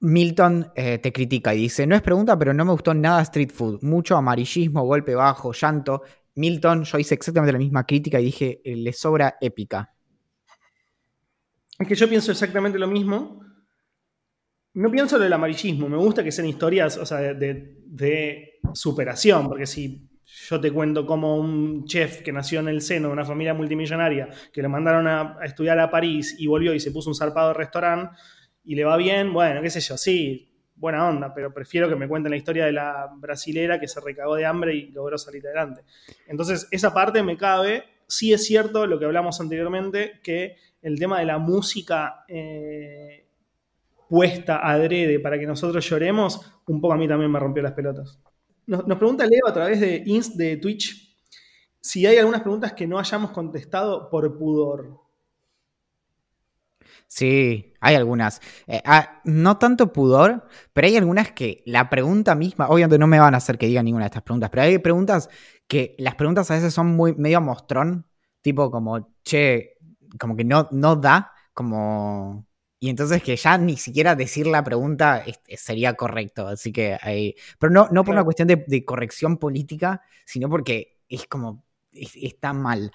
Milton 0.00 0.72
eh, 0.74 0.98
te 0.98 1.12
critica 1.12 1.54
y 1.54 1.62
dice, 1.62 1.86
no 1.86 1.96
es 1.96 2.02
pregunta, 2.02 2.38
pero 2.38 2.52
no 2.52 2.64
me 2.64 2.72
gustó 2.72 2.94
nada 2.94 3.22
Street 3.22 3.50
Food. 3.52 3.82
Mucho 3.82 4.16
amarillismo, 4.16 4.84
golpe 4.84 5.14
bajo, 5.14 5.52
llanto. 5.52 6.02
Milton, 6.34 6.84
yo 6.84 6.98
hice 6.98 7.14
exactamente 7.14 7.52
la 7.52 7.58
misma 7.58 7.84
crítica 7.84 8.20
y 8.20 8.26
dije, 8.26 8.60
eh, 8.64 8.76
le 8.76 8.92
sobra 8.92 9.36
épica. 9.40 9.95
Es 11.78 11.86
que 11.86 11.94
yo 11.94 12.08
pienso 12.08 12.32
exactamente 12.32 12.78
lo 12.78 12.86
mismo. 12.86 13.42
no 14.74 14.90
pienso 14.90 15.16
en 15.16 15.22
el 15.22 15.32
amarillismo, 15.32 15.88
me 15.88 15.96
gusta 15.96 16.22
que 16.22 16.32
sean 16.32 16.48
historias, 16.48 16.98
o 16.98 17.06
sea, 17.06 17.18
de, 17.18 18.58
superación, 18.74 19.48
porque 19.48 19.64
si 19.64 20.08
yo 20.48 20.60
te 20.60 20.70
cuento 20.72 21.06
como 21.06 21.36
un 21.36 21.86
chef 21.86 22.20
que 22.20 22.32
nació 22.32 22.60
en 22.60 22.68
el 22.68 22.82
seno 22.82 23.08
de 23.08 23.12
una 23.14 23.24
familia 23.24 23.54
multimillonaria, 23.54 24.28
que 24.52 24.60
le 24.60 24.68
mandaron 24.68 25.06
a, 25.06 25.38
estudiar 25.44 25.78
a 25.78 25.90
París 25.90 26.34
y 26.38 26.46
volvió 26.46 26.74
y 26.74 26.80
se 26.80 26.90
puso 26.90 27.08
un 27.08 27.14
zarpado 27.14 27.48
de 27.48 27.54
restaurante 27.54 28.16
y 28.64 28.74
le 28.74 28.84
va 28.84 28.96
bien, 28.96 29.32
bueno, 29.32 29.62
qué 29.62 29.70
sé 29.70 29.80
yo, 29.80 29.96
sí, 29.96 30.56
buena 30.74 31.08
onda, 31.08 31.32
pero 31.32 31.54
prefiero 31.54 31.88
que 31.88 31.96
me 31.96 32.08
cuenten 32.08 32.30
la 32.30 32.36
historia 32.36 32.66
de 32.66 32.72
la 32.72 33.08
brasilera 33.16 33.80
que 33.80 33.88
se 33.88 34.00
recagó 34.00 34.34
de 34.34 34.44
hambre 34.44 34.74
y 34.74 34.90
logró 34.90 35.16
salir 35.16 35.46
adelante. 35.46 35.82
Entonces, 36.26 36.68
esa 36.70 36.92
parte 36.92 37.22
me 37.22 37.36
cabe. 37.36 37.84
Sí 38.08 38.32
es 38.32 38.44
cierto 38.44 38.86
lo 38.86 38.98
que 38.98 39.04
hablamos 39.04 39.40
anteriormente, 39.40 40.20
que 40.22 40.56
el 40.86 41.00
tema 41.00 41.18
de 41.18 41.26
la 41.26 41.38
música 41.38 42.24
eh, 42.28 43.26
puesta 44.08 44.60
adrede 44.64 45.18
para 45.18 45.36
que 45.36 45.44
nosotros 45.44 45.84
lloremos, 45.84 46.40
un 46.68 46.80
poco 46.80 46.94
a 46.94 46.96
mí 46.96 47.08
también 47.08 47.28
me 47.28 47.40
rompió 47.40 47.60
las 47.60 47.72
pelotas. 47.72 48.20
Nos, 48.66 48.84
pregunta 48.84 49.26
Leo 49.26 49.48
a 49.48 49.52
través 49.52 49.80
de, 49.80 50.04
Inst, 50.06 50.36
de 50.36 50.58
Twitch 50.58 51.18
si 51.80 52.06
hay 52.06 52.18
algunas 52.18 52.42
preguntas 52.42 52.72
que 52.72 52.86
no 52.86 53.00
hayamos 53.00 53.32
contestado 53.32 54.08
por 54.10 54.38
pudor. 54.38 55.00
Sí, 57.08 57.74
hay 57.80 57.96
algunas. 57.96 58.40
Eh, 58.68 58.80
ah, 58.84 59.20
no 59.24 59.58
tanto 59.58 59.92
pudor, 59.92 60.46
pero 60.72 60.86
hay 60.86 60.96
algunas 60.96 61.32
que 61.32 61.64
la 61.66 61.90
pregunta 61.90 62.36
misma, 62.36 62.68
obviamente 62.68 62.98
no 62.98 63.08
me 63.08 63.18
van 63.18 63.34
a 63.34 63.38
hacer 63.38 63.58
que 63.58 63.66
diga 63.66 63.82
ninguna 63.82 64.04
de 64.04 64.10
estas 64.10 64.22
preguntas, 64.22 64.50
pero 64.50 64.62
hay 64.62 64.78
preguntas 64.78 65.30
que 65.66 65.96
las 65.98 66.14
preguntas 66.14 66.48
a 66.52 66.54
veces 66.54 66.72
son 66.72 66.94
muy 66.94 67.12
medio 67.16 67.40
mostrón, 67.40 68.06
tipo 68.40 68.70
como, 68.70 69.16
che, 69.24 69.75
como 70.18 70.36
que 70.36 70.44
no, 70.44 70.68
no 70.72 70.96
da, 70.96 71.32
como 71.52 72.46
y 72.78 72.90
entonces 72.90 73.22
que 73.22 73.36
ya 73.36 73.56
ni 73.58 73.76
siquiera 73.76 74.14
decir 74.14 74.46
la 74.46 74.62
pregunta 74.62 75.24
sería 75.56 75.94
correcto. 75.94 76.46
Así 76.46 76.72
que 76.72 76.98
hay. 77.00 77.34
Pero 77.58 77.72
no, 77.72 77.88
no 77.90 78.04
por 78.04 78.12
una 78.12 78.24
cuestión 78.24 78.48
de, 78.48 78.84
corrección 78.84 79.38
política, 79.38 80.02
sino 80.24 80.48
porque 80.48 80.98
es 81.08 81.26
como. 81.26 81.64
está 81.92 82.52
mal. 82.52 82.92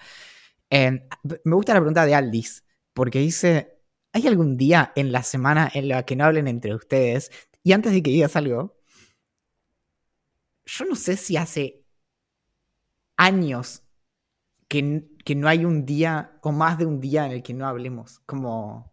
Me 0.70 1.56
gusta 1.56 1.74
la 1.74 1.80
pregunta 1.80 2.06
de 2.06 2.16
Aldis, 2.16 2.64
porque 2.94 3.20
dice: 3.20 3.80
¿Hay 4.14 4.28
algún 4.28 4.58
día 4.58 4.94
en 4.96 5.12
la 5.12 5.24
semana 5.24 5.70
en 5.74 5.88
la 5.90 6.06
que 6.06 6.16
no 6.16 6.26
hablen 6.26 6.48
entre 6.48 6.76
ustedes? 6.76 7.32
Y 7.64 7.74
antes 7.74 7.92
de 7.94 8.04
que 8.04 8.12
digas 8.12 8.36
algo, 8.36 8.78
yo 10.66 10.86
no 10.86 10.96
sé 10.96 11.18
si 11.18 11.38
hace 11.38 11.84
años 13.18 13.84
que, 14.68 15.04
que 15.24 15.36
no 15.36 15.48
hay 15.48 15.66
un 15.66 15.86
día 15.86 16.40
o 16.42 16.52
más 16.52 16.78
de 16.78 16.86
un 16.86 17.00
día 17.00 17.26
en 17.26 17.32
el 17.32 17.44
que 17.44 17.54
no 17.54 17.68
hablemos. 17.68 18.20
Como 18.26 18.92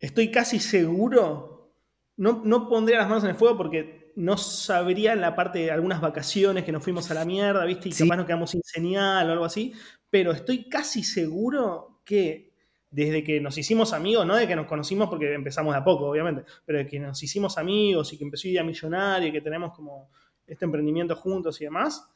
Estoy 0.00 0.30
casi 0.30 0.60
seguro, 0.60 1.74
no, 2.16 2.42
no 2.44 2.68
pondría 2.68 2.98
las 2.98 3.08
manos 3.08 3.24
en 3.24 3.30
el 3.30 3.36
fuego 3.36 3.56
porque 3.56 4.12
no 4.14 4.36
sabría 4.36 5.12
en 5.12 5.20
la 5.20 5.34
parte 5.34 5.60
de 5.60 5.70
algunas 5.70 6.00
vacaciones 6.00 6.64
que 6.64 6.72
nos 6.72 6.82
fuimos 6.82 7.10
a 7.10 7.14
la 7.14 7.24
mierda, 7.24 7.64
¿viste? 7.64 7.88
Y 7.88 7.92
capaz 7.92 8.16
nos 8.16 8.26
quedamos 8.26 8.50
sin 8.50 8.62
señal 8.62 9.28
o 9.28 9.32
algo 9.32 9.44
así, 9.44 9.72
pero 10.10 10.32
estoy 10.32 10.68
casi 10.68 11.02
seguro 11.02 12.00
que 12.04 12.52
desde 12.90 13.22
que 13.22 13.40
nos 13.40 13.58
hicimos 13.58 13.92
amigos, 13.92 14.24
no 14.24 14.36
de 14.36 14.46
que 14.46 14.56
nos 14.56 14.66
conocimos 14.66 15.08
porque 15.08 15.34
empezamos 15.34 15.74
de 15.74 15.80
a 15.80 15.84
poco, 15.84 16.08
obviamente, 16.08 16.44
pero 16.64 16.78
de 16.78 16.86
que 16.86 16.98
nos 16.98 17.22
hicimos 17.22 17.58
amigos 17.58 18.12
y 18.12 18.18
que 18.18 18.24
empezó 18.24 18.48
Idea 18.48 18.64
Millonaria 18.64 19.28
y 19.28 19.32
que 19.32 19.40
tenemos 19.40 19.72
como 19.74 20.10
este 20.46 20.64
emprendimiento 20.64 21.14
juntos 21.16 21.60
y 21.60 21.64
demás, 21.64 22.08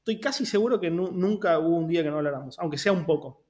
estoy 0.00 0.20
casi 0.20 0.46
seguro 0.46 0.80
que 0.80 0.90
nunca 0.90 1.58
hubo 1.58 1.76
un 1.76 1.88
día 1.88 2.02
que 2.02 2.10
no 2.10 2.16
habláramos, 2.16 2.58
aunque 2.58 2.78
sea 2.78 2.92
un 2.92 3.06
poco. 3.06 3.44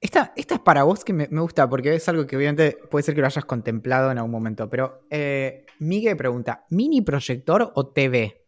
Esta, 0.00 0.32
es 0.36 0.46
para 0.60 0.84
vos 0.84 1.04
que 1.04 1.12
me, 1.12 1.26
gusta, 1.26 1.68
porque 1.68 1.94
es 1.94 2.08
algo 2.08 2.26
que 2.26 2.36
obviamente 2.36 2.78
puede 2.90 3.02
ser 3.02 3.14
que 3.14 3.20
lo 3.20 3.26
hayas 3.26 3.44
contemplado 3.44 4.10
en 4.10 4.18
algún 4.18 4.30
momento. 4.30 4.68
Pero 4.68 5.06
eh, 5.10 5.66
Miguel 5.78 6.16
pregunta: 6.16 6.66
¿mini 6.70 7.02
proyector 7.02 7.72
o 7.74 7.88
TV? 7.88 8.46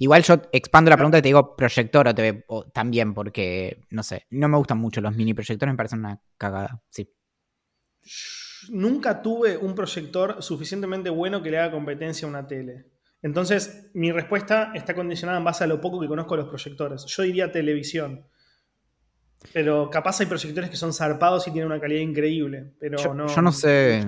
Igual 0.00 0.22
yo 0.24 0.34
expando 0.52 0.90
la 0.90 0.96
pregunta 0.96 1.18
y 1.18 1.22
te 1.22 1.28
digo 1.28 1.54
proyector 1.54 2.08
o 2.08 2.14
TV 2.14 2.44
también, 2.72 3.14
porque 3.14 3.80
no 3.90 4.02
sé, 4.02 4.26
no 4.30 4.48
me 4.48 4.56
gustan 4.56 4.78
mucho 4.78 5.00
los 5.00 5.14
mini 5.14 5.34
proyectores, 5.34 5.72
me 5.72 5.76
parecen 5.76 6.00
una 6.00 6.20
cagada. 6.36 6.82
Sí. 6.90 7.14
Nunca 8.70 9.22
tuve 9.22 9.56
un 9.56 9.74
proyector 9.74 10.42
suficientemente 10.42 11.10
bueno 11.10 11.42
que 11.42 11.50
le 11.50 11.58
haga 11.58 11.72
competencia 11.72 12.26
a 12.26 12.30
una 12.30 12.46
tele. 12.46 12.97
Entonces, 13.22 13.90
mi 13.94 14.12
respuesta 14.12 14.72
está 14.74 14.94
condicionada 14.94 15.38
en 15.38 15.44
base 15.44 15.64
a 15.64 15.66
lo 15.66 15.80
poco 15.80 16.00
que 16.00 16.06
conozco 16.06 16.36
de 16.36 16.42
los 16.42 16.48
proyectores. 16.48 17.04
Yo 17.06 17.22
diría 17.22 17.50
televisión. 17.50 18.26
Pero 19.52 19.88
capaz 19.90 20.20
hay 20.20 20.26
proyectores 20.26 20.70
que 20.70 20.76
son 20.76 20.92
zarpados 20.92 21.46
y 21.46 21.52
tienen 21.52 21.70
una 21.70 21.80
calidad 21.80 22.00
increíble. 22.00 22.74
Pero 22.78 22.98
yo, 22.98 23.14
no, 23.14 23.28
yo 23.28 23.42
no 23.42 23.52
sé. 23.52 24.06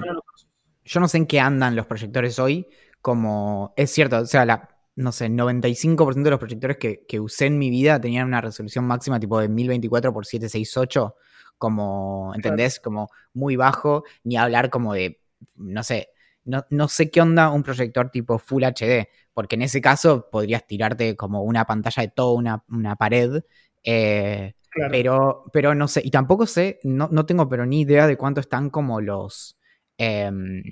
Yo 0.84 1.00
no, 1.00 1.08
sé 1.08 1.18
en 1.18 1.26
qué 1.26 1.40
andan 1.40 1.76
los 1.76 1.86
proyectores 1.86 2.38
hoy. 2.38 2.66
Como 3.00 3.72
es 3.76 3.90
cierto, 3.90 4.18
o 4.18 4.26
sea, 4.26 4.44
la, 4.44 4.68
no 4.96 5.12
sé, 5.12 5.28
95% 5.28 6.22
de 6.22 6.30
los 6.30 6.38
proyectores 6.38 6.76
que, 6.78 7.04
que, 7.06 7.20
usé 7.20 7.46
en 7.46 7.58
mi 7.58 7.70
vida 7.70 8.00
tenían 8.00 8.26
una 8.26 8.40
resolución 8.40 8.86
máxima 8.86 9.20
tipo 9.20 9.40
de 9.40 9.48
1024 9.48 10.10
x 10.10 10.28
768. 10.28 11.16
Como, 11.58 12.32
¿entendés? 12.34 12.80
Como 12.80 13.08
muy 13.32 13.56
bajo. 13.56 14.04
Ni 14.24 14.36
hablar 14.36 14.70
como 14.70 14.94
de, 14.94 15.20
no 15.56 15.82
sé, 15.82 16.10
no, 16.50 16.66
no, 16.70 16.88
sé 16.88 17.10
qué 17.10 17.20
onda 17.20 17.50
un 17.50 17.62
proyector 17.62 18.10
tipo 18.10 18.38
Full 18.38 18.64
HD, 18.64 19.08
porque 19.32 19.56
en 19.56 19.62
ese 19.62 19.80
caso 19.80 20.28
podrías 20.30 20.66
tirarte 20.66 21.16
como 21.16 21.42
una 21.42 21.64
pantalla 21.64 22.02
de 22.02 22.08
toda 22.08 22.34
una, 22.34 22.64
una 22.68 22.96
pared. 22.96 23.42
Eh, 23.82 24.54
pero, 24.90 25.44
pero 25.52 25.74
no 25.74 25.88
sé, 25.88 26.02
y 26.04 26.10
tampoco 26.10 26.46
sé, 26.46 26.78
no, 26.84 27.08
no, 27.10 27.26
tengo 27.26 27.48
pero 27.48 27.66
ni 27.66 27.80
idea 27.80 28.06
de 28.06 28.16
cuánto 28.16 28.40
están 28.40 28.70
como 28.70 29.00
los, 29.00 29.58
em, 29.98 30.62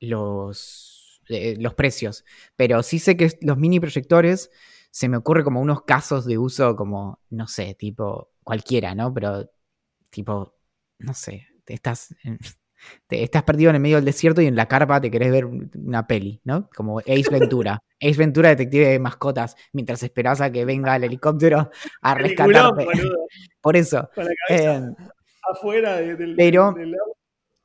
los, 0.00 1.22
eh, 1.28 1.56
los 1.58 1.74
precios. 1.74 2.24
Pero 2.56 2.82
sí 2.82 2.98
sé 2.98 3.16
que 3.16 3.38
los 3.42 3.56
mini 3.58 3.80
proyectores 3.80 4.50
se 4.90 5.08
me 5.08 5.16
ocurre 5.16 5.44
como 5.44 5.60
unos 5.60 5.82
casos 5.82 6.26
de 6.26 6.38
uso 6.38 6.76
como, 6.76 7.20
no 7.30 7.46
sé, 7.48 7.74
tipo 7.74 8.32
cualquiera, 8.42 8.94
¿no? 8.94 9.12
Pero 9.14 9.50
tipo, 10.10 10.56
no 10.98 11.14
sé, 11.14 11.46
estás 11.66 12.14
te 13.06 13.22
estás 13.22 13.42
perdido 13.42 13.70
en 13.70 13.76
el 13.76 13.82
medio 13.82 13.96
del 13.96 14.04
desierto 14.04 14.40
y 14.40 14.46
en 14.46 14.56
la 14.56 14.66
carpa 14.66 15.00
te 15.00 15.10
querés 15.10 15.30
ver 15.30 15.46
una 15.46 16.06
peli, 16.06 16.40
¿no? 16.44 16.68
Como 16.74 17.00
Ace 17.00 17.30
Ventura. 17.30 17.82
Ace 18.00 18.18
Ventura, 18.18 18.50
detective 18.50 18.88
de 18.88 18.98
mascotas, 18.98 19.56
mientras 19.72 20.02
esperás 20.02 20.40
a 20.40 20.52
que 20.52 20.64
venga 20.64 20.96
el 20.96 21.04
helicóptero 21.04 21.70
a 22.02 22.14
rescatarte. 22.14 22.86
Por 23.60 23.76
eso. 23.76 24.08
Eh, 24.48 24.80
afuera 25.50 25.96
del, 25.96 26.36
pero, 26.36 26.74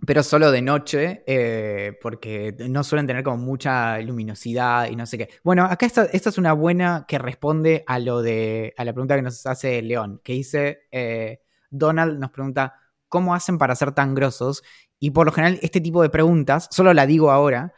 pero 0.05 0.24
solo 0.24 0.51
de 0.51 0.61
noche, 0.61 1.24
eh, 1.28 1.97
porque 2.01 2.55
no 2.70 2.84
suelen 2.84 3.07
tener 3.07 3.24
como 3.24 3.38
mucha 3.38 3.99
luminosidad 3.99 4.89
y 4.89 4.95
no 4.95 5.05
sé 5.05 5.18
qué. 5.18 5.30
Bueno, 5.43 5.66
acá 5.66 5.86
esta, 5.86 6.05
esta 6.05 6.30
es 6.30 6.38
una 6.38 6.53
buena 6.53 7.05
que 7.07 7.20
responde 7.20 7.84
a 7.88 7.99
lo 7.99 8.22
de 8.22 8.74
a 8.78 8.84
la 8.84 8.93
pregunta 8.93 9.16
que 9.16 9.22
nos 9.22 9.45
hace 9.45 9.82
León, 9.82 10.20
que 10.24 10.34
dice 10.34 10.88
eh, 10.91 11.41
Donald 11.70 12.20
nos 12.20 12.32
pregunta 12.32 12.76
cómo 13.07 13.36
hacen 13.36 13.57
para 13.57 13.76
ser 13.76 13.91
tan 13.91 14.16
grosos 14.16 14.64
y 15.03 15.11
por 15.11 15.25
lo 15.25 15.33
general, 15.33 15.59
este 15.61 15.81
tipo 15.81 16.01
de 16.01 16.07
preguntas, 16.07 16.69
solo 16.71 16.93
la 16.93 17.05
digo 17.05 17.29
ahora 17.29 17.73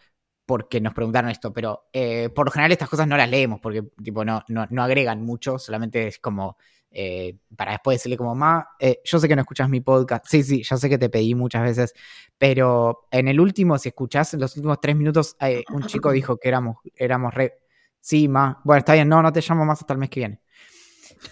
porque 0.46 0.80
nos 0.80 0.94
preguntaron 0.94 1.32
esto, 1.32 1.52
pero 1.52 1.88
eh, 1.92 2.30
por 2.30 2.46
lo 2.46 2.52
general 2.52 2.72
estas 2.72 2.88
cosas 2.88 3.08
no 3.08 3.18
las 3.18 3.28
leemos 3.28 3.60
porque 3.60 3.82
tipo, 4.04 4.24
no, 4.24 4.44
no, 4.48 4.84
agregan 4.84 5.24
mucho, 5.24 5.58
solamente 5.58 6.06
es 6.06 6.20
como 6.20 6.56
eh, 6.92 7.40
para 7.58 7.72
después 7.72 7.96
decirle 7.96 8.16
como, 8.16 8.36
ma, 8.36 8.68
eh, 8.80 9.02
yo 9.04 9.18
sé 9.18 9.28
que 9.28 9.36
no 9.36 9.42
escuchas 9.42 9.68
mi 9.70 9.82
podcast, 9.82 10.28
sí, 10.28 10.44
sí, 10.44 10.62
ya 10.62 10.78
sé 10.78 10.88
que 10.88 11.00
te 11.00 11.10
pedí 11.10 11.34
muchas 11.34 11.64
veces, 11.64 11.96
pero 12.38 13.08
en 13.10 13.28
el 13.28 13.40
último, 13.40 13.80
si 13.80 13.90
escuchás, 13.90 14.36
en 14.36 14.42
los 14.42 14.56
últimos 14.56 14.80
tres 14.80 14.96
minutos, 14.96 15.36
un 15.74 15.82
chico 15.88 16.12
dijo 16.12 16.38
que 16.38 16.48
éramos, 16.48 16.78
éramos 16.96 17.34
re... 17.34 17.58
Sí, 18.00 18.28
ma, 18.28 18.62
bueno, 18.64 18.78
está 18.78 18.94
bien, 18.94 19.10
no, 19.10 19.24
no 19.24 19.34
te 19.34 19.42
llamo 19.42 19.66
más 19.66 19.82
hasta 19.82 19.94
el 19.94 20.00
mes 20.00 20.12
que 20.12 20.20
viene. 20.20 20.42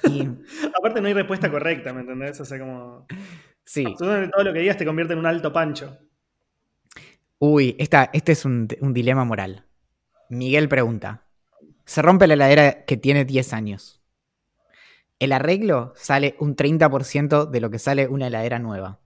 Aparte 0.76 1.02
no 1.02 1.08
hay 1.08 1.14
respuesta 1.14 1.52
correcta, 1.52 1.94
¿me 1.94 2.02
entendés? 2.02 2.42
O 2.42 2.46
sea, 2.46 2.58
como... 2.58 3.06
Sí. 3.66 3.86
todo 3.98 4.44
lo 4.44 4.54
que 4.54 4.60
digas 4.60 4.78
te 4.78 4.86
convierte 4.86 5.14
en 5.14 5.20
un 5.20 5.26
alto 5.26 5.52
pancho. 5.54 5.98
Uy, 7.40 7.76
esta, 7.78 8.10
este 8.14 8.32
es 8.32 8.46
un, 8.46 8.68
dilema 8.68 9.26
moral. 9.26 9.66
Miguel 10.30 10.70
pregunta: 10.70 11.28
Se 11.86 12.02
rompe 12.02 12.28
la 12.28 12.36
heladera 12.36 12.86
que 12.86 12.98
tiene 12.98 13.26
10 13.26 13.54
años. 13.54 14.02
El 15.20 15.32
arreglo 15.32 15.94
sale 15.96 16.36
un 16.40 16.56
30% 16.56 17.50
de 17.50 17.60
lo 17.62 17.70
que 17.70 17.80
sale 17.80 18.08
una 18.08 18.28
heladera 18.28 18.60
nueva. 18.60 19.00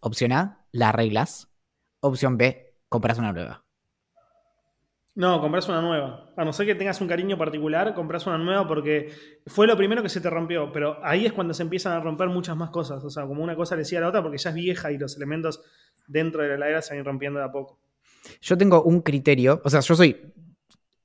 Opción 0.00 0.32
A, 0.32 0.66
la 0.72 0.90
arreglas. 0.90 1.48
Opción 2.00 2.36
B, 2.36 2.74
compras 2.88 3.18
una 3.18 3.32
nueva. 3.32 3.63
No, 5.16 5.40
compras 5.40 5.68
una 5.68 5.80
nueva. 5.80 6.32
A 6.36 6.44
no 6.44 6.52
ser 6.52 6.66
que 6.66 6.74
tengas 6.74 7.00
un 7.00 7.06
cariño 7.06 7.38
particular, 7.38 7.94
compras 7.94 8.26
una 8.26 8.36
nueva 8.36 8.66
porque 8.66 9.10
fue 9.46 9.66
lo 9.66 9.76
primero 9.76 10.02
que 10.02 10.08
se 10.08 10.20
te 10.20 10.28
rompió. 10.28 10.72
Pero 10.72 10.98
ahí 11.04 11.24
es 11.24 11.32
cuando 11.32 11.54
se 11.54 11.62
empiezan 11.62 11.92
a 11.92 12.00
romper 12.00 12.28
muchas 12.28 12.56
más 12.56 12.70
cosas. 12.70 13.04
O 13.04 13.10
sea, 13.10 13.24
como 13.24 13.42
una 13.42 13.54
cosa 13.54 13.76
le 13.76 13.82
decía 13.82 13.98
a 13.98 14.02
la 14.02 14.08
otra 14.08 14.22
porque 14.22 14.38
ya 14.38 14.50
es 14.50 14.56
vieja 14.56 14.90
y 14.90 14.98
los 14.98 15.16
elementos 15.16 15.62
dentro 16.08 16.42
de 16.42 16.48
la 16.48 16.54
heladera 16.56 16.82
se 16.82 16.96
van 16.96 17.04
rompiendo 17.04 17.38
de 17.38 17.44
a 17.44 17.52
poco. 17.52 17.78
Yo 18.40 18.58
tengo 18.58 18.82
un 18.82 19.02
criterio, 19.02 19.60
o 19.64 19.70
sea, 19.70 19.80
yo 19.80 19.94
soy 19.94 20.32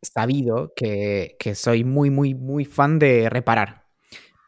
sabido 0.01 0.73
que, 0.75 1.35
soy 1.53 1.83
muy, 1.83 2.09
muy, 2.09 2.33
muy 2.33 2.65
fan 2.65 2.97
de 2.97 3.29
reparar. 3.29 3.85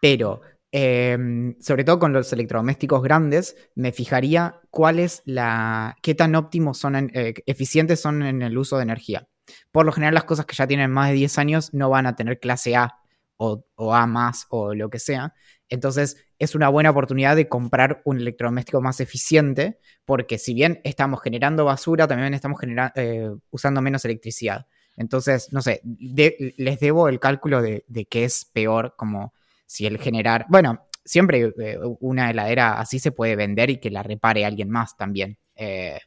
Pero 0.01 0.41
Em, 0.73 1.59
sobre 1.59 1.83
todo 1.83 1.99
con 1.99 2.13
los 2.13 2.31
electrodomésticos 2.31 3.03
grandes, 3.03 3.57
me 3.75 3.91
fijaría 3.91 4.61
cuál 4.69 4.99
es 4.99 5.21
la. 5.25 5.97
qué 6.01 6.15
tan 6.15 6.33
óptimos 6.35 6.77
son, 6.77 6.95
eh, 7.13 7.33
eficientes 7.45 7.99
son 7.99 8.23
en 8.23 8.41
el 8.41 8.57
uso 8.57 8.77
de 8.77 8.83
energía. 8.83 9.27
Por 9.71 9.85
lo 9.85 9.91
general, 9.91 10.13
las 10.13 10.23
cosas 10.23 10.45
que 10.45 10.55
ya 10.55 10.67
tienen 10.67 10.91
más 10.91 11.09
de 11.09 11.15
10 11.15 11.37
años 11.37 11.73
no 11.73 11.89
van 11.89 12.05
a 12.05 12.15
tener 12.15 12.39
clase 12.39 12.75
A 12.75 12.97
o, 13.37 13.65
o 13.75 13.93
A 13.93 14.07
más 14.07 14.45
o 14.49 14.73
lo 14.73 14.89
que 14.89 14.99
sea. 14.99 15.33
Entonces, 15.69 16.17
es 16.37 16.55
una 16.55 16.69
buena 16.69 16.89
oportunidad 16.89 17.35
de 17.35 17.47
comprar 17.47 18.01
un 18.03 18.17
electrodoméstico 18.17 18.81
más 18.81 18.99
eficiente, 18.99 19.79
porque 20.05 20.37
si 20.37 20.53
bien 20.53 20.81
estamos 20.83 21.21
generando 21.21 21.65
basura, 21.65 22.07
también 22.07 22.33
estamos 22.33 22.59
eh, 22.95 23.29
usando 23.51 23.81
menos 23.81 24.03
electricidad. 24.05 24.67
Entonces, 24.97 25.47
no 25.51 25.61
sé, 25.61 25.81
les 25.83 26.79
debo 26.79 27.07
el 27.07 27.19
cálculo 27.19 27.61
de, 27.61 27.85
de 27.87 28.05
qué 28.05 28.25
es 28.25 28.45
peor, 28.45 28.95
como 28.97 29.33
si 29.65 29.85
el 29.85 29.97
generar, 29.97 30.45
bueno, 30.49 30.87
siempre 31.05 31.53
eh, 31.59 31.79
una 31.99 32.29
heladera 32.29 32.79
así 32.79 32.99
se 32.99 33.11
puede 33.11 33.35
vender 33.35 33.69
y 33.69 33.77
que 33.77 33.89
la 33.89 34.03
repare 34.03 34.45
alguien 34.45 34.69
más 34.69 34.97
también, 34.97 35.37
eh, 35.55 35.99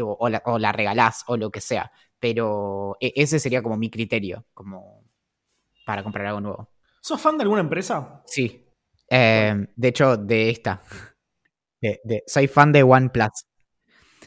o, 0.00 0.28
la, 0.28 0.72
regalás 0.72 1.24
o 1.26 1.36
lo 1.36 1.50
que 1.50 1.60
sea, 1.60 1.90
pero 2.20 2.96
e, 3.00 3.12
ese 3.16 3.38
sería 3.38 3.62
como 3.62 3.76
mi 3.76 3.90
criterio, 3.90 4.44
como 4.54 5.04
para 5.86 6.02
comprar 6.02 6.26
algo 6.26 6.40
nuevo. 6.40 6.68
¿Sos 7.00 7.20
fan 7.20 7.38
de 7.38 7.42
alguna 7.42 7.60
empresa? 7.60 8.22
Sí, 8.26 8.66
eh, 9.10 9.66
de 9.74 9.88
hecho, 9.88 10.16
de 10.16 10.50
esta. 10.50 10.82
soy 12.26 12.48
fan 12.48 12.72
de 12.72 12.82
OnePlus. 12.82 13.46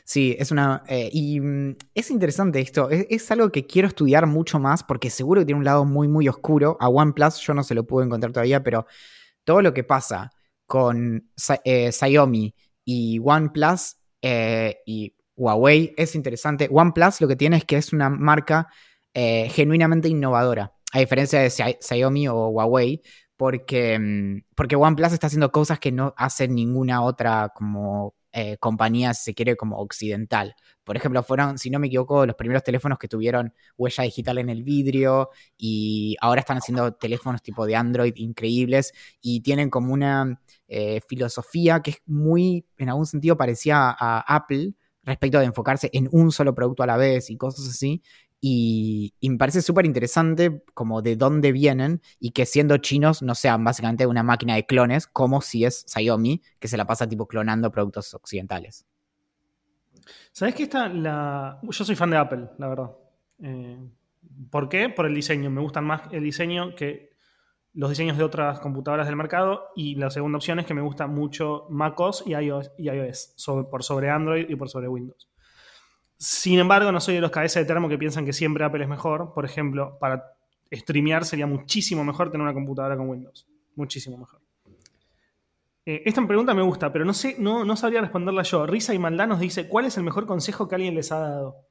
Sí, 0.04 0.36
es 0.40 0.52
una. 0.52 0.84
y 0.90 1.40
mm, 1.40 1.76
es 1.94 2.12
interesante 2.12 2.60
esto. 2.60 2.90
Es, 2.90 3.06
es, 3.10 3.32
algo 3.32 3.52
que 3.52 3.66
quiero 3.66 3.88
estudiar 3.88 4.26
mucho 4.26 4.60
más 4.60 4.84
porque 4.84 5.10
seguro 5.10 5.42
que 5.42 5.46
tiene 5.46 5.60
un 5.60 5.66
lado 5.66 5.86
muy, 5.86 6.08
muy 6.08 6.28
oscuro. 6.28 6.78
A 6.80 6.90
OnePlus 6.90 7.40
yo 7.40 7.54
no 7.54 7.64
se 7.64 7.76
lo 7.76 7.86
pude 7.86 8.06
encontrar 8.06 8.32
todavía, 8.32 8.64
pero 8.64 8.88
todo 9.44 9.62
lo 9.62 9.74
que 9.74 9.84
pasa 9.84 10.32
con 10.72 11.30
eh, 11.66 11.92
Xiaomi 11.92 12.56
y 12.86 13.20
OnePlus 13.20 13.98
eh, 14.22 14.78
y 14.86 15.14
Huawei 15.42 15.94
es 15.98 16.16
interesante. 16.16 16.70
OnePlus 16.72 17.20
lo 17.20 17.28
que 17.28 17.36
tiene 17.36 17.58
es 17.58 17.66
que 17.66 17.78
es 17.78 17.94
una 17.94 18.10
marca 18.10 18.68
eh, 19.14 19.50
genuinamente 19.50 20.08
innovadora, 20.08 20.74
a 20.94 21.00
diferencia 21.00 21.40
de 21.40 21.50
Xiaomi 21.50 22.28
o 22.28 22.50
Huawei, 22.50 23.02
porque, 23.36 23.98
mm, 24.00 24.44
porque 24.56 24.76
OnePlus 24.76 25.14
está 25.14 25.28
haciendo 25.28 25.52
cosas 25.52 25.80
que 25.80 25.92
no 25.92 26.14
hace 26.16 26.48
ninguna 26.48 27.02
otra 27.04 27.52
como 27.56 28.14
eh, 28.34 28.58
compañía, 28.60 29.14
si 29.14 29.24
se 29.26 29.34
quiere, 29.34 29.58
como 29.58 29.78
occidental. 29.78 30.56
Por 30.84 30.96
ejemplo, 30.96 31.24
fueron, 31.24 31.58
si 31.58 31.70
no 31.70 31.80
me 31.80 31.88
equivoco, 31.88 32.26
los 32.26 32.36
primeros 32.36 32.64
teléfonos 32.64 32.98
que 33.00 33.08
tuvieron 33.08 33.54
huella 33.78 34.04
digital 34.04 34.38
en 34.38 34.50
el 34.50 34.64
vidrio 34.64 35.32
y 35.58 36.16
ahora 36.22 36.42
están 36.42 36.58
haciendo 36.58 36.94
teléfonos 36.94 37.42
tipo 37.42 37.66
de 37.66 37.76
Android 37.76 38.14
increíbles 38.16 38.94
y 39.22 39.42
tienen 39.42 39.70
como 39.70 39.92
una 39.94 40.40
eh, 40.68 41.02
filosofía 41.10 41.82
que 41.82 41.92
es 41.92 41.98
muy, 42.06 42.66
en 42.78 42.90
algún 42.90 43.06
sentido, 43.06 43.36
parecía 43.38 43.90
a 43.90 44.20
Apple 44.28 44.76
respecto 45.04 45.40
de 45.40 45.46
enfocarse 45.46 45.90
en 45.94 46.10
un 46.12 46.32
solo 46.32 46.54
producto 46.54 46.84
a 46.84 46.88
la 46.88 46.98
vez 46.98 47.30
y 47.30 47.38
cosas 47.38 47.68
así. 47.68 48.02
Y, 48.44 49.14
me 49.22 49.38
parece 49.38 49.62
súper 49.62 49.86
interesante 49.86 50.64
como 50.74 51.04
de 51.04 51.16
dónde 51.16 51.52
vienen 51.52 52.02
y 52.20 52.32
que 52.32 52.48
siendo 52.48 52.78
chinos 52.78 53.22
no 53.22 53.36
sean 53.36 53.64
básicamente 53.64 54.08
una 54.08 54.24
máquina 54.24 54.56
de 54.56 54.66
clones 54.66 55.06
como 55.06 55.42
si 55.42 55.64
es 55.64 55.86
Xiaomi, 55.88 56.42
que 56.60 56.68
se 56.68 56.78
la 56.78 56.86
pasa 56.86 57.08
tipo 57.08 57.28
clonando 57.28 57.72
productos 57.72 58.14
occidentales. 58.16 58.86
¿Sabes 60.32 60.56
qué 60.56 60.64
está 60.64 60.90
la... 60.90 61.60
Yo 61.62 61.86
soy 61.86 61.96
fan 61.96 62.10
de 62.10 62.18
Apple, 62.18 62.50
la 62.58 62.68
verdad. 62.68 62.92
Eh, 63.44 63.78
¿Por 64.50 64.70
qué? 64.70 64.90
Por 64.90 65.06
el 65.06 65.14
diseño. 65.14 65.52
Me 65.52 65.62
gustan 65.62 65.86
más 65.86 66.02
el 66.12 66.24
diseño 66.24 66.76
que 66.76 67.11
los 67.74 67.90
diseños 67.90 68.18
de 68.18 68.24
otras 68.24 68.60
computadoras 68.60 69.08
del 69.08 69.16
mercado. 69.16 69.70
Y 69.76 69.96
la 69.96 70.10
segunda 70.10 70.38
opción 70.38 70.60
es 70.60 70.66
que 70.66 70.74
me 70.74 70.82
gusta 70.82 71.08
mucho 71.08 71.68
macOS 71.70 72.24
y 72.26 72.32
iOS, 72.32 72.72
y 72.78 72.90
iOS 72.90 73.36
por 73.70 73.84
sobre 73.84 74.10
Android 74.10 74.50
y 74.50 74.56
por 74.56 74.70
sobre 74.70 74.88
Windows. 74.88 75.30
Sin 76.18 76.60
embargo, 76.60 76.92
no 76.92 77.00
soy 77.00 77.16
de 77.16 77.22
los 77.22 77.32
cabezas 77.32 77.64
de 77.64 77.66
termo 77.66 77.90
que 77.90 77.98
piensan 77.98 78.26
que 78.26 78.34
siempre 78.34 78.64
Apple 78.64 78.84
es 78.84 78.90
mejor. 78.90 79.34
Por 79.34 79.46
ejemplo, 79.46 79.98
para 80.00 80.24
streamear 80.72 81.26
sería 81.26 81.48
muchísimo 81.48 82.04
mejor 82.04 82.32
tener 82.32 82.44
una 82.44 82.54
computadora 82.54 82.96
con 82.96 83.10
Windows. 83.10 83.48
Muchísimo 83.76 84.18
mejor. 84.18 84.40
Eh, 85.86 86.04
esta 86.06 86.26
pregunta 86.28 86.54
me 86.54 86.62
gusta, 86.62 86.94
pero 86.94 87.06
no 87.06 87.14
sé, 87.14 87.36
no, 87.40 87.66
no 87.66 87.76
sabría 87.76 88.02
responderla 88.02 88.44
yo. 88.44 88.68
Risa 88.68 88.94
y 88.94 89.00
Maldá 89.00 89.26
nos 89.26 89.40
dice: 89.40 89.68
¿Cuál 89.68 89.86
es 89.86 89.98
el 89.98 90.04
mejor 90.04 90.28
consejo 90.28 90.68
que 90.68 90.76
alguien 90.76 90.94
les 90.94 91.12
ha 91.12 91.20
dado? 91.20 91.68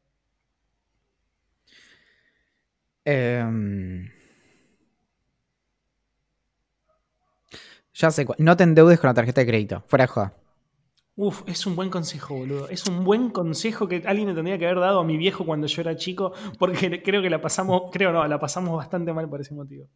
Em, 3.05 4.11
ya 8.01 8.11
sé, 8.11 8.27
no 8.39 8.57
te 8.57 8.65
endeudes 8.65 8.99
con 8.99 9.09
la 9.09 9.15
tarjeta 9.15 9.43
de 9.43 9.47
crédito. 9.47 9.83
Fuera 9.87 10.05
de 10.05 10.09
joda. 10.09 10.35
Uf, 11.17 11.43
es 11.47 11.67
un 11.67 11.77
buen 11.77 11.91
consejo, 11.91 12.35
boludo. 12.35 12.69
Es 12.71 12.87
un 12.87 13.05
buen 13.05 13.29
consejo 13.29 13.87
que 13.87 14.03
alguien 14.07 14.29
le 14.29 14.35
tendría 14.35 14.59
que 14.59 14.65
haber 14.65 14.81
dado 14.81 15.01
a 15.01 15.05
mi 15.05 15.19
viejo 15.19 15.45
cuando 15.45 15.67
yo 15.67 15.83
era 15.83 15.95
chico, 15.95 16.33
porque 16.59 17.03
creo 17.03 17.21
que 17.21 17.29
la 17.29 17.43
pasamos, 17.43 17.83
creo 17.93 18.11
no, 18.11 18.27
la 18.27 18.41
pasamos 18.41 18.75
bastante 18.75 19.13
mal 19.13 19.29
por 19.29 19.43
ese 19.43 19.55
motivo. 19.55 19.87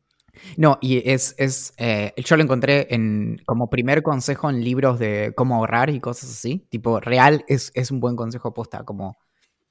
No, 0.59 0.79
y 0.83 1.09
es, 1.09 1.35
es 1.39 1.73
eh, 1.79 2.13
yo 2.17 2.37
lo 2.37 2.43
encontré 2.43 2.89
en, 2.91 3.41
como 3.47 3.71
primer 3.71 4.03
consejo 4.03 4.51
en 4.51 4.63
libros 4.63 4.99
de 4.99 5.33
cómo 5.35 5.55
ahorrar 5.55 5.89
y 5.89 6.01
cosas 6.01 6.31
así. 6.31 6.67
Tipo, 6.69 7.01
real 7.01 7.45
es, 7.49 7.71
es 7.75 7.91
un 7.91 8.01
buen 8.01 8.17
consejo 8.17 8.53
posta, 8.53 8.85
como 8.85 9.17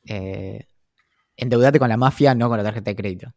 eh, 0.07 0.65
endeudate 1.38 1.77
con 1.77 1.89
la 1.89 1.97
mafia, 1.97 2.34
no 2.34 2.49
con 2.49 2.57
la 2.57 2.63
tarjeta 2.63 2.89
de 2.89 2.95
crédito. 2.95 3.34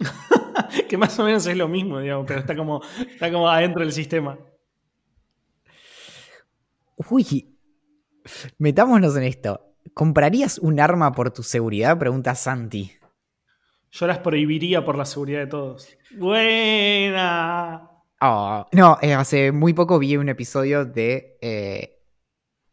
que 0.88 0.96
más 0.96 1.18
o 1.18 1.24
menos 1.24 1.46
es 1.46 1.56
lo 1.56 1.68
mismo, 1.68 2.00
digamos, 2.00 2.26
pero 2.26 2.40
está 2.40 2.56
como, 2.56 2.80
está 3.10 3.30
como 3.30 3.48
adentro 3.48 3.80
del 3.80 3.92
sistema. 3.92 4.38
Uy, 7.10 7.56
metámonos 8.58 9.16
en 9.16 9.24
esto. 9.24 9.74
¿Comprarías 9.94 10.58
un 10.58 10.80
arma 10.80 11.12
por 11.12 11.30
tu 11.30 11.42
seguridad? 11.42 11.98
Pregunta 11.98 12.34
Santi. 12.34 12.92
Yo 13.90 14.06
las 14.06 14.18
prohibiría 14.18 14.84
por 14.84 14.96
la 14.98 15.04
seguridad 15.04 15.40
de 15.40 15.46
todos. 15.46 15.88
Buena. 16.16 17.90
Oh, 18.20 18.66
no, 18.72 18.98
eh, 19.00 19.14
hace 19.14 19.52
muy 19.52 19.72
poco 19.74 19.98
vi 19.98 20.16
un 20.16 20.28
episodio 20.28 20.84
de, 20.84 21.38
eh, 21.40 21.98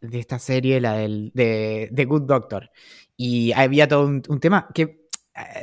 de 0.01 0.19
esta 0.19 0.39
serie, 0.39 0.79
la 0.79 0.93
del, 0.93 1.31
de, 1.33 1.89
The 1.93 2.05
Good 2.05 2.23
Doctor. 2.23 2.71
Y 3.15 3.51
había 3.53 3.87
todo 3.87 4.05
un, 4.05 4.39
tema 4.39 4.67
que 4.73 5.02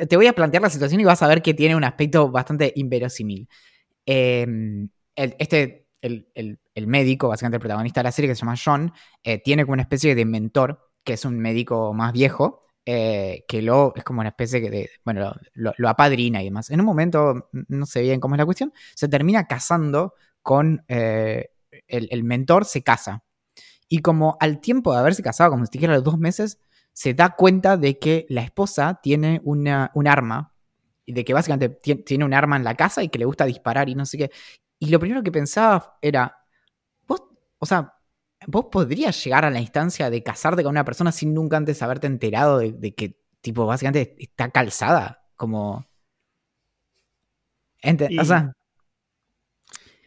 te 0.09 0.17
voy 0.17 0.27
a 0.27 0.33
plantear 0.33 0.63
la 0.63 0.71
situación 0.71 1.01
y 1.01 1.05
vas 1.05 1.23
a 1.23 1.29
ver 1.29 1.43
que 1.43 1.55
tiene 1.55 1.77
un 1.77 1.85
aspecto 1.85 2.31
bastante 2.31 2.73
inverosímil. 2.77 3.49
Em, 4.07 4.89
este, 5.15 5.87
el, 6.01 6.27
el 6.81 6.87
médico, 6.87 7.29
básicamente 7.29 7.57
el 7.57 7.61
protagonista 7.61 8.01
de 8.01 8.05
la 8.05 8.13
serie, 8.13 8.29
que 8.29 8.35
se 8.35 8.41
llama 8.41 8.57
John, 8.63 8.93
eh, 9.23 9.39
tiene 9.39 9.65
como 9.65 9.75
una 9.75 9.83
especie 9.83 10.15
de 10.15 10.25
mentor, 10.25 10.91
que 11.05 11.15
es 11.15 11.25
un 11.25 11.39
médico 11.39 11.93
más 11.95 12.13
viejo, 12.13 12.67
eh, 12.87 13.45
que 13.47 13.63
lo, 13.63 13.93
es 13.95 14.05
como 14.05 14.21
una 14.21 14.31
especie 14.31 14.61
de, 14.61 14.91
bueno, 15.05 15.35
lo, 15.55 15.89
apadrina 15.89 16.43
y 16.43 16.47
demás. 16.47 16.71
En 16.71 16.81
un 16.81 16.87
momento, 16.87 17.49
no 17.53 17.87
sé 17.87 18.03
bien 18.03 18.21
cómo 18.21 18.35
es 18.35 18.39
la 18.39 18.45
cuestión, 18.45 18.73
se 18.95 19.09
termina 19.09 19.47
casando 19.47 20.15
con 20.43 20.85
eh, 20.89 21.51
el, 21.87 22.25
mentor, 22.25 22.65
se 22.65 22.83
casa. 22.83 23.25
Y 23.89 24.01
como 24.01 24.37
al 24.41 24.61
tiempo 24.61 24.93
de 24.93 25.01
haberse 25.01 25.23
casado, 25.23 25.51
como 25.51 25.67
si 25.67 25.73
dijera 25.73 25.95
los 25.95 26.05
dos 26.05 26.19
meses, 26.19 26.59
se 26.93 27.15
da 27.15 27.31
cuenta 27.37 27.77
de 27.77 27.99
que 27.99 28.27
la 28.29 28.43
esposa 28.43 29.01
tiene 29.03 29.41
una, 29.45 29.91
un 29.95 30.09
arma, 30.09 30.55
y 31.07 31.13
de 31.13 31.25
que 31.25 31.35
básicamente 31.35 31.69
tiene 32.05 32.25
un 32.25 32.35
arma 32.35 32.57
en 32.57 32.65
la 32.65 32.77
casa 32.77 33.03
y 33.03 33.09
que 33.09 33.19
le 33.19 33.25
gusta 33.25 33.45
disparar 33.45 33.89
y 33.89 33.95
no 33.95 34.07
sé 34.07 34.19
qué. 34.19 34.31
Y 34.79 34.91
lo 34.91 35.01
primero 35.01 35.23
que 35.23 35.33
pensaba 35.33 35.99
era, 36.01 36.41
o 37.61 37.67
sea, 37.67 37.95
vos 38.47 38.67
podrías 38.73 39.23
llegar 39.23 39.45
a 39.45 39.51
la 39.51 39.61
instancia 39.61 40.11
de 40.11 40.23
casarte 40.23 40.63
con 40.63 40.71
una 40.71 40.85
persona 40.85 41.13
sin 41.13 41.35
nunca 41.35 41.59
antes 41.59 41.83
haberte 41.83 42.07
enterado 42.07 42.59
de, 42.59 42.95
que, 42.95 43.21
tipo, 43.41 43.67
básicamente 43.67 44.17
está 44.19 44.51
calzada. 44.51 45.29
Como. 45.37 45.87
o 48.19 48.25
sea. 48.25 48.53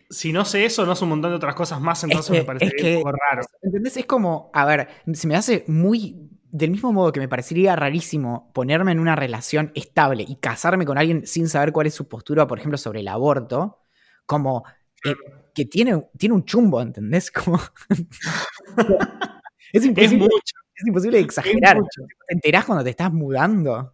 Si 0.10 0.32
no 0.32 0.46
sé 0.46 0.66
eso, 0.66 0.86
no 0.86 0.96
sé 0.96 1.06
un 1.06 1.12
montón 1.12 1.32
de 1.32 1.38
otras 1.38 1.56
cosas 1.56 1.82
más, 1.82 2.04
entonces 2.04 2.30
me 2.32 2.44
parecería 2.44 2.98
un 2.98 3.04
poco 3.04 3.18
raro. 3.18 3.44
¿Entendés? 3.62 3.98
Es 3.98 4.06
como, 4.06 4.52
a 4.54 4.66
ver, 4.66 4.88
se 5.14 5.28
me 5.28 5.36
hace 5.36 5.64
muy. 5.68 6.30
Del 6.54 6.70
mismo 6.70 6.94
modo 6.94 7.12
que 7.12 7.20
me 7.20 7.28
parecería 7.28 7.76
rarísimo 7.76 8.52
ponerme 8.54 8.92
en 8.92 9.00
una 9.00 9.16
relación 9.16 9.72
estable 9.74 10.24
y 10.28 10.36
casarme 10.36 10.86
con 10.86 11.00
alguien 11.00 11.26
sin 11.26 11.50
saber 11.50 11.72
cuál 11.72 11.88
es 11.88 11.96
su 11.96 12.08
postura, 12.08 12.46
por 12.46 12.60
ejemplo, 12.60 12.78
sobre 12.78 13.00
el 13.00 13.08
aborto, 13.08 13.80
como 14.28 14.64
eh, 15.04 15.16
que 15.56 15.66
tiene, 15.66 16.10
tiene 16.16 16.36
un 16.36 16.46
chumbo, 16.46 16.80
¿entendés? 16.80 17.32
Como... 17.32 17.60
es, 19.74 19.84
imposible, 19.84 20.28
es, 20.76 20.86
imposible 20.86 21.20
exagerar. 21.22 21.80
Te 22.28 22.36
enterás 22.36 22.66
cuando 22.66 22.84
te 22.84 22.92
estás 22.92 23.12
mudando. 23.12 23.92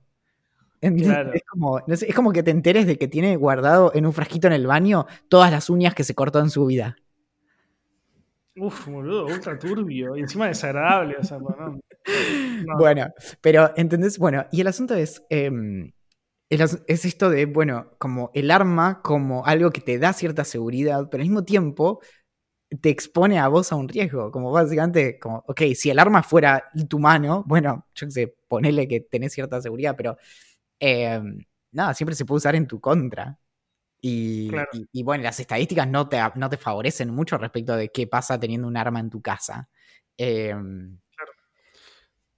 Es, 0.81 1.43
como, 1.49 1.79
es 1.87 2.13
como 2.13 2.33
que 2.33 2.43
te 2.43 2.51
enteres 2.51 2.85
de 2.87 2.97
que 2.97 3.07
tiene 3.07 3.37
guardado 3.37 3.93
en 3.95 4.05
un 4.05 4.11
frasquito 4.11 4.47
en 4.47 4.53
el 4.53 4.67
baño 4.67 5.07
todas 5.29 5.49
las 5.49 5.69
uñas 5.69 5.95
que 5.95 6.03
se 6.03 6.13
cortó 6.13 6.39
en 6.39 6.49
su 6.49 6.65
vida. 6.65 6.97
Uf, 8.57 8.85
boludo, 8.87 9.27
ultra 9.27 9.57
turbio 9.57 10.17
y 10.17 10.19
encima 10.19 10.47
desagradable. 10.47 11.15
Bueno, 12.77 13.07
pero 13.41 13.71
¿entendés? 13.75 14.17
Bueno, 14.17 14.45
y 14.51 14.61
el 14.61 14.67
asunto 14.67 14.95
es, 14.95 15.23
em, 15.29 15.91
es 16.49 17.05
esto 17.05 17.29
de, 17.29 17.45
bueno, 17.45 17.91
como 17.99 18.31
el 18.33 18.51
arma 18.51 19.01
como 19.01 19.45
algo 19.45 19.71
que 19.71 19.81
te 19.81 19.99
da 19.99 20.13
cierta 20.13 20.43
seguridad, 20.43 21.07
pero 21.09 21.21
al 21.21 21.29
mismo 21.29 21.43
tiempo 21.45 22.01
te 22.81 22.89
expone 22.89 23.39
a 23.39 23.47
vos 23.47 23.71
a 23.71 23.75
un 23.75 23.89
riesgo. 23.89 24.31
Como 24.31 24.51
básicamente, 24.51 25.19
como, 25.19 25.43
ok, 25.47 25.61
si 25.75 25.89
el 25.89 25.99
arma 25.99 26.23
fuera 26.23 26.65
tu 26.89 26.99
mano, 26.99 27.43
bueno, 27.47 27.87
yo 27.95 28.07
qué 28.07 28.11
sé, 28.11 28.35
ponele 28.47 28.87
que 28.87 29.01
tenés 29.01 29.33
cierta 29.33 29.61
seguridad, 29.61 29.95
pero 29.97 30.17
em, 30.79 31.39
nada, 31.71 31.93
siempre 31.93 32.15
se 32.15 32.25
puede 32.25 32.37
usar 32.37 32.55
en 32.55 32.67
tu 32.67 32.79
contra. 32.81 33.39
Y, 34.01 34.51
y, 34.93 35.03
bueno, 35.03 35.23
las 35.23 35.39
estadísticas 35.39 35.87
no 35.87 36.09
te, 36.09 36.19
no 36.35 36.49
te 36.49 36.57
favorecen 36.57 37.09
mucho 37.11 37.37
respecto 37.37 37.75
de 37.75 37.89
qué 37.89 38.07
pasa 38.07 38.39
teniendo 38.39 38.67
un 38.67 38.77
arma 38.77 38.99
en 38.99 39.09
tu 39.09 39.21
casa. 39.21 39.69
Eh, 40.17 40.55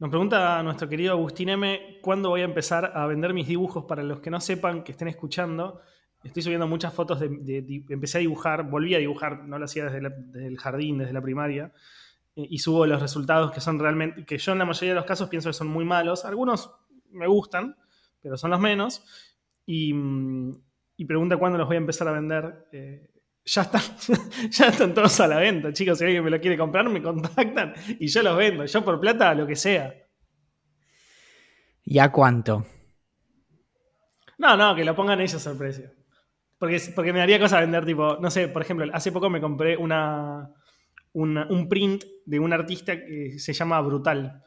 nos 0.01 0.09
pregunta 0.09 0.63
nuestro 0.63 0.89
querido 0.89 1.13
Agustín 1.13 1.49
M. 1.49 1.99
¿Cuándo 2.01 2.29
voy 2.29 2.41
a 2.41 2.45
empezar 2.45 2.91
a 2.95 3.05
vender 3.05 3.35
mis 3.35 3.47
dibujos? 3.47 3.85
Para 3.85 4.01
los 4.01 4.19
que 4.19 4.31
no 4.31 4.41
sepan, 4.41 4.83
que 4.83 4.93
estén 4.93 5.07
escuchando, 5.07 5.79
estoy 6.23 6.41
subiendo 6.41 6.65
muchas 6.65 6.91
fotos 6.91 7.19
de, 7.19 7.83
empecé 7.87 8.17
a 8.17 8.21
dibujar, 8.21 8.67
volví 8.67 8.95
a 8.95 8.97
dibujar, 8.97 9.43
no 9.43 9.59
lo 9.59 9.65
hacía 9.65 9.85
desde, 9.85 9.99
el 10.43 10.57
jardín, 10.57 10.97
desde 10.97 11.13
la 11.13 11.21
primaria, 11.21 11.71
eh, 12.35 12.47
y 12.49 12.57
subo 12.57 12.87
los 12.87 12.99
resultados 12.99 13.51
que 13.51 13.61
son 13.61 13.77
realmente, 13.77 14.25
que 14.25 14.39
yo 14.39 14.53
en 14.53 14.57
la 14.57 14.65
mayoría 14.65 14.89
de 14.89 14.95
los 14.95 15.05
casos 15.05 15.29
pienso 15.29 15.49
que 15.49 15.53
son 15.53 15.67
muy 15.67 15.85
malos. 15.85 16.25
Algunos 16.25 16.73
me 17.11 17.27
gustan, 17.27 17.77
pero 18.23 18.37
son 18.37 18.49
los 18.49 18.59
menos. 18.59 19.05
Y, 19.67 19.93
mm, 19.93 20.63
pregunta 21.07 21.37
cuándo 21.37 21.59
los 21.59 21.67
voy 21.67 21.75
a 21.75 21.77
empezar 21.77 22.07
a 22.07 22.11
vender. 22.11 22.67
Eh, 22.71 23.10
ya 23.45 23.61
están, 23.61 23.81
ya 24.49 24.67
están 24.67 24.93
todos 24.93 25.19
a 25.19 25.27
la 25.27 25.37
venta, 25.37 25.73
chicos. 25.73 25.97
Si 25.97 26.05
alguien 26.05 26.23
me 26.23 26.29
lo 26.29 26.39
quiere 26.39 26.57
comprar, 26.57 26.87
me 26.89 27.01
contactan 27.01 27.73
y 27.99 28.07
yo 28.07 28.23
los 28.23 28.37
vendo. 28.37 28.65
Yo 28.65 28.85
por 28.85 28.99
plata, 28.99 29.33
lo 29.33 29.47
que 29.47 29.55
sea. 29.55 29.93
¿Y 31.83 31.99
a 31.99 32.11
cuánto? 32.11 32.65
No, 34.37 34.55
no, 34.57 34.75
que 34.75 34.85
lo 34.85 34.95
pongan 34.95 35.21
ellos 35.21 35.45
al 35.47 35.57
precio. 35.57 35.91
Porque, 36.57 36.79
porque 36.95 37.11
me 37.11 37.19
daría 37.19 37.39
cosa 37.39 37.59
vender, 37.59 37.85
tipo, 37.85 38.17
no 38.17 38.29
sé, 38.29 38.47
por 38.47 38.61
ejemplo, 38.61 38.85
hace 38.93 39.11
poco 39.11 39.29
me 39.29 39.41
compré 39.41 39.75
una, 39.75 40.47
un 41.13 41.67
print 41.67 42.03
de 42.25 42.39
un 42.39 42.53
artista 42.53 43.03
que 43.03 43.39
se 43.39 43.53
llama 43.53 43.81
Brutal, 43.81 44.43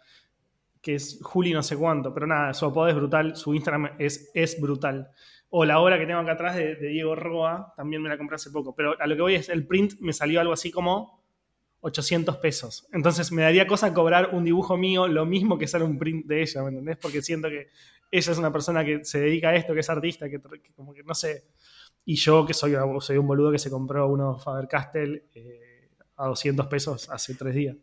que 0.80 0.94
es 0.94 1.18
Juli 1.22 1.52
no 1.52 1.62
sé 1.62 1.76
cuánto, 1.76 2.14
pero 2.14 2.26
nada, 2.26 2.54
su 2.54 2.66
apodo 2.66 2.88
es 2.88 2.94
Brutal, 2.94 3.36
su 3.36 3.54
Instagram 3.54 3.96
es, 3.98 4.30
es 4.34 4.60
Brutal. 4.60 5.10
O 5.56 5.64
la 5.64 5.78
obra 5.78 6.00
que 6.00 6.04
tengo 6.04 6.18
acá 6.18 6.32
atrás 6.32 6.56
de, 6.56 6.74
Diego 6.74 7.14
Roa, 7.14 7.72
también 7.76 8.02
me 8.02 8.08
la 8.08 8.18
compré 8.18 8.34
hace 8.34 8.50
poco. 8.50 8.74
Pero 8.74 9.00
a 9.00 9.06
lo 9.06 9.14
que 9.14 9.22
voy 9.22 9.34
es, 9.36 9.48
el 9.48 9.64
print 9.64 10.00
me 10.00 10.12
salió 10.12 10.40
algo 10.40 10.52
así 10.52 10.72
como 10.72 11.22
800 11.78 12.38
pesos. 12.38 12.88
Entonces 12.92 13.30
me 13.30 13.42
daría 13.42 13.64
cosa 13.64 13.94
cobrar 13.94 14.30
un 14.32 14.42
dibujo 14.42 14.76
mío 14.76 15.06
lo 15.06 15.24
mismo 15.26 15.56
que 15.56 15.68
sale 15.68 15.84
un 15.84 15.96
print 15.96 16.26
de 16.26 16.42
ella, 16.42 16.60
¿me 16.62 16.70
entendés? 16.70 16.96
Porque 16.96 17.22
siento 17.22 17.48
que 17.48 17.68
ella 18.10 18.32
es 18.32 18.36
una 18.36 18.52
persona 18.52 18.84
que 18.84 19.04
se 19.04 19.20
dedica 19.20 19.50
a 19.50 19.54
esto, 19.54 19.74
que 19.74 19.78
es 19.78 19.88
artista, 19.88 20.28
que, 20.28 20.40
como 20.74 20.92
que 20.92 21.04
no 21.04 21.14
sé. 21.14 21.44
Y 22.04 22.16
yo, 22.16 22.44
que 22.44 22.52
soy, 22.52 22.74
un 22.74 23.26
boludo 23.28 23.52
que 23.52 23.60
se 23.60 23.70
compró 23.70 24.08
uno 24.08 24.36
Faber-Castell 24.36 25.22
eh, 25.34 25.90
a 26.16 26.26
200 26.26 26.66
pesos 26.66 27.08
hace 27.10 27.36
tres 27.36 27.54
días. 27.54 27.76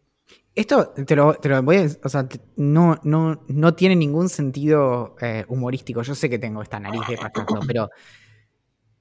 Esto 0.54 0.90
te 0.90 1.16
lo, 1.16 1.34
voy 1.64 1.78
a. 1.78 1.88
O 2.04 2.10
sea, 2.10 2.28
no, 2.58 3.00
no, 3.04 3.44
no 3.48 3.74
tiene 3.74 3.96
ningún 3.96 4.28
sentido 4.28 5.16
eh, 5.22 5.46
humorístico. 5.48 6.02
Yo 6.02 6.14
sé 6.14 6.30
que 6.30 6.40
tengo 6.40 6.62
esta 6.62 6.80
nariz 6.80 7.02
de 7.08 7.18
payaso, 7.18 7.60
pero 7.68 7.90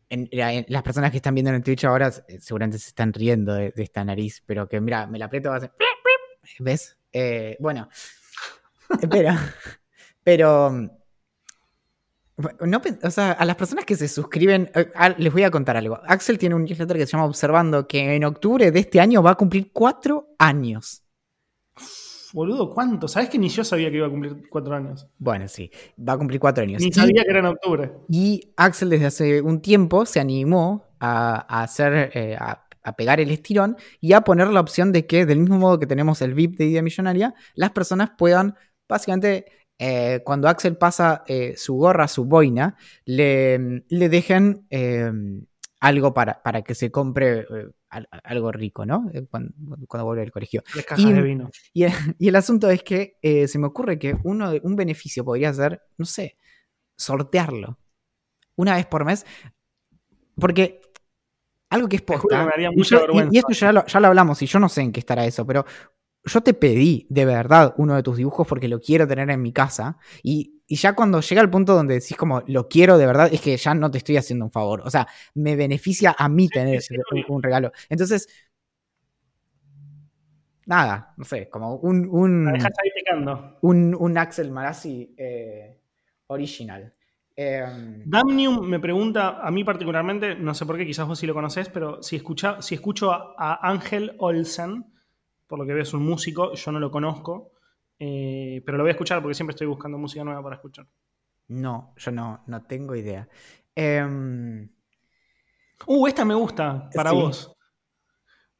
las 0.08 0.82
personas 0.82 1.10
que 1.10 1.18
están 1.18 1.34
viendo 1.34 1.52
en 1.52 1.62
Twitch 1.62 1.84
ahora 1.84 2.12
eh, 2.28 2.38
seguramente 2.40 2.78
se 2.78 2.88
están 2.88 3.12
riendo 3.12 3.54
de, 3.54 3.72
esta 3.76 4.04
nariz, 4.04 4.42
pero 4.44 4.68
que 4.68 4.80
mira, 4.80 5.06
me 5.06 5.18
la 5.18 5.26
aprieto, 5.26 5.48
va 5.48 5.56
a 5.56 5.58
hacer. 5.58 5.72
¿Ves? 6.60 6.96
Eh, 7.12 7.56
bueno. 7.60 7.88
Espera. 9.00 9.54
pero. 10.22 10.90
No, 12.62 12.80
o 13.02 13.10
sea, 13.10 13.32
a 13.32 13.44
las 13.44 13.54
personas 13.54 13.84
que 13.84 13.96
se 13.96 14.08
suscriben, 14.08 14.70
les 15.18 15.30
voy 15.30 15.42
a 15.42 15.50
contar 15.50 15.76
algo. 15.76 16.00
Axel 16.06 16.38
tiene 16.38 16.54
un 16.54 16.64
newsletter 16.64 16.96
que 16.96 17.04
se 17.04 17.12
llama 17.12 17.26
Observando, 17.26 17.86
que 17.86 18.14
en 18.14 18.24
octubre 18.24 18.70
de 18.70 18.80
este 18.80 18.98
año 18.98 19.22
va 19.22 19.32
a 19.32 19.34
cumplir 19.34 19.70
cuatro 19.74 20.34
años. 20.38 21.02
Boludo, 22.32 22.70
¿cuánto? 22.70 23.08
¿Sabes 23.08 23.28
que 23.28 23.38
ni 23.38 23.48
yo 23.48 23.64
sabía 23.64 23.90
que 23.90 23.96
iba 23.96 24.06
a 24.06 24.10
cumplir 24.10 24.48
cuatro 24.48 24.74
años? 24.74 25.06
Bueno, 25.18 25.48
sí, 25.48 25.70
va 25.96 26.14
a 26.14 26.18
cumplir 26.18 26.40
cuatro 26.40 26.62
años. 26.62 26.82
Ni 26.82 26.92
sabía 26.92 27.22
que 27.24 27.30
era 27.30 27.40
en 27.40 27.46
octubre. 27.46 27.92
Y 28.08 28.52
Axel 28.56 28.90
desde 28.90 29.06
hace 29.06 29.42
un 29.42 29.60
tiempo 29.60 30.06
se 30.06 30.20
animó 30.20 30.84
a, 31.00 31.62
hacer, 31.62 32.10
eh, 32.14 32.36
a, 32.38 32.66
pegar 32.96 33.20
el 33.20 33.30
estirón 33.30 33.76
y 34.00 34.12
a 34.12 34.22
poner 34.22 34.48
la 34.48 34.60
opción 34.60 34.92
de 34.92 35.06
que, 35.06 35.26
del 35.26 35.38
mismo 35.38 35.58
modo 35.58 35.78
que 35.78 35.86
tenemos 35.86 36.22
el 36.22 36.34
VIP 36.34 36.58
de 36.58 36.66
Idea 36.66 36.82
Millonaria, 36.82 37.34
las 37.54 37.70
personas 37.70 38.10
puedan 38.16 38.56
básicamente 38.88 39.46
eh, 39.78 40.20
cuando 40.24 40.48
Axel 40.48 40.76
pasa 40.76 41.24
eh, 41.26 41.54
su 41.56 41.76
gorra, 41.76 42.08
su 42.08 42.24
boina, 42.24 42.76
le, 43.04 43.84
le 43.88 44.08
dejen 44.08 44.66
algo 45.80 46.12
para, 46.12 46.42
para, 46.42 46.62
que 46.62 46.74
se 46.74 46.90
compre 46.90 47.46
algo 47.88 48.52
rico, 48.52 48.84
¿no? 48.86 49.10
Eh, 49.12 49.26
cuando, 49.28 49.52
vuelve 50.04 50.22
al 50.22 50.30
colegio. 50.30 50.62
Y, 50.96 51.12
de 51.12 51.22
vino. 51.22 51.50
Y, 51.72 52.28
el 52.28 52.36
asunto 52.36 52.70
es 52.70 52.82
que 52.82 53.18
eh, 53.22 53.48
se 53.48 53.58
me 53.58 53.66
ocurre 53.66 53.98
que 53.98 54.16
uno, 54.24 54.52
un 54.62 54.76
beneficio 54.76 55.24
podría 55.24 55.52
ser, 55.52 55.82
no 55.96 56.04
sé, 56.04 56.36
sortearlo. 56.96 57.78
Una 58.56 58.76
vez 58.76 58.86
por 58.86 59.04
mes. 59.04 59.24
Porque 60.36 60.80
algo 61.70 61.88
que 61.88 61.96
es 61.96 62.02
posta. 62.02 62.52
y, 63.30 63.38
esto 63.38 63.52
ya 63.52 63.72
lo, 63.72 63.86
ya 63.86 64.00
lo 64.00 64.08
hablamos 64.08 64.42
y 64.42 64.46
yo 64.46 64.58
no 64.58 64.68
sé 64.68 64.82
en 64.82 64.92
qué 64.92 65.00
estará 65.00 65.24
eso, 65.24 65.46
pero 65.46 65.64
yo 66.24 66.42
te 66.42 66.52
pedí 66.52 67.06
de 67.08 67.24
verdad 67.24 67.74
uno 67.78 67.94
de 67.94 68.02
tus 68.02 68.16
dibujos 68.16 68.46
porque 68.46 68.68
lo 68.68 68.80
quiero 68.80 69.06
tener 69.06 69.30
en 69.30 69.40
mi 69.40 69.52
casa 69.52 69.96
y, 70.22 70.59
ya 70.76 70.94
cuando 70.94 71.20
llega 71.20 71.42
el 71.42 71.50
punto 71.50 71.74
donde 71.74 71.94
decís 71.94 72.16
como 72.16 72.42
lo 72.46 72.68
quiero 72.68 72.96
de 72.96 73.06
verdad 73.06 73.28
es 73.32 73.40
que 73.40 73.56
ya 73.56 73.74
no 73.74 73.90
te 73.90 73.98
estoy 73.98 74.16
haciendo 74.16 74.44
un 74.44 74.52
favor, 74.52 74.82
o 74.84 74.90
sea, 74.90 75.06
me 75.34 75.56
beneficia 75.56 76.14
a 76.16 76.28
mí 76.28 76.48
tener 76.48 76.80
un, 77.28 77.42
regalo. 77.42 77.72
Entonces, 77.88 78.28
nada, 80.66 81.12
no 81.16 81.24
sé, 81.24 81.48
como 81.48 81.76
un... 81.76 82.08
Un, 82.08 82.48
ahí 82.48 82.64
un, 83.62 83.96
un 83.98 84.18
Axel 84.18 84.52
Marazzi 84.52 85.12
eh, 85.16 85.80
original. 86.28 86.92
Eh, 87.34 87.64
Damnium 88.04 88.60
me 88.60 88.78
pregunta, 88.78 89.40
a 89.40 89.50
mí 89.50 89.64
particularmente, 89.64 90.36
no 90.36 90.54
sé 90.54 90.66
por 90.66 90.76
qué, 90.76 90.86
quizás 90.86 91.08
vos 91.08 91.18
sí 91.18 91.26
lo 91.26 91.34
conocés, 91.34 91.68
pero 91.68 92.02
si, 92.02 92.16
escucha, 92.16 92.62
si 92.62 92.74
escucho 92.76 93.10
a 93.12 93.68
Ángel 93.68 94.14
Olsen, 94.18 94.84
por 95.46 95.58
lo 95.58 95.66
que 95.66 95.72
veo 95.72 95.82
es 95.82 95.94
un 95.94 96.04
músico, 96.04 96.54
yo 96.54 96.70
no 96.70 96.78
lo 96.78 96.90
conozco, 96.92 97.52
eh, 98.00 98.62
pero 98.64 98.78
lo 98.78 98.84
voy 98.84 98.88
a 98.88 98.92
escuchar 98.92 99.20
porque 99.20 99.34
siempre 99.34 99.52
estoy 99.52 99.66
buscando 99.66 99.98
música 99.98 100.24
nueva 100.24 100.42
para 100.42 100.56
escuchar. 100.56 100.86
No, 101.48 101.94
yo 101.96 102.10
no, 102.10 102.42
no 102.46 102.62
tengo 102.62 102.96
idea. 102.96 103.28
Em, 103.74 104.68
uh, 105.86 106.06
esta 106.06 106.24
me 106.24 106.34
gusta 106.34 106.88
para 106.94 107.12
vos. 107.12 107.54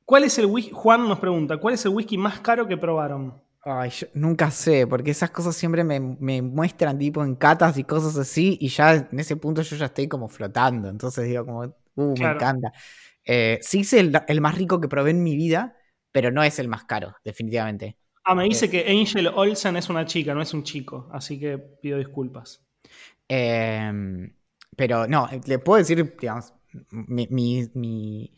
¿Cuál 0.05 0.25
es 0.25 0.39
el 0.39 0.47
whisky? 0.47 0.73
Juan 0.73 1.09
nos 1.09 1.19
pregunta, 1.19 1.57
¿cuál 1.57 1.75
es 1.75 1.85
el 1.87 1.93
whisky 1.93 2.19
más 2.19 2.41
caro 2.41 2.67
que 2.69 2.77
probaron? 2.77 3.43
Ay, 3.63 3.91
yo 3.91 4.09
nunca 4.15 4.51
sé, 4.51 4.87
porque 4.87 5.13
esas 5.13 5.31
cosas 5.31 5.55
siempre 5.55 5.85
me, 5.85 6.01
muestran 6.43 6.99
tipo 6.99 7.23
en 7.23 7.37
catas 7.37 7.79
y 7.79 7.85
cosas 7.85 8.17
así, 8.17 8.59
y 8.61 8.69
ya 8.69 8.95
en 8.95 9.21
ese 9.21 9.37
punto 9.37 9.63
yo 9.63 9.77
ya 9.77 9.87
estoy 9.87 10.09
como 10.09 10.29
flotando. 10.29 10.89
Entonces 10.89 11.27
digo 11.27 11.47
como, 11.47 11.63
uh, 11.95 12.15
me 12.19 12.33
encanta. 12.33 12.73
Eh, 13.25 13.59
sí 13.63 13.85
sé 13.85 14.01
el, 14.01 14.41
más 14.41 14.55
rico 14.57 14.81
que 14.81 14.89
probé 14.89 15.11
en 15.11 15.23
mi 15.23 15.37
vida, 15.37 15.77
pero 16.11 16.31
no 16.31 16.43
es 16.43 16.59
el 16.59 16.69
más 16.69 16.85
caro, 16.85 17.15
definitivamente. 17.25 18.00
Ah, 18.25 18.35
me 18.35 18.45
dice 18.45 18.71
que 18.71 18.87
Angel 18.89 19.29
Olsen 19.29 19.77
es 19.77 19.89
una 19.89 20.05
chica, 20.05 20.35
no 20.35 20.43
es 20.43 20.53
un 20.53 20.63
chico, 20.63 21.09
así 21.13 21.39
que 21.39 21.59
pido 21.59 21.99
disculpas. 21.99 22.65
Em, 23.27 24.35
pero 24.77 25.07
no, 25.07 25.29
le 25.47 25.59
puedo 25.59 25.79
decir, 25.79 26.17
digamos, 26.21 26.53
mi, 26.91 28.31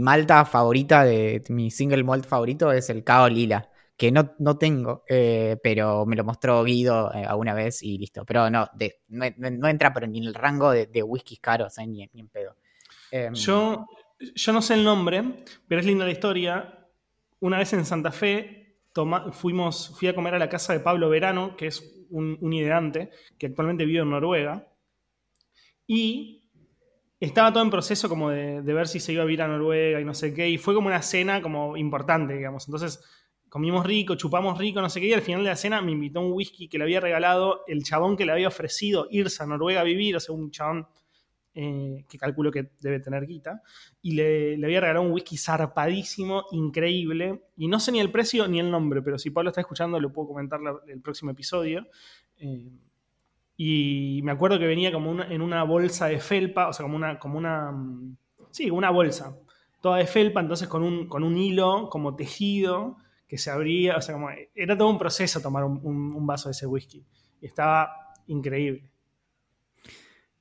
malta 0.00 0.44
favorita, 0.44 1.04
de 1.04 1.42
mi 1.48 1.70
single 1.70 2.04
malt 2.04 2.26
favorito 2.26 2.70
es 2.72 2.90
el 2.90 3.02
Cao 3.02 3.28
Lila, 3.28 3.70
que 3.96 4.12
no, 4.12 4.34
no 4.38 4.56
tengo, 4.56 5.04
eh, 5.08 5.56
pero 5.62 6.06
me 6.06 6.16
lo 6.16 6.24
mostró 6.24 6.62
Guido 6.62 7.12
eh, 7.12 7.24
alguna 7.24 7.54
vez 7.54 7.82
y 7.82 7.98
listo. 7.98 8.24
Pero 8.24 8.50
no, 8.50 8.68
no, 9.08 9.68
entra 9.68 9.92
pero 9.92 10.06
ni 10.06 10.18
en 10.18 10.24
el 10.24 10.34
rango 10.34 10.70
de, 10.70 10.86
de 10.86 11.02
whiskies 11.02 11.40
caros, 11.40 11.74
ni, 11.78 12.02
en 12.02 12.28
pedo. 12.28 12.56
Em, 13.10 13.34
yo, 13.34 13.86
yo 14.18 14.52
no 14.52 14.62
sé 14.62 14.74
el 14.74 14.84
nombre, 14.84 15.22
pero 15.66 15.80
es 15.80 15.86
linda 15.86 16.04
la 16.04 16.12
historia 16.12 16.86
una 17.40 17.58
vez 17.58 17.72
en 17.72 17.84
Santa 17.84 18.10
Fe 18.10 18.63
fuimos, 19.32 19.92
fui 19.98 20.08
a 20.08 20.14
comer 20.14 20.34
a 20.34 20.38
la 20.38 20.48
casa 20.48 20.72
de 20.72 20.80
Pablo 20.80 21.08
Verano, 21.08 21.56
que 21.56 21.66
es 21.66 22.06
un, 22.10 22.52
ideante 22.52 23.10
que 23.38 23.46
actualmente 23.46 23.84
vive 23.84 24.00
en 24.00 24.10
Noruega. 24.10 24.68
Y 25.86 26.50
estaba 27.20 27.52
todo 27.52 27.62
en 27.62 27.70
proceso 27.70 28.08
como 28.08 28.30
de, 28.30 28.60
ver 28.60 28.88
si 28.88 29.00
se 29.00 29.12
iba 29.12 29.22
a 29.22 29.26
vivir 29.26 29.42
a 29.42 29.48
Noruega 29.48 30.00
y 30.00 30.04
no 30.04 30.14
sé 30.14 30.32
qué. 30.32 30.48
Y 30.48 30.58
fue 30.58 30.74
como 30.74 30.86
una 30.86 31.02
cena 31.02 31.42
como 31.42 31.76
importante, 31.76 32.34
digamos. 32.34 32.68
Entonces 32.68 33.02
comimos 33.48 33.84
rico, 33.86 34.14
chupamos 34.14 34.58
rico, 34.58 34.80
no 34.80 34.88
sé 34.88 35.00
qué. 35.00 35.08
Y 35.08 35.12
al 35.12 35.22
final 35.22 35.42
de 35.42 35.50
la 35.50 35.56
cena 35.56 35.80
me 35.80 35.92
invitó 35.92 36.20
un 36.20 36.32
whisky 36.32 36.68
que 36.68 36.78
le 36.78 36.84
había 36.84 37.00
regalado 37.00 37.64
el 37.66 37.82
chabón 37.82 38.16
que 38.16 38.26
le 38.26 38.32
había 38.32 38.48
ofrecido 38.48 39.08
irse 39.10 39.42
a 39.42 39.46
Noruega 39.46 39.80
a 39.80 39.84
vivir. 39.84 40.16
O 40.16 40.20
sea, 40.20 40.34
un 40.34 40.50
chabón 40.50 40.86
eh, 41.54 42.04
que 42.08 42.18
calculo 42.18 42.50
que 42.50 42.70
debe 42.80 43.00
tener 43.00 43.26
guita, 43.26 43.62
y 44.02 44.12
le, 44.14 44.56
le, 44.58 44.66
había 44.66 44.80
regalado 44.80 45.04
un 45.06 45.12
whisky 45.12 45.36
zarpadísimo, 45.36 46.44
increíble, 46.52 47.44
y 47.56 47.68
no 47.68 47.78
sé 47.80 47.92
ni 47.92 48.00
el 48.00 48.10
precio 48.10 48.46
ni 48.48 48.60
el 48.60 48.70
nombre, 48.70 49.02
pero 49.02 49.18
si 49.18 49.30
Pablo 49.30 49.50
está 49.50 49.60
escuchando 49.60 49.98
lo 50.00 50.12
puedo 50.12 50.28
comentar 50.28 50.60
el 50.88 51.00
próximo 51.00 51.30
episodio. 51.30 51.86
Eh, 52.38 52.70
Y 53.56 54.20
me 54.24 54.32
acuerdo 54.32 54.58
que 54.58 54.66
venía 54.66 54.90
como 54.92 55.22
en 55.22 55.40
una 55.40 55.62
bolsa 55.62 56.06
de 56.06 56.18
felpa, 56.20 56.68
o 56.68 56.72
sea, 56.72 56.82
como 56.84 56.96
una, 56.96 57.18
como 57.20 57.38
una, 57.38 57.70
mm, 57.70 58.16
sí, 58.50 58.68
una 58.70 58.90
bolsa, 58.90 59.36
toda 59.80 59.98
de 59.98 60.06
felpa, 60.06 60.40
entonces 60.40 60.66
con 60.68 60.82
un, 60.82 61.08
con 61.08 61.22
un 61.22 61.36
hilo 61.38 61.88
como 61.88 62.16
tejido 62.16 62.96
que 63.28 63.38
se 63.38 63.50
abría, 63.50 63.96
o 63.96 64.00
sea, 64.02 64.14
como, 64.14 64.28
era 64.54 64.76
todo 64.76 64.88
un 64.90 64.98
proceso 64.98 65.40
tomar 65.40 65.64
un, 65.64 65.78
un- 65.84 66.12
un 66.14 66.26
vaso 66.26 66.48
de 66.48 66.52
ese 66.52 66.66
whisky. 66.66 67.04
Y 67.40 67.46
estaba 67.46 67.90
increíble. 68.26 68.90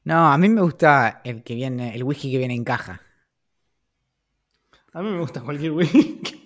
No, 0.06 0.32
a 0.32 0.38
mí 0.38 0.50
me 0.50 0.62
gusta 0.62 1.22
el 1.26 1.44
que 1.44 1.56
viene, 1.56 1.94
el 1.96 2.04
whisky 2.04 2.32
que 2.32 2.38
viene 2.38 2.56
en 2.56 2.64
caja. 2.64 3.02
A 4.94 5.02
mí 5.02 5.10
me 5.10 5.20
gusta 5.20 5.42
cualquier 5.42 5.72
whisky. 5.74 6.42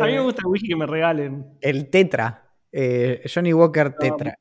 A 0.00 0.06
mí 0.06 0.12
me 0.14 0.20
Eh, 0.20 0.22
gusta 0.22 0.42
el 0.42 0.48
whisky 0.48 0.68
que 0.68 0.76
me 0.76 0.86
regalen. 0.86 1.46
El 1.60 1.90
Tetra. 1.90 2.46
eh, 2.72 3.22
Johnny 3.32 3.52
Walker 3.52 3.96
Tetra. 3.98 4.34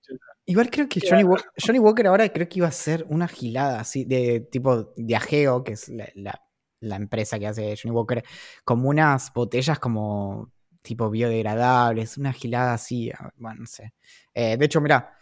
Igual 0.46 0.70
creo 0.70 0.88
que 0.90 1.02
Johnny, 1.08 1.24
Wa- 1.24 1.44
Johnny 1.58 1.80
Walker 1.80 2.08
ahora 2.08 2.28
creo 2.30 2.48
que 2.50 2.60
iba 2.60 2.68
a 2.68 2.72
ser 2.72 3.06
una 3.10 3.28
gilada 3.28 3.80
así 3.82 4.06
de 4.06 4.42
tipo 4.52 4.94
Diageo, 4.98 5.64
que 5.64 5.74
es 5.74 5.90
la, 5.90 6.08
la- 6.16 6.42
la 6.82 6.96
empresa 6.96 7.38
que 7.40 7.48
hace 7.48 7.76
Johnny 7.82 7.94
Walker, 7.96 8.24
como 8.64 8.90
unas 8.90 9.34
botellas 9.34 9.80
como 9.80 10.52
tipo 10.82 11.10
biodegradables, 11.10 12.18
una 12.18 12.32
gilada 12.34 12.74
así, 12.74 13.12
ah, 13.12 13.32
bueno, 13.36 13.62
no 13.62 13.66
sé. 13.68 13.94
Eh, 14.34 14.56
de 14.58 14.66
hecho, 14.66 14.80
mira, 14.82 15.14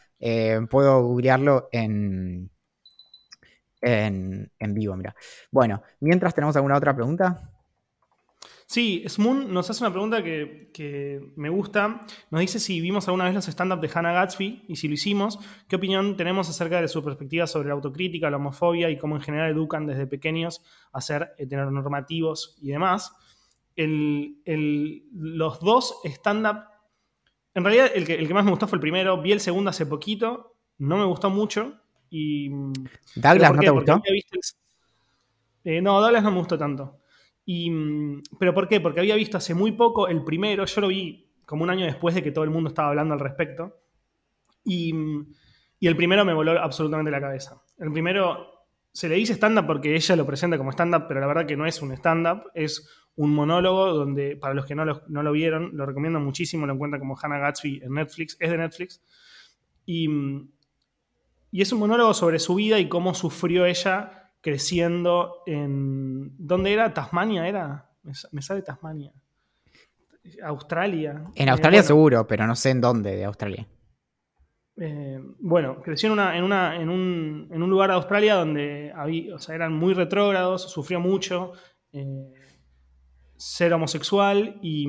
puedo 0.70 1.02
googlearlo 1.04 1.70
en, 1.72 2.50
en, 3.82 4.52
en 4.60 4.74
vivo, 4.74 4.96
mira. 4.96 5.16
Bueno, 5.52 5.82
mientras 6.00 6.34
tenemos 6.34 6.56
alguna 6.56 6.78
otra 6.78 6.96
pregunta. 6.96 7.52
Sí, 8.70 9.06
Smoon 9.08 9.54
nos 9.54 9.70
hace 9.70 9.82
una 9.82 9.92
pregunta 9.92 10.22
que, 10.22 10.72
que 10.74 11.32
me 11.38 11.48
gusta. 11.48 12.06
Nos 12.30 12.42
dice 12.42 12.60
si 12.60 12.82
vimos 12.82 13.08
alguna 13.08 13.24
vez 13.24 13.34
los 13.34 13.48
stand-up 13.48 13.80
de 13.80 13.90
Hannah 13.94 14.12
Gatsby 14.12 14.66
y 14.68 14.76
si 14.76 14.90
lo 14.90 14.96
hicimos, 14.96 15.40
¿qué 15.70 15.78
opinión 15.78 16.18
tenemos 16.18 16.50
acerca 16.50 16.82
de 16.82 16.90
su 16.90 17.02
perspectiva 17.02 17.48
sobre 17.48 17.70
la 17.70 17.76
autocrítica, 17.76 18.30
la 18.30 18.36
homofobia 18.36 18.90
y 18.90 18.98
cómo 18.98 19.16
en 19.16 19.22
general 19.22 19.52
educan 19.52 19.86
desde 19.86 20.06
pequeños 20.06 20.62
a 20.92 21.00
ser 21.00 21.32
heteronormativos 21.38 22.58
y 22.62 22.72
demás? 22.72 23.14
El- 23.78 24.42
el- 24.44 25.06
los 25.14 25.62
dos 25.62 26.02
stand-up, 26.04 26.64
en 27.58 27.64
realidad 27.64 27.90
el 27.96 28.06
que, 28.06 28.14
el 28.14 28.28
que 28.28 28.34
más 28.36 28.46
me 28.46 28.52
gustó 28.52 28.68
fue 28.68 28.76
el 28.76 28.82
primero, 28.82 29.20
vi 29.20 29.32
el 29.32 29.40
segundo 29.40 29.72
hace 29.72 29.88
poquito, 29.88 30.58
no 30.78 30.96
me 30.96 31.06
gustó 31.06 31.32
mucho 31.32 31.74
y... 32.08 32.50
Douglas, 32.50 32.84
¿Pero 33.16 33.48
por 33.48 33.56
¿no 33.56 33.62
te 33.62 33.70
gustó? 33.72 34.02
Eh, 35.64 35.82
no, 35.82 36.00
Douglas 36.00 36.22
no 36.22 36.30
me 36.30 36.38
gustó 36.38 36.56
tanto. 36.56 37.00
Y, 37.46 37.72
mm, 37.72 38.22
¿Pero 38.40 38.54
por 38.54 38.68
qué? 38.68 38.80
Porque 38.80 39.00
había 39.00 39.16
visto 39.16 39.38
hace 39.38 39.56
muy 39.56 39.72
poco 39.72 40.08
el 40.08 40.24
primero, 40.24 40.66
yo 40.66 40.82
lo 40.82 40.90
vi 40.90 41.32
como 41.46 41.64
un 41.64 41.72
año 41.72 41.88
después 41.88 42.14
de 42.14 42.22
que 42.22 42.32
todo 42.32 42.44
el 42.44 42.52
mundo 42.52 42.68
estaba 42.68 42.90
hablando 42.90 43.16
al 43.16 43.22
respecto. 43.22 43.76
Y, 44.64 44.94
mm, 44.94 45.34
y 45.80 45.88
el 45.88 45.96
primero 45.96 46.24
me 46.26 46.36
voló 46.36 46.62
absolutamente 46.62 47.10
la 47.10 47.22
cabeza. 47.22 47.60
El 47.80 47.92
primero 47.92 48.68
se 48.92 49.10
le 49.10 49.16
dice 49.16 49.34
stand-up 49.34 49.66
porque 49.66 49.96
ella 49.96 50.16
lo 50.16 50.28
presenta 50.28 50.60
como 50.60 50.72
stand-up, 50.72 51.06
pero 51.08 51.22
la 51.22 51.26
verdad 51.26 51.48
que 51.48 51.58
no 51.58 51.66
es 51.66 51.82
un 51.82 51.92
stand-up, 51.94 52.52
es 52.54 52.88
un 53.18 53.34
monólogo 53.36 53.94
donde, 53.94 54.36
para 54.38 54.54
los 54.54 54.66
que 54.66 54.76
no 54.76 54.86
lo, 54.86 55.04
no 55.10 55.22
lo 55.24 55.32
vieron, 55.34 55.72
lo 55.76 55.86
recomiendo 55.86 56.20
muchísimo, 56.20 56.66
lo 56.66 56.74
encuentran 56.74 57.00
como 57.02 57.18
Hannah 57.22 57.40
Gatsby 57.40 57.82
en 57.84 57.94
Netflix, 57.94 58.38
es 58.40 58.50
de 58.50 58.58
Netflix. 58.58 59.02
Y, 59.86 60.08
y 61.52 61.62
es 61.62 61.72
un 61.74 61.80
monólogo 61.80 62.14
sobre 62.14 62.40
su 62.40 62.56
vida 62.56 62.80
y 62.80 62.88
cómo 62.90 63.14
sufrió 63.14 63.66
ella 63.66 64.32
creciendo 64.42 65.44
en. 65.46 66.32
¿Dónde 66.38 66.72
era? 66.74 66.94
¿Tasmania 66.94 67.48
era? 67.48 67.90
Me, 68.04 68.14
sa- 68.14 68.30
me 68.32 68.42
sale 68.42 68.62
Tasmania. 68.62 69.12
Australia. 70.44 71.24
En 71.36 71.48
Eh, 71.48 71.52
Australia 71.52 71.80
bueno, 71.80 71.88
seguro, 71.88 72.28
pero 72.28 72.46
no 72.46 72.56
sé 72.56 72.72
en 72.72 72.82
dónde 72.82 73.16
de 73.16 73.26
Australia. 73.26 73.66
eh, 74.80 75.20
bueno, 75.40 75.82
creció 75.82 76.08
en, 76.08 76.14
una, 76.14 76.38
en, 76.38 76.44
una, 76.44 76.76
en, 76.76 76.90
un, 76.90 77.48
en 77.52 77.64
un 77.64 77.70
lugar 77.70 77.90
de 77.90 77.96
Australia 77.96 78.36
donde 78.36 78.92
había, 78.96 79.36
o 79.36 79.40
sea, 79.40 79.56
eran 79.56 79.74
muy 79.74 79.94
retrógrados, 79.94 80.70
sufrió 80.70 81.00
mucho, 81.00 81.54
eh, 81.94 82.34
ser 83.38 83.74
homosexual 83.74 84.58
y, 84.62 84.88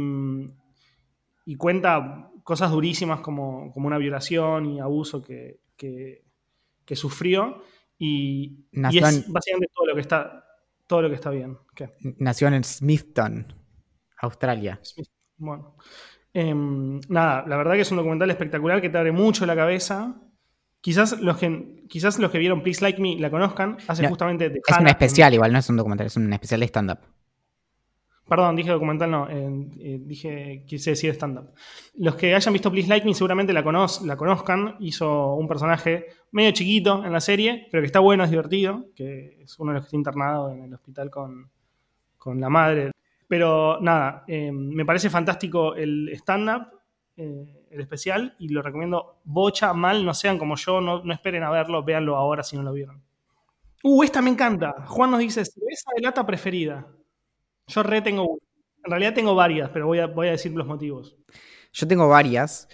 y 1.44 1.56
cuenta 1.56 2.30
cosas 2.42 2.70
durísimas 2.70 3.20
como, 3.20 3.70
como 3.72 3.86
una 3.86 3.98
violación 3.98 4.66
y 4.66 4.80
abuso 4.80 5.22
que, 5.22 5.60
que- 5.76 6.24
que 6.84 6.96
sufrió. 6.96 7.62
Y, 7.98 8.64
y 8.72 8.98
es 8.98 9.26
en- 9.26 9.32
básicamente 9.32 9.70
todo 9.74 9.86
lo 9.86 9.94
que 9.94 10.00
está, 10.00 10.44
todo 10.86 11.02
lo 11.02 11.08
que 11.10 11.16
está 11.16 11.30
bien. 11.30 11.58
¿Qué? 11.74 11.90
Nació 12.18 12.48
en 12.48 12.64
Smithton, 12.64 13.52
Australia. 14.22 14.80
Smith. 14.82 15.08
Bueno. 15.36 15.76
Em, 16.32 17.00
nada, 17.08 17.44
la 17.46 17.56
verdad 17.56 17.74
que 17.74 17.80
es 17.82 17.90
un 17.90 17.96
documental 17.98 18.30
espectacular 18.30 18.80
que 18.80 18.88
te 18.88 18.96
abre 18.98 19.12
mucho 19.12 19.44
la 19.46 19.54
cabeza. 19.56 20.16
Quizás 20.80 21.20
los 21.20 21.36
que, 21.36 21.84
quizás 21.88 22.18
los 22.18 22.30
que 22.30 22.38
vieron 22.38 22.62
Please 22.62 22.80
Like 22.82 23.00
Me 23.02 23.16
la 23.18 23.30
conozcan. 23.30 23.76
Hace 23.88 24.04
No, 24.04 24.10
justamente 24.10 24.48
de 24.48 24.60
Es 24.66 24.78
un 24.78 24.86
especial, 24.86 25.34
igual, 25.34 25.52
no 25.52 25.58
es 25.58 25.68
un 25.68 25.76
documental, 25.76 26.06
es 26.06 26.16
un 26.16 26.32
especial 26.32 26.60
de 26.60 26.66
stand-up. 26.66 26.98
Perdón, 28.28 28.56
dije 28.56 28.70
documental, 28.70 29.10
no. 29.10 29.28
en- 29.30 29.72
eh, 29.80 29.98
dije, 30.00 30.64
quise 30.66 30.90
decir 30.90 31.10
stand-up. 31.14 31.50
Los 31.94 32.14
que 32.16 32.34
hayan 32.34 32.52
visto 32.52 32.70
Please 32.70 32.88
Like 32.88 33.06
Me 33.06 33.14
seguramente 33.14 33.52
la, 33.52 33.64
conoz- 33.64 34.02
la 34.04 34.16
conozcan. 34.16 34.76
Hizo 34.80 35.34
un 35.34 35.48
personaje 35.48 36.06
medio 36.32 36.50
chiquito 36.52 37.04
en 37.04 37.12
la 37.12 37.20
serie, 37.20 37.66
pero 37.70 37.82
que 37.82 37.86
está 37.86 38.00
bueno, 38.00 38.24
es 38.24 38.30
divertido. 38.30 38.84
Que 38.94 39.38
es 39.42 39.58
uno 39.58 39.72
de 39.72 39.74
los 39.76 39.84
que 39.84 39.86
está 39.88 39.96
internado 39.96 40.50
en 40.50 40.64
el 40.64 40.74
hospital 40.74 41.10
con, 41.10 41.50
con 42.16 42.40
la 42.40 42.48
madre. 42.48 42.92
Pero 43.26 43.78
nada, 43.80 44.24
eh, 44.26 44.50
me 44.52 44.84
parece 44.84 45.10
fantástico 45.10 45.74
el 45.74 46.08
stand-up, 46.14 46.68
eh, 47.16 47.66
el 47.70 47.80
especial, 47.80 48.34
y 48.38 48.48
lo 48.48 48.62
recomiendo 48.62 49.16
bocha, 49.24 49.74
mal, 49.74 50.04
no 50.04 50.14
sean 50.14 50.38
como 50.38 50.56
yo, 50.56 50.80
no, 50.80 51.02
no 51.04 51.12
esperen 51.12 51.42
a 51.42 51.50
verlo, 51.50 51.82
véanlo 51.82 52.16
ahora 52.16 52.42
si 52.42 52.56
no 52.56 52.62
lo 52.62 52.72
vieron. 52.72 53.02
Uh, 53.84 54.02
esta 54.02 54.20
me 54.22 54.30
encanta. 54.30 54.74
Juan 54.86 55.10
nos 55.10 55.20
dice, 55.20 55.44
cerveza 55.44 55.90
de 55.94 56.02
lata 56.02 56.24
preferida. 56.26 56.86
Yo 57.68 57.82
re 57.82 58.02
tengo. 58.02 58.38
En 58.84 58.90
realidad 58.90 59.14
tengo 59.14 59.34
varias, 59.34 59.70
pero 59.70 59.86
voy 59.86 59.98
a, 59.98 60.06
voy 60.06 60.28
a 60.28 60.32
decir 60.32 60.52
los 60.52 60.66
motivos. 60.66 61.16
Yo 61.72 61.86
tengo 61.86 62.08
varias, 62.08 62.68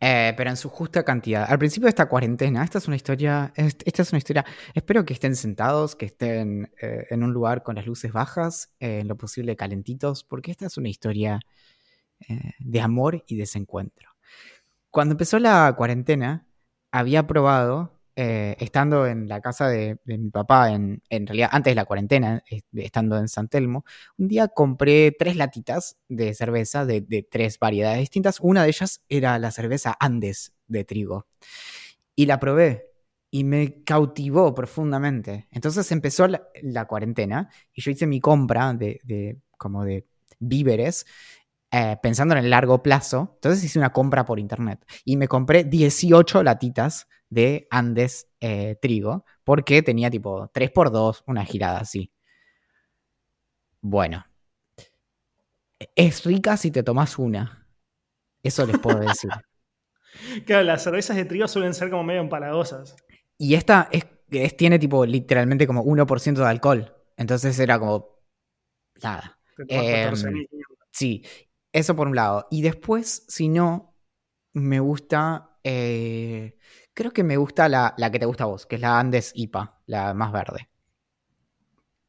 eh, 0.00 0.32
pero 0.36 0.50
en 0.50 0.56
su 0.56 0.68
justa 0.68 1.04
cantidad. 1.04 1.44
Al 1.50 1.58
principio 1.58 1.86
de 1.86 1.90
esta 1.90 2.08
cuarentena, 2.08 2.62
esta 2.62 2.78
es 2.78 2.86
una 2.86 2.96
historia, 2.96 3.52
est- 3.56 3.82
esta 3.84 4.02
es 4.02 4.12
una 4.12 4.18
historia, 4.18 4.44
espero 4.74 5.04
que 5.04 5.14
estén 5.14 5.34
sentados, 5.34 5.96
que 5.96 6.06
estén 6.06 6.70
eh, 6.80 7.06
en 7.10 7.24
un 7.24 7.32
lugar 7.32 7.62
con 7.62 7.74
las 7.76 7.86
luces 7.86 8.12
bajas, 8.12 8.70
eh, 8.78 9.00
en 9.00 9.08
lo 9.08 9.16
posible 9.16 9.56
calentitos, 9.56 10.22
porque 10.24 10.50
esta 10.52 10.66
es 10.66 10.76
una 10.76 10.88
historia 10.88 11.40
de 12.58 12.80
amor 12.80 13.24
y 13.28 13.36
desencuentro. 13.36 14.08
Cuando 14.90 15.12
empezó 15.12 15.38
la 15.38 15.72
cuarentena, 15.76 16.46
había 16.90 17.26
probado, 17.26 17.97
eh, 18.20 18.56
estando 18.58 19.06
en 19.06 19.28
la 19.28 19.40
casa 19.40 19.68
de, 19.68 19.96
mi 20.04 20.30
papá, 20.30 20.72
en, 20.72 21.04
en 21.08 21.24
realidad 21.24 21.50
antes 21.52 21.70
de 21.70 21.76
la 21.76 21.84
cuarentena, 21.84 22.42
estando 22.72 23.16
en 23.16 23.28
San 23.28 23.46
Telmo, 23.46 23.84
un 24.16 24.26
día 24.26 24.48
compré 24.48 25.12
tres 25.16 25.36
latitas 25.36 25.98
de 26.08 26.34
cerveza 26.34 26.84
de, 26.84 27.00
tres 27.30 27.60
variedades 27.60 28.00
distintas. 28.00 28.40
Una 28.40 28.64
de 28.64 28.70
ellas 28.70 29.04
era 29.08 29.38
la 29.38 29.52
cerveza 29.52 29.96
Andes 30.00 30.52
de 30.66 30.82
trigo. 30.82 31.28
Y 32.16 32.26
la 32.26 32.40
probé 32.40 32.90
y 33.30 33.44
me 33.44 33.84
cautivó 33.84 34.52
profundamente. 34.52 35.46
Entonces 35.52 35.92
empezó 35.92 36.26
la, 36.26 36.86
cuarentena 36.88 37.50
y 37.72 37.82
yo 37.82 37.92
hice 37.92 38.08
mi 38.08 38.18
compra 38.18 38.74
de- 38.74 39.38
como 39.56 39.84
de 39.84 40.08
víveres 40.40 41.06
eh, 41.70 41.96
pensando 42.02 42.34
en 42.34 42.44
el 42.44 42.50
largo 42.50 42.82
plazo. 42.82 43.32
Entonces 43.36 43.64
hice 43.64 43.78
una 43.78 43.92
compra 43.92 44.24
por 44.24 44.38
internet 44.38 44.84
y 45.04 45.16
me 45.16 45.28
compré 45.28 45.64
18 45.64 46.42
latitas 46.42 47.08
de 47.30 47.66
Andes 47.70 48.28
eh, 48.40 48.76
trigo 48.80 49.24
porque 49.44 49.82
tenía 49.82 50.10
tipo 50.10 50.48
3x2, 50.52 51.22
una 51.26 51.44
girada 51.44 51.80
así. 51.80 52.10
Bueno, 53.80 54.24
es 55.94 56.24
rica 56.24 56.56
si 56.56 56.70
te 56.70 56.82
tomas 56.82 57.18
una. 57.18 57.66
Eso 58.42 58.66
les 58.66 58.78
puedo 58.78 58.98
decir. 58.98 59.30
Claro, 60.46 60.64
las 60.64 60.82
cervezas 60.82 61.16
de 61.16 61.26
trigo 61.26 61.46
suelen 61.46 61.74
ser 61.74 61.90
como 61.90 62.02
medio 62.02 62.20
empalagosas. 62.22 62.96
Y 63.36 63.54
esta 63.54 63.88
es, 63.92 64.06
es- 64.30 64.56
tiene 64.56 64.78
tipo 64.78 65.04
literalmente 65.04 65.66
como 65.66 65.82
1% 65.82 66.40
de 66.40 66.48
alcohol. 66.48 66.96
Entonces 67.16 67.58
era 67.58 67.78
como... 67.78 68.18
Nada. 69.02 69.38
Em, 69.68 70.10
14.000. 70.10 70.48
Sí, 70.90 71.22
eso 71.72 71.94
por 71.96 72.08
un 72.08 72.16
lado. 72.16 72.46
Y 72.50 72.62
después, 72.62 73.24
si 73.28 73.48
no, 73.48 73.94
me 74.52 74.80
gusta... 74.80 75.58
eh, 75.64 76.58
creo 76.94 77.12
que 77.12 77.22
me 77.24 77.36
gusta 77.36 77.68
la, 77.68 77.94
la 77.96 78.10
que 78.10 78.18
te 78.18 78.26
gusta 78.26 78.44
a 78.44 78.48
vos, 78.48 78.66
que 78.66 78.76
es 78.76 78.80
la 78.82 78.98
Andes 78.98 79.32
IPA, 79.34 79.80
la 79.86 80.14
más 80.14 80.32
verde. 80.32 80.68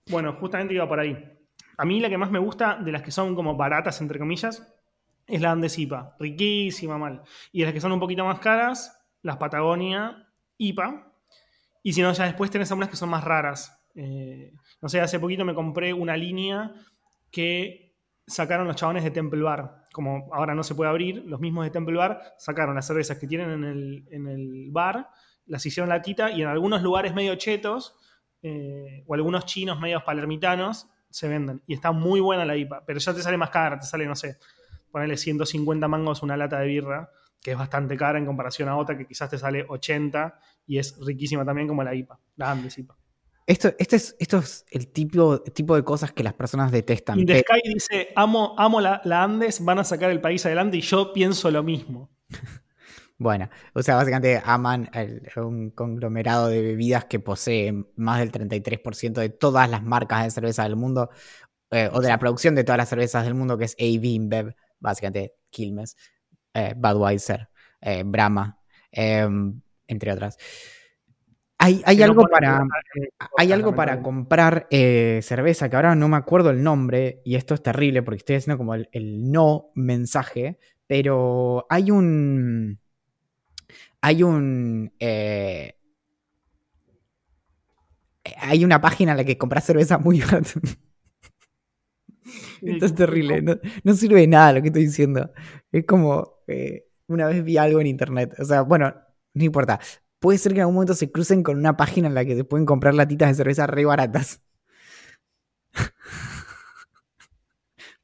Bueno, 0.10 0.34
justamente 0.39 0.74
iba 0.74 0.88
por 0.88 0.99
ahí. 0.99 1.16
A 1.78 1.86
mí 1.86 1.99
la 1.99 2.10
que 2.10 2.18
más 2.18 2.32
me 2.32 2.39
gusta 2.39 2.76
de 2.76 2.91
las 2.91 3.03
que 3.03 3.12
son 3.12 3.36
como 3.36 3.55
baratas, 3.55 4.01
entre 4.01 4.20
comillas, 4.20 4.68
es 5.28 5.41
la 5.41 5.51
Andes 5.51 5.78
IPA. 5.78 6.16
Riquísima, 6.20 6.97
mal. 6.97 7.22
Y 7.51 7.60
de 7.60 7.66
las 7.66 7.74
que 7.74 7.82
son 7.82 7.91
un 7.91 7.99
poquito 7.99 8.26
más 8.26 8.39
caras, 8.39 8.99
las 9.22 9.38
Patagonia 9.38 10.28
IPA. 10.57 11.14
Y 11.84 11.93
si 11.93 12.01
no, 12.01 12.12
ya 12.12 12.26
después 12.26 12.49
tenés 12.49 12.72
algunas 12.72 12.89
que 12.89 12.97
son 12.97 13.10
más 13.10 13.24
raras. 13.24 13.80
Eh, 13.95 14.53
no 14.82 14.89
sé, 14.89 14.99
hace 15.01 15.20
poquito 15.20 15.45
me 15.45 15.53
compré 15.53 15.93
una 15.93 16.18
línea 16.18 16.74
que 17.32 17.88
sacaron 18.30 18.67
los 18.67 18.75
chabones 18.75 19.03
de 19.03 19.11
Temple 19.11 19.41
Bar. 19.41 19.84
Como 19.91 20.30
ahora 20.32 20.55
no 20.55 20.63
se 20.63 20.75
puede 20.75 20.89
abrir, 20.89 21.23
los 21.25 21.39
mismos 21.39 21.65
de 21.65 21.71
Temple 21.71 21.97
Bar 21.97 22.36
sacaron 22.38 22.75
las 22.75 22.88
cervezas 22.88 23.17
que 23.17 23.27
tienen 23.27 23.49
en 23.49 23.63
el, 23.63 24.07
en 24.11 24.27
el 24.27 24.67
bar, 24.71 25.09
las 25.47 25.65
hicieron 25.65 25.89
latita 25.89 26.32
y 26.32 26.43
en 26.43 26.47
algunos 26.47 26.82
lugares 26.82 27.13
medio 27.13 27.36
chetos 27.36 27.95
eh, 28.41 29.03
o 29.07 29.15
algunos 29.15 29.45
chinos 29.45 29.80
medios 29.80 30.03
palermitanos 30.03 30.88
se 31.09 31.27
venden. 31.27 31.61
Y 31.65 31.73
está 31.73 31.91
muy 31.91 32.19
buena 32.19 32.45
la 32.45 32.55
IPA, 32.55 32.86
pero 32.86 32.99
ya 32.99 33.13
te 33.13 33.21
sale 33.21 33.38
más 33.38 33.49
cara, 33.49 33.80
te 33.80 33.88
sale, 33.88 34.05
no 34.05 34.15
sé, 34.15 34.38
ponerle 34.91 35.17
150 35.17 35.88
mangos 35.88 36.21
una 36.21 36.38
lata 36.38 36.59
de 36.59 36.67
birra, 36.67 37.09
que 37.41 37.51
es 37.51 37.57
bastante 37.57 37.97
cara 37.97 38.19
en 38.19 38.25
comparación 38.25 38.69
a 38.69 38.77
otra 38.77 38.97
que 38.97 39.07
quizás 39.07 39.30
te 39.30 39.38
sale 39.38 39.65
80 39.67 40.39
y 40.67 40.77
es 40.77 40.97
riquísima 41.03 41.43
también 41.43 41.67
como 41.67 41.84
la 41.84 41.95
IPA, 41.95 42.19
la 42.36 42.51
Andes 42.51 42.77
IPA. 42.77 42.95
Esto, 43.49 43.73
este 43.79 43.95
es, 43.95 44.15
esto 44.19 44.37
es 44.37 44.63
el 44.69 44.89
tipo, 44.89 45.41
tipo 45.41 45.75
de 45.75 45.83
cosas 45.83 46.11
que 46.11 46.21
las 46.23 46.35
personas 46.35 46.71
detestan. 46.71 47.25
The 47.25 47.39
Sky 47.39 47.73
dice, 47.73 48.09
amo, 48.15 48.53
amo 48.59 48.79
la, 48.79 49.01
la 49.05 49.23
Andes, 49.23 49.65
van 49.65 49.79
a 49.79 49.83
sacar 49.83 50.11
el 50.11 50.21
país 50.21 50.45
adelante 50.45 50.77
y 50.77 50.81
yo 50.81 51.11
pienso 51.13 51.49
lo 51.49 51.63
mismo. 51.63 52.11
Bueno, 53.21 53.49
o 53.73 53.83
sea, 53.83 53.95
básicamente 53.95 54.41
aman 54.45 54.89
el- 54.93 55.29
un 55.35 55.71
conglomerado 55.71 56.47
de 56.47 56.61
bebidas 56.61 57.03
que 57.03 57.19
posee 57.19 57.73
más 57.97 58.19
del 58.19 58.31
33% 58.31 59.19
de 59.19 59.27
todas 59.27 59.69
las 59.69 59.83
marcas 59.83 60.23
de 60.23 60.31
cerveza 60.31 60.63
del 60.63 60.77
mundo, 60.77 61.09
eh, 61.69 61.89
o 61.91 61.99
de 61.99 62.07
la 62.07 62.17
producción 62.17 62.55
de 62.55 62.63
todas 62.63 62.77
las 62.77 62.87
cervezas 62.87 63.25
del 63.25 63.33
mundo, 63.33 63.57
que 63.57 63.65
es 63.65 63.73
AB 63.77 64.05
InBev, 64.05 64.55
básicamente 64.79 65.33
Quilmes, 65.49 65.97
eh, 66.53 66.73
Budweiser, 66.77 67.49
eh, 67.81 68.03
Brahma, 68.05 68.57
eh, 68.89 69.27
entre 69.87 70.13
otras. 70.13 70.37
Hay, 71.62 71.82
hay 71.86 71.97
no 71.97 72.05
algo 72.05 72.24
para, 72.28 72.66
hay 73.38 73.51
algo 73.51 73.76
para 73.76 74.01
comprar 74.01 74.68
eh, 74.72 75.20
cerveza, 75.24 75.70
que 75.70 75.76
ahora 75.76 75.93
no 75.93 76.07
me 76.07 76.16
acuerdo 76.16 76.51
el 76.51 76.64
nombre, 76.64 77.22
y 77.26 77.36
esto 77.36 77.53
es 77.53 77.62
terrible 77.62 78.01
porque 78.01 78.20
estoy 78.20 78.38
haciendo 78.38 78.57
como 78.57 78.76
el, 78.76 78.88
el 78.93 79.30
no 79.30 79.72
mensaje, 79.76 80.57
pero 80.88 81.66
hay 81.70 81.91
un. 81.91 82.80
Hay 84.01 84.24
un. 84.24 84.91
eh, 84.99 85.74
hay 88.38 88.64
una 88.66 88.82
página 88.82 89.12
en 89.12 89.18
la 89.18 89.24
que 89.24 89.38
compras 89.38 89.66
cerveza 89.66 89.97
muy 89.97 90.20
barata. 90.22 90.51
Esto 92.64 92.86
es 92.86 92.95
terrible. 92.95 93.41
No, 93.41 93.55
no 93.84 93.93
sirve 93.93 94.22
de 94.22 94.28
nada 94.28 94.53
lo 94.53 94.62
que 94.62 94.68
estoy 94.68 94.86
diciendo. 94.86 95.32
Es 95.72 95.86
como. 95.86 96.39
eh, 96.47 96.86
una 97.07 97.28
vez 97.28 97.43
vi 97.43 97.57
algo 97.57 97.82
en 97.82 97.88
internet. 97.88 98.36
O 98.39 98.45
sea, 98.45 98.62
bueno, 98.62 98.93
no 99.34 99.43
importa. 99.43 99.80
Puede 100.20 100.38
ser 100.38 100.51
que 100.53 100.57
en 100.59 100.63
algún 100.63 100.76
momento 100.76 100.93
se 100.93 101.11
crucen 101.11 101.43
con 101.43 101.57
una 101.57 101.78
página 101.78 102.07
en 102.07 102.13
la 102.15 102.26
que 102.26 102.36
se 102.36 102.43
pueden 102.43 102.65
comprar 102.65 102.93
latitas 102.93 103.30
de 103.30 103.36
cerveza 103.36 103.67
re 103.67 103.86
baratas. 103.86 104.41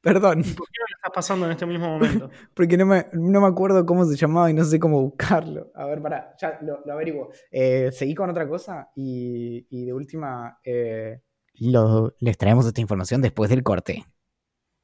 Perdón, 0.00 0.42
¿Por 0.42 0.68
qué 0.68 0.78
no 0.80 0.86
le 0.88 0.94
estás 0.96 1.10
pasando 1.12 1.46
en 1.46 1.52
este 1.52 1.66
mismo 1.66 1.88
momento? 1.88 2.30
porque 2.54 2.76
no 2.76 2.86
me, 2.86 3.06
no 3.12 3.40
me 3.40 3.46
acuerdo 3.48 3.84
cómo 3.84 4.04
se 4.04 4.16
llamaba 4.16 4.50
y 4.50 4.54
no 4.54 4.64
sé 4.64 4.78
cómo 4.78 5.00
buscarlo. 5.02 5.72
A 5.74 5.84
ver, 5.86 6.00
pará, 6.00 6.34
ya 6.40 6.58
lo, 6.62 6.80
lo 6.84 6.92
averiguo. 6.92 7.30
Eh, 7.50 7.90
seguí 7.92 8.14
con 8.14 8.30
otra 8.30 8.48
cosa 8.48 8.90
y, 8.94 9.66
y 9.68 9.84
de 9.86 9.92
última 9.92 10.58
eh, 10.64 11.20
lo- 11.54 12.14
les 12.20 12.38
traemos 12.38 12.66
esta 12.66 12.80
información 12.80 13.20
después 13.20 13.50
del 13.50 13.62
corte. 13.62 14.04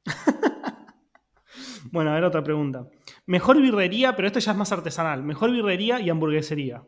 Bueno, 1.91 2.11
a 2.11 2.15
ver 2.15 2.25
otra 2.25 2.43
pregunta. 2.43 2.87
Mejor 3.27 3.61
birrería, 3.61 4.15
pero 4.17 4.27
esto 4.29 4.39
ya 4.39 4.53
es 4.53 4.59
más 4.59 4.73
artesanal. 4.73 5.23
Mejor 5.23 5.51
birrería 5.51 6.01
y 6.01 6.11
hamburguesería. 6.11 6.83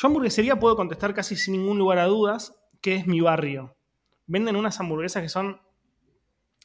Yo 0.00 0.08
hamburguesería 0.08 0.58
puedo 0.58 0.76
contestar 0.76 1.12
casi 1.12 1.36
sin 1.36 1.52
ningún 1.52 1.76
lugar 1.76 1.98
a 1.98 2.06
dudas 2.06 2.56
que 2.80 2.94
es 2.94 3.06
mi 3.06 3.20
barrio. 3.20 3.76
Venden 4.26 4.56
unas 4.56 4.80
hamburguesas 4.80 5.22
que 5.22 5.28
son 5.28 5.60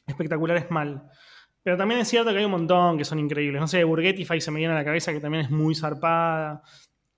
espectaculares 0.06 0.70
mal. 0.70 1.10
Pero 1.62 1.76
también 1.76 2.00
es 2.00 2.08
cierto 2.08 2.30
que 2.30 2.38
hay 2.38 2.46
un 2.46 2.52
montón 2.52 2.96
que 2.96 3.04
son 3.04 3.18
increíbles. 3.18 3.60
No 3.60 3.68
sé, 3.68 3.84
Burgetify 3.84 4.40
se 4.40 4.50
me 4.50 4.60
viene 4.60 4.72
a 4.72 4.78
la 4.78 4.86
cabeza 4.86 5.12
que 5.12 5.20
también 5.20 5.44
es 5.44 5.50
muy 5.50 5.74
zarpada. 5.74 6.62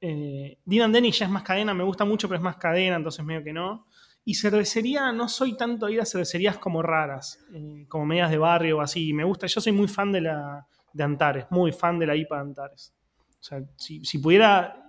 Eh, 0.01 0.59
Dean 0.65 0.87
and 0.87 0.95
Denny 0.95 1.13
ya 1.13 1.27
es 1.27 1.31
más 1.31 1.45
cadena, 1.45 1.73
me 1.73 1.85
gusta 1.85 2.05
mucho, 2.05 2.27
pero 2.27 2.39
es 2.39 2.43
más 2.43 2.57
cadena, 2.57 2.97
entonces 2.97 3.25
medio 3.25 3.45
que 3.45 3.53
no. 3.53 3.87
Y 4.25 4.35
cervecería, 4.35 5.13
no 5.13 5.29
soy 5.29 5.57
tanto 5.57 5.87
a 5.87 5.91
ir 5.93 6.01
a 6.01 6.05
cervecerías 6.05 6.59
como 6.59 6.83
raras, 6.83 7.47
eh, 7.55 7.87
como 7.89 8.07
medias 8.07 8.31
de 8.31 8.39
barrio 8.39 8.79
o 8.79 8.81
así. 8.81 9.13
Me 9.13 9.23
gusta, 9.23 9.47
yo 9.47 9.61
soy 9.61 9.71
muy 9.71 9.87
fan 9.87 10.11
de 10.11 10.23
la 10.23 10.67
de 10.93 11.05
Antares, 11.05 11.47
muy 11.51 11.71
fan 11.71 11.97
de 12.01 12.07
la 12.09 12.17
IPA 12.17 12.35
de 12.35 12.41
Antares. 12.41 12.93
O 13.39 13.43
sea, 13.43 13.63
si 13.77 14.19
pudiera 14.19 14.88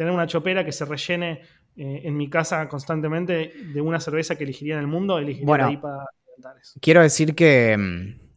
tener 0.00 0.14
una 0.14 0.26
chopera 0.26 0.64
que 0.64 0.72
se 0.72 0.86
rellene 0.86 1.42
eh, 1.76 2.00
en 2.04 2.16
mi 2.16 2.30
casa 2.30 2.66
constantemente 2.70 3.52
de 3.74 3.80
una 3.82 4.00
cerveza 4.00 4.34
que 4.34 4.44
elegiría 4.44 4.72
en 4.76 4.80
el 4.80 4.86
mundo, 4.86 5.18
elegiría 5.18 5.46
Bueno. 5.46 5.66
la 5.66 5.72
IPA 5.72 6.06
de. 6.38 6.80
Quiero 6.80 7.02
decir 7.02 7.34
que 7.34 7.76
mm, 7.76 8.30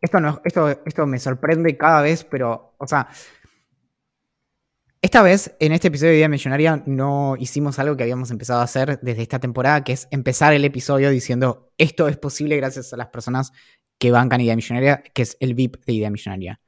esto, 0.00 0.18
no, 0.18 0.40
esto, 0.44 0.70
esto 0.84 1.06
me 1.06 1.20
sorprende 1.20 1.76
cada 1.76 2.02
vez, 2.02 2.24
pero, 2.24 2.74
o 2.78 2.86
sea, 2.88 3.06
esta 5.00 5.22
vez 5.22 5.54
en 5.60 5.70
este 5.70 5.86
episodio 5.86 6.10
de 6.10 6.16
Idea 6.16 6.28
Millonaria 6.28 6.82
no 6.84 7.36
hicimos 7.38 7.78
algo 7.78 7.96
que 7.96 8.02
habíamos 8.02 8.32
empezado 8.32 8.58
a 8.58 8.64
hacer 8.64 8.98
desde 9.02 9.22
esta 9.22 9.38
temporada, 9.38 9.84
que 9.84 9.92
es 9.92 10.08
empezar 10.10 10.52
el 10.52 10.64
episodio 10.64 11.10
diciendo 11.10 11.70
esto 11.78 12.08
es 12.08 12.16
posible 12.16 12.56
gracias 12.56 12.92
a 12.92 12.96
las 12.96 13.06
personas 13.06 13.52
que 14.00 14.10
bancan 14.10 14.40
Idea 14.40 14.56
Millonaria, 14.56 15.00
que 15.14 15.22
es 15.22 15.36
el 15.38 15.54
VIP 15.54 15.76
de 15.86 15.92
Idea 15.92 16.10
Millonaria. 16.10 16.60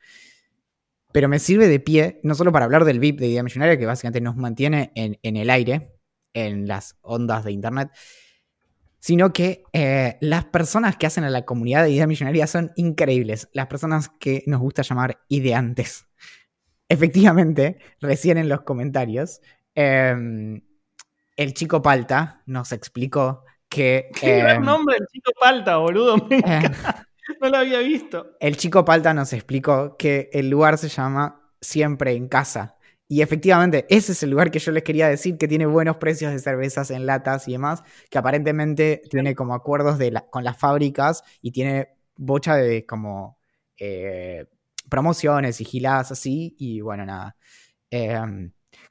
Pero 1.14 1.28
me 1.28 1.38
sirve 1.38 1.68
de 1.68 1.78
pie, 1.78 2.18
no 2.24 2.34
solo 2.34 2.50
para 2.50 2.64
hablar 2.64 2.84
del 2.84 2.98
VIP 2.98 3.20
de 3.20 3.28
Idea 3.28 3.44
Millonaria, 3.44 3.78
que 3.78 3.86
básicamente 3.86 4.20
nos 4.20 4.34
mantiene 4.34 4.90
en, 4.96 5.16
en 5.22 5.36
el 5.36 5.48
aire, 5.48 5.94
en 6.32 6.66
las 6.66 6.98
ondas 7.02 7.44
de 7.44 7.52
Internet, 7.52 7.92
sino 8.98 9.32
que 9.32 9.62
eh, 9.72 10.18
las 10.20 10.46
personas 10.46 10.96
que 10.96 11.06
hacen 11.06 11.22
a 11.22 11.30
la 11.30 11.44
comunidad 11.44 11.84
de 11.84 11.92
Idea 11.92 12.08
Millonaria 12.08 12.48
son 12.48 12.72
increíbles. 12.74 13.48
Las 13.52 13.68
personas 13.68 14.08
que 14.08 14.42
nos 14.48 14.58
gusta 14.60 14.82
llamar 14.82 15.20
ideantes. 15.28 16.08
Efectivamente, 16.88 17.78
recién 18.00 18.36
en 18.36 18.48
los 18.48 18.62
comentarios, 18.62 19.40
eh, 19.76 20.60
el 21.36 21.54
chico 21.54 21.80
Palta 21.80 22.42
nos 22.46 22.72
explicó 22.72 23.44
que... 23.68 24.10
Qué 24.18 24.38
eh, 24.38 24.42
gran 24.42 24.62
nombre 24.64 24.96
el 24.98 25.06
chico 25.06 25.30
Palta, 25.40 25.76
boludo. 25.76 26.16
me 26.28 26.36
encanta. 26.38 27.06
no 27.41 27.49
lo 27.49 27.57
había 27.59 27.79
visto. 27.81 28.37
el 28.41 28.57
chico 28.57 28.85
Palta 28.85 29.14
nos 29.14 29.33
explicó 29.33 29.97
que 29.97 30.31
el 30.33 30.51
lugar 30.51 30.79
se 30.79 30.89
llama 30.89 31.51
Siempre 31.61 32.12
en 32.12 32.29
Casa. 32.29 32.77
Y 33.07 33.20
efectivamente, 33.22 33.87
ese 33.91 34.12
es 34.12 34.22
el 34.22 34.31
lugar 34.31 34.51
que 34.51 34.59
yo 34.59 34.72
les 34.72 34.83
quería 34.83 35.09
decir, 35.09 35.37
que 35.37 35.47
tiene 35.47 35.66
buenos 35.66 35.97
precios 35.99 36.33
de 36.33 36.39
cervezas 36.39 36.91
en 36.91 37.05
latas 37.07 37.47
y 37.49 37.53
demás, 37.53 37.83
que 38.11 38.18
aparentemente 38.18 39.03
tiene 39.11 39.35
como 39.35 39.55
acuerdos 39.55 39.99
de 39.99 40.11
la- 40.11 40.27
con 40.31 40.43
las 40.43 40.59
fábricas 40.59 41.22
y 41.43 41.53
tiene 41.53 41.89
bocha 42.16 42.57
de 42.57 42.87
como 42.87 43.39
eh, 43.79 44.47
promociones 44.89 45.61
y 45.61 45.64
giladas 45.64 46.12
así. 46.12 46.55
Y 46.59 46.81
bueno, 46.81 47.05
nada. 47.05 47.37
Eh, 47.91 48.18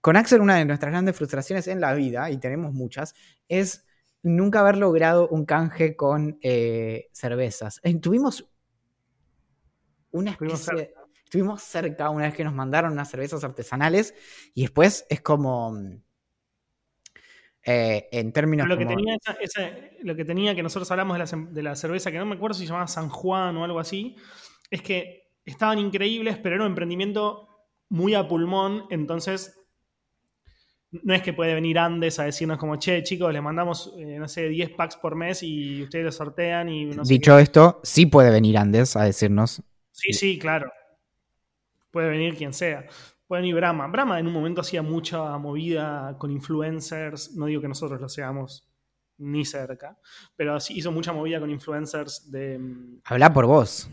con 0.01 0.15
Axel, 0.17 0.41
una 0.41 0.57
de 0.57 0.65
nuestras 0.65 0.91
grandes 0.91 1.15
frustraciones 1.15 1.67
en 1.67 1.81
la 1.81 1.93
vida, 1.93 2.29
y 2.31 2.37
tenemos 2.37 2.73
muchas, 2.73 3.15
es 3.47 3.85
nunca 4.23 4.61
haber 4.61 4.77
logrado 4.77 5.27
un 5.27 5.45
canje 5.45 5.95
con 5.95 6.37
eh, 6.41 7.09
cervezas. 7.13 7.79
Eh, 7.83 7.95
tuvimos 7.99 8.49
una 10.11 10.31
especie. 10.31 10.93
Estuvimos 11.23 11.63
cerca 11.63 12.09
una 12.09 12.25
vez 12.25 12.35
que 12.35 12.43
nos 12.43 12.53
mandaron 12.53 12.91
unas 12.93 13.09
cervezas 13.09 13.43
artesanales 13.43 14.13
y 14.53 14.61
después 14.61 15.05
es 15.09 15.21
como. 15.21 15.71
mm, 15.71 16.01
eh, 17.65 18.09
en 18.11 18.31
términos. 18.33 18.67
Lo 18.67 18.77
que, 18.77 18.85
tenía 18.85 19.15
esa- 19.15 19.33
esa- 19.39 19.71
lo 20.01 20.15
que 20.15 20.25
tenía 20.25 20.53
que 20.53 20.61
nosotros 20.63 20.89
hablamos 20.91 21.17
de 21.17 21.25
la, 21.25 21.45
de 21.51 21.63
la 21.63 21.75
cerveza, 21.75 22.11
que 22.11 22.17
no 22.17 22.25
me 22.25 22.35
acuerdo 22.35 22.55
si 22.55 22.63
se 22.63 22.67
llamaba 22.67 22.87
San 22.87 23.09
Juan 23.09 23.55
o 23.57 23.63
algo 23.63 23.79
así, 23.79 24.15
es 24.69 24.81
que 24.81 25.31
estaban 25.45 25.79
increíbles, 25.79 26.37
pero 26.37 26.55
era 26.55 26.65
un 26.65 26.71
emprendimiento 26.71 27.47
muy 27.89 28.15
a 28.15 28.27
pulmón, 28.27 28.85
entonces 28.89 29.59
no 31.01 31.13
es 31.13 31.21
que 31.21 31.33
puede 31.33 31.55
venir 31.55 31.79
Andes 31.79 32.19
a 32.19 32.25
decirnos 32.25 32.57
como, 32.57 32.77
che, 32.77 33.01
chicos, 33.03 33.33
les 33.33 33.41
mandamos, 33.41 33.93
eh, 33.97 34.17
no 34.19 34.27
sé, 34.27 34.47
10 34.47 34.71
packs 34.71 34.97
por 34.97 35.15
mes 35.15 35.41
y 35.41 35.81
ustedes 35.81 36.05
los 36.05 36.15
sortean 36.15 36.69
y 36.69 36.85
no 36.85 37.03
Dicho 37.03 37.37
esto, 37.39 37.79
sí 37.83 38.05
puede 38.05 38.29
venir 38.29 38.57
Andes 38.57 38.95
a 38.95 39.03
decirnos. 39.03 39.63
Sí, 39.91 40.13
sí, 40.13 40.37
claro. 40.37 40.71
Puede 41.91 42.09
venir 42.09 42.35
quien 42.35 42.53
sea. 42.53 42.85
Puede 43.27 43.41
venir 43.41 43.55
Brahma. 43.55 43.87
Brahma 43.87 44.19
en 44.19 44.27
un 44.27 44.33
momento 44.33 44.61
hacía 44.61 44.81
mucha 44.81 45.37
movida 45.37 46.15
con 46.19 46.31
influencers. 46.31 47.35
No 47.35 47.45
digo 47.47 47.61
que 47.61 47.67
nosotros 47.67 47.99
lo 47.99 48.09
seamos 48.09 48.69
ni 49.17 49.45
cerca, 49.45 49.97
pero 50.35 50.59
sí 50.59 50.75
hizo 50.77 50.91
mucha 50.91 51.13
movida 51.13 51.39
con 51.39 51.49
influencers 51.49 52.31
de. 52.31 52.59
mm, 52.59 53.01
Habla 53.05 53.33
por 53.33 53.45
vos. 53.45 53.89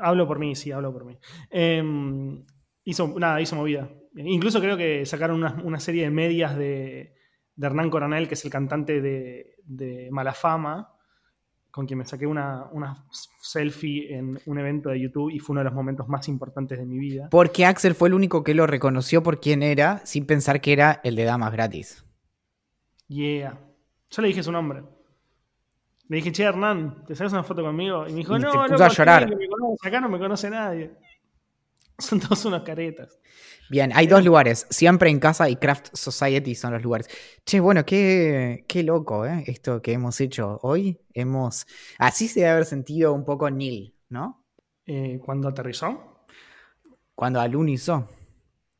Hablo 0.00 0.26
por 0.26 0.38
mí, 0.38 0.54
sí, 0.54 0.70
hablo 0.70 0.92
por 0.92 1.04
mí. 1.04 1.18
Em, 1.50 2.44
hizo, 2.88 3.14
nada, 3.18 3.40
hizo 3.40 3.54
movida. 3.54 3.90
Incluso 4.16 4.60
creo 4.60 4.76
que 4.76 5.04
sacaron 5.04 5.36
una, 5.36 5.60
una 5.62 5.78
serie 5.78 6.04
de 6.04 6.10
medias 6.10 6.56
de, 6.56 7.14
de 7.54 7.66
Hernán 7.66 7.90
Coronel, 7.90 8.26
que 8.26 8.34
es 8.34 8.44
el 8.44 8.50
cantante 8.50 9.00
de, 9.00 9.56
de 9.64 10.08
Malafama, 10.10 10.94
con 11.70 11.86
quien 11.86 11.98
me 11.98 12.06
saqué 12.06 12.26
una, 12.26 12.64
una 12.72 13.06
selfie 13.40 14.16
en 14.16 14.40
un 14.46 14.58
evento 14.58 14.88
de 14.88 15.00
YouTube 15.00 15.30
y 15.30 15.38
fue 15.38 15.52
uno 15.52 15.60
de 15.60 15.66
los 15.66 15.74
momentos 15.74 16.08
más 16.08 16.26
importantes 16.28 16.78
de 16.78 16.86
mi 16.86 16.98
vida. 16.98 17.28
Porque 17.30 17.66
Axel 17.66 17.94
fue 17.94 18.08
el 18.08 18.14
único 18.14 18.42
que 18.42 18.54
lo 18.54 18.66
reconoció 18.66 19.22
por 19.22 19.38
quién 19.38 19.62
era, 19.62 20.00
sin 20.04 20.26
pensar 20.26 20.60
que 20.62 20.72
era 20.72 21.00
el 21.04 21.14
de 21.14 21.24
damas 21.24 21.52
gratis. 21.52 22.04
Yeah. 23.06 23.60
Yo 24.10 24.22
le 24.22 24.28
dije 24.28 24.42
su 24.42 24.50
nombre. 24.50 24.82
Le 26.08 26.16
dije, 26.16 26.32
che, 26.32 26.42
Hernán, 26.42 27.04
¿te 27.06 27.14
sacas 27.14 27.34
una 27.34 27.44
foto 27.44 27.62
conmigo? 27.62 28.08
Y 28.08 28.12
me 28.12 28.18
dijo, 28.18 28.38
no, 28.38 28.66
loco, 28.66 28.82
a 28.82 28.88
llorar. 28.88 29.28
me 29.28 29.46
conoce, 29.46 29.88
acá 29.88 30.00
no 30.00 30.08
me 30.08 30.18
conoce 30.18 30.48
nadie. 30.48 30.90
Son 32.08 32.20
todos 32.20 32.44
unos 32.44 32.62
caretas. 32.62 33.18
Bien, 33.70 33.90
hay 33.94 34.06
dos 34.06 34.24
lugares. 34.24 34.66
Siempre 34.70 35.10
en 35.10 35.18
casa 35.18 35.48
y 35.50 35.56
Craft 35.56 35.88
Society 35.94 36.54
son 36.54 36.72
los 36.72 36.82
lugares. 36.82 37.08
Che, 37.44 37.60
bueno, 37.60 37.84
qué, 37.84 38.64
qué 38.66 38.82
loco, 38.82 39.26
¿eh? 39.26 39.44
Esto 39.46 39.82
que 39.82 39.92
hemos 39.92 40.20
hecho 40.20 40.58
hoy. 40.62 40.98
Hemos. 41.12 41.66
Así 41.98 42.28
se 42.28 42.40
debe 42.40 42.52
haber 42.52 42.64
sentido 42.64 43.12
un 43.12 43.24
poco 43.24 43.50
Neil, 43.50 43.94
¿no? 44.08 44.44
Eh, 44.86 45.20
cuando 45.22 45.48
aterrizó, 45.48 46.24
Cuando 47.14 47.40
Alun 47.40 47.68
hizo. 47.68 48.08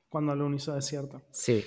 cuando 0.08 0.34
lo 0.34 0.52
hizo 0.54 0.74
desierto. 0.74 1.20
Sí. 1.32 1.64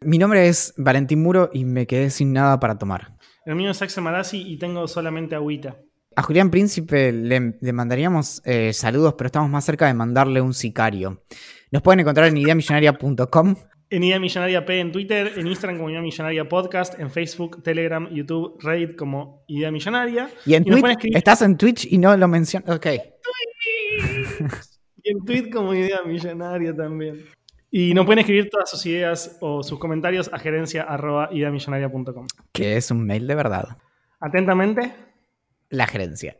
Mi 0.00 0.16
nombre 0.16 0.48
es 0.48 0.72
Valentín 0.78 1.22
Muro 1.22 1.50
y 1.52 1.64
me 1.66 1.86
quedé 1.86 2.08
sin 2.08 2.32
nada 2.32 2.58
para 2.60 2.78
tomar. 2.78 3.16
El 3.44 3.56
mío 3.56 3.72
es 3.72 3.82
Axel 3.82 4.04
Marazzi 4.04 4.40
y 4.40 4.58
tengo 4.58 4.88
solamente 4.88 5.34
agüita. 5.34 5.76
A 6.16 6.22
Julián 6.22 6.50
Príncipe 6.50 7.12
le, 7.12 7.54
le 7.60 7.72
mandaríamos 7.72 8.42
eh, 8.44 8.72
saludos, 8.72 9.14
pero 9.14 9.26
estamos 9.26 9.50
más 9.50 9.64
cerca 9.64 9.86
de 9.86 9.94
mandarle 9.94 10.40
un 10.40 10.54
sicario. 10.54 11.22
Nos 11.70 11.82
pueden 11.82 12.00
encontrar 12.00 12.28
en 12.28 12.36
ideamillonaria.com. 12.36 13.54
En 13.90 14.02
Idea 14.02 14.18
Millonaria 14.18 14.64
P 14.64 14.80
en 14.80 14.92
Twitter, 14.92 15.32
en 15.36 15.46
Instagram 15.46 15.78
como 15.78 15.90
Idea 15.90 16.02
Millonaria 16.02 16.48
Podcast, 16.48 16.98
en 16.98 17.10
Facebook, 17.10 17.62
Telegram, 17.62 18.08
YouTube, 18.10 18.58
Reddit 18.60 18.96
como 18.96 19.44
Idea 19.46 19.70
Millonaria. 19.70 20.30
Y 20.46 20.54
en 20.54 20.64
pueden 20.64 20.82
Twitch, 20.82 20.92
escribir 20.92 21.16
estás 21.16 21.42
en 21.42 21.56
Twitch 21.56 21.92
y 21.92 21.98
no 21.98 22.16
lo 22.16 22.28
mencionas. 22.28 22.76
Ok. 22.76 22.86
y 25.02 25.10
en 25.10 25.24
tweet 25.24 25.50
como 25.50 25.74
Idea 25.74 26.02
Millonaria 26.04 26.74
también. 26.74 27.24
Y 27.70 27.92
nos 27.92 28.06
pueden 28.06 28.20
escribir 28.20 28.48
todas 28.50 28.70
sus 28.70 28.84
ideas 28.86 29.36
o 29.40 29.62
sus 29.62 29.78
comentarios 29.78 30.30
a 30.32 30.38
gerencia.ideamillonaria.com. 30.38 32.26
Que 32.52 32.76
es 32.76 32.90
un 32.90 33.04
mail 33.04 33.26
de 33.26 33.34
verdad. 33.34 33.76
Atentamente. 34.20 34.92
La 35.74 35.88
gerencia. 35.88 36.36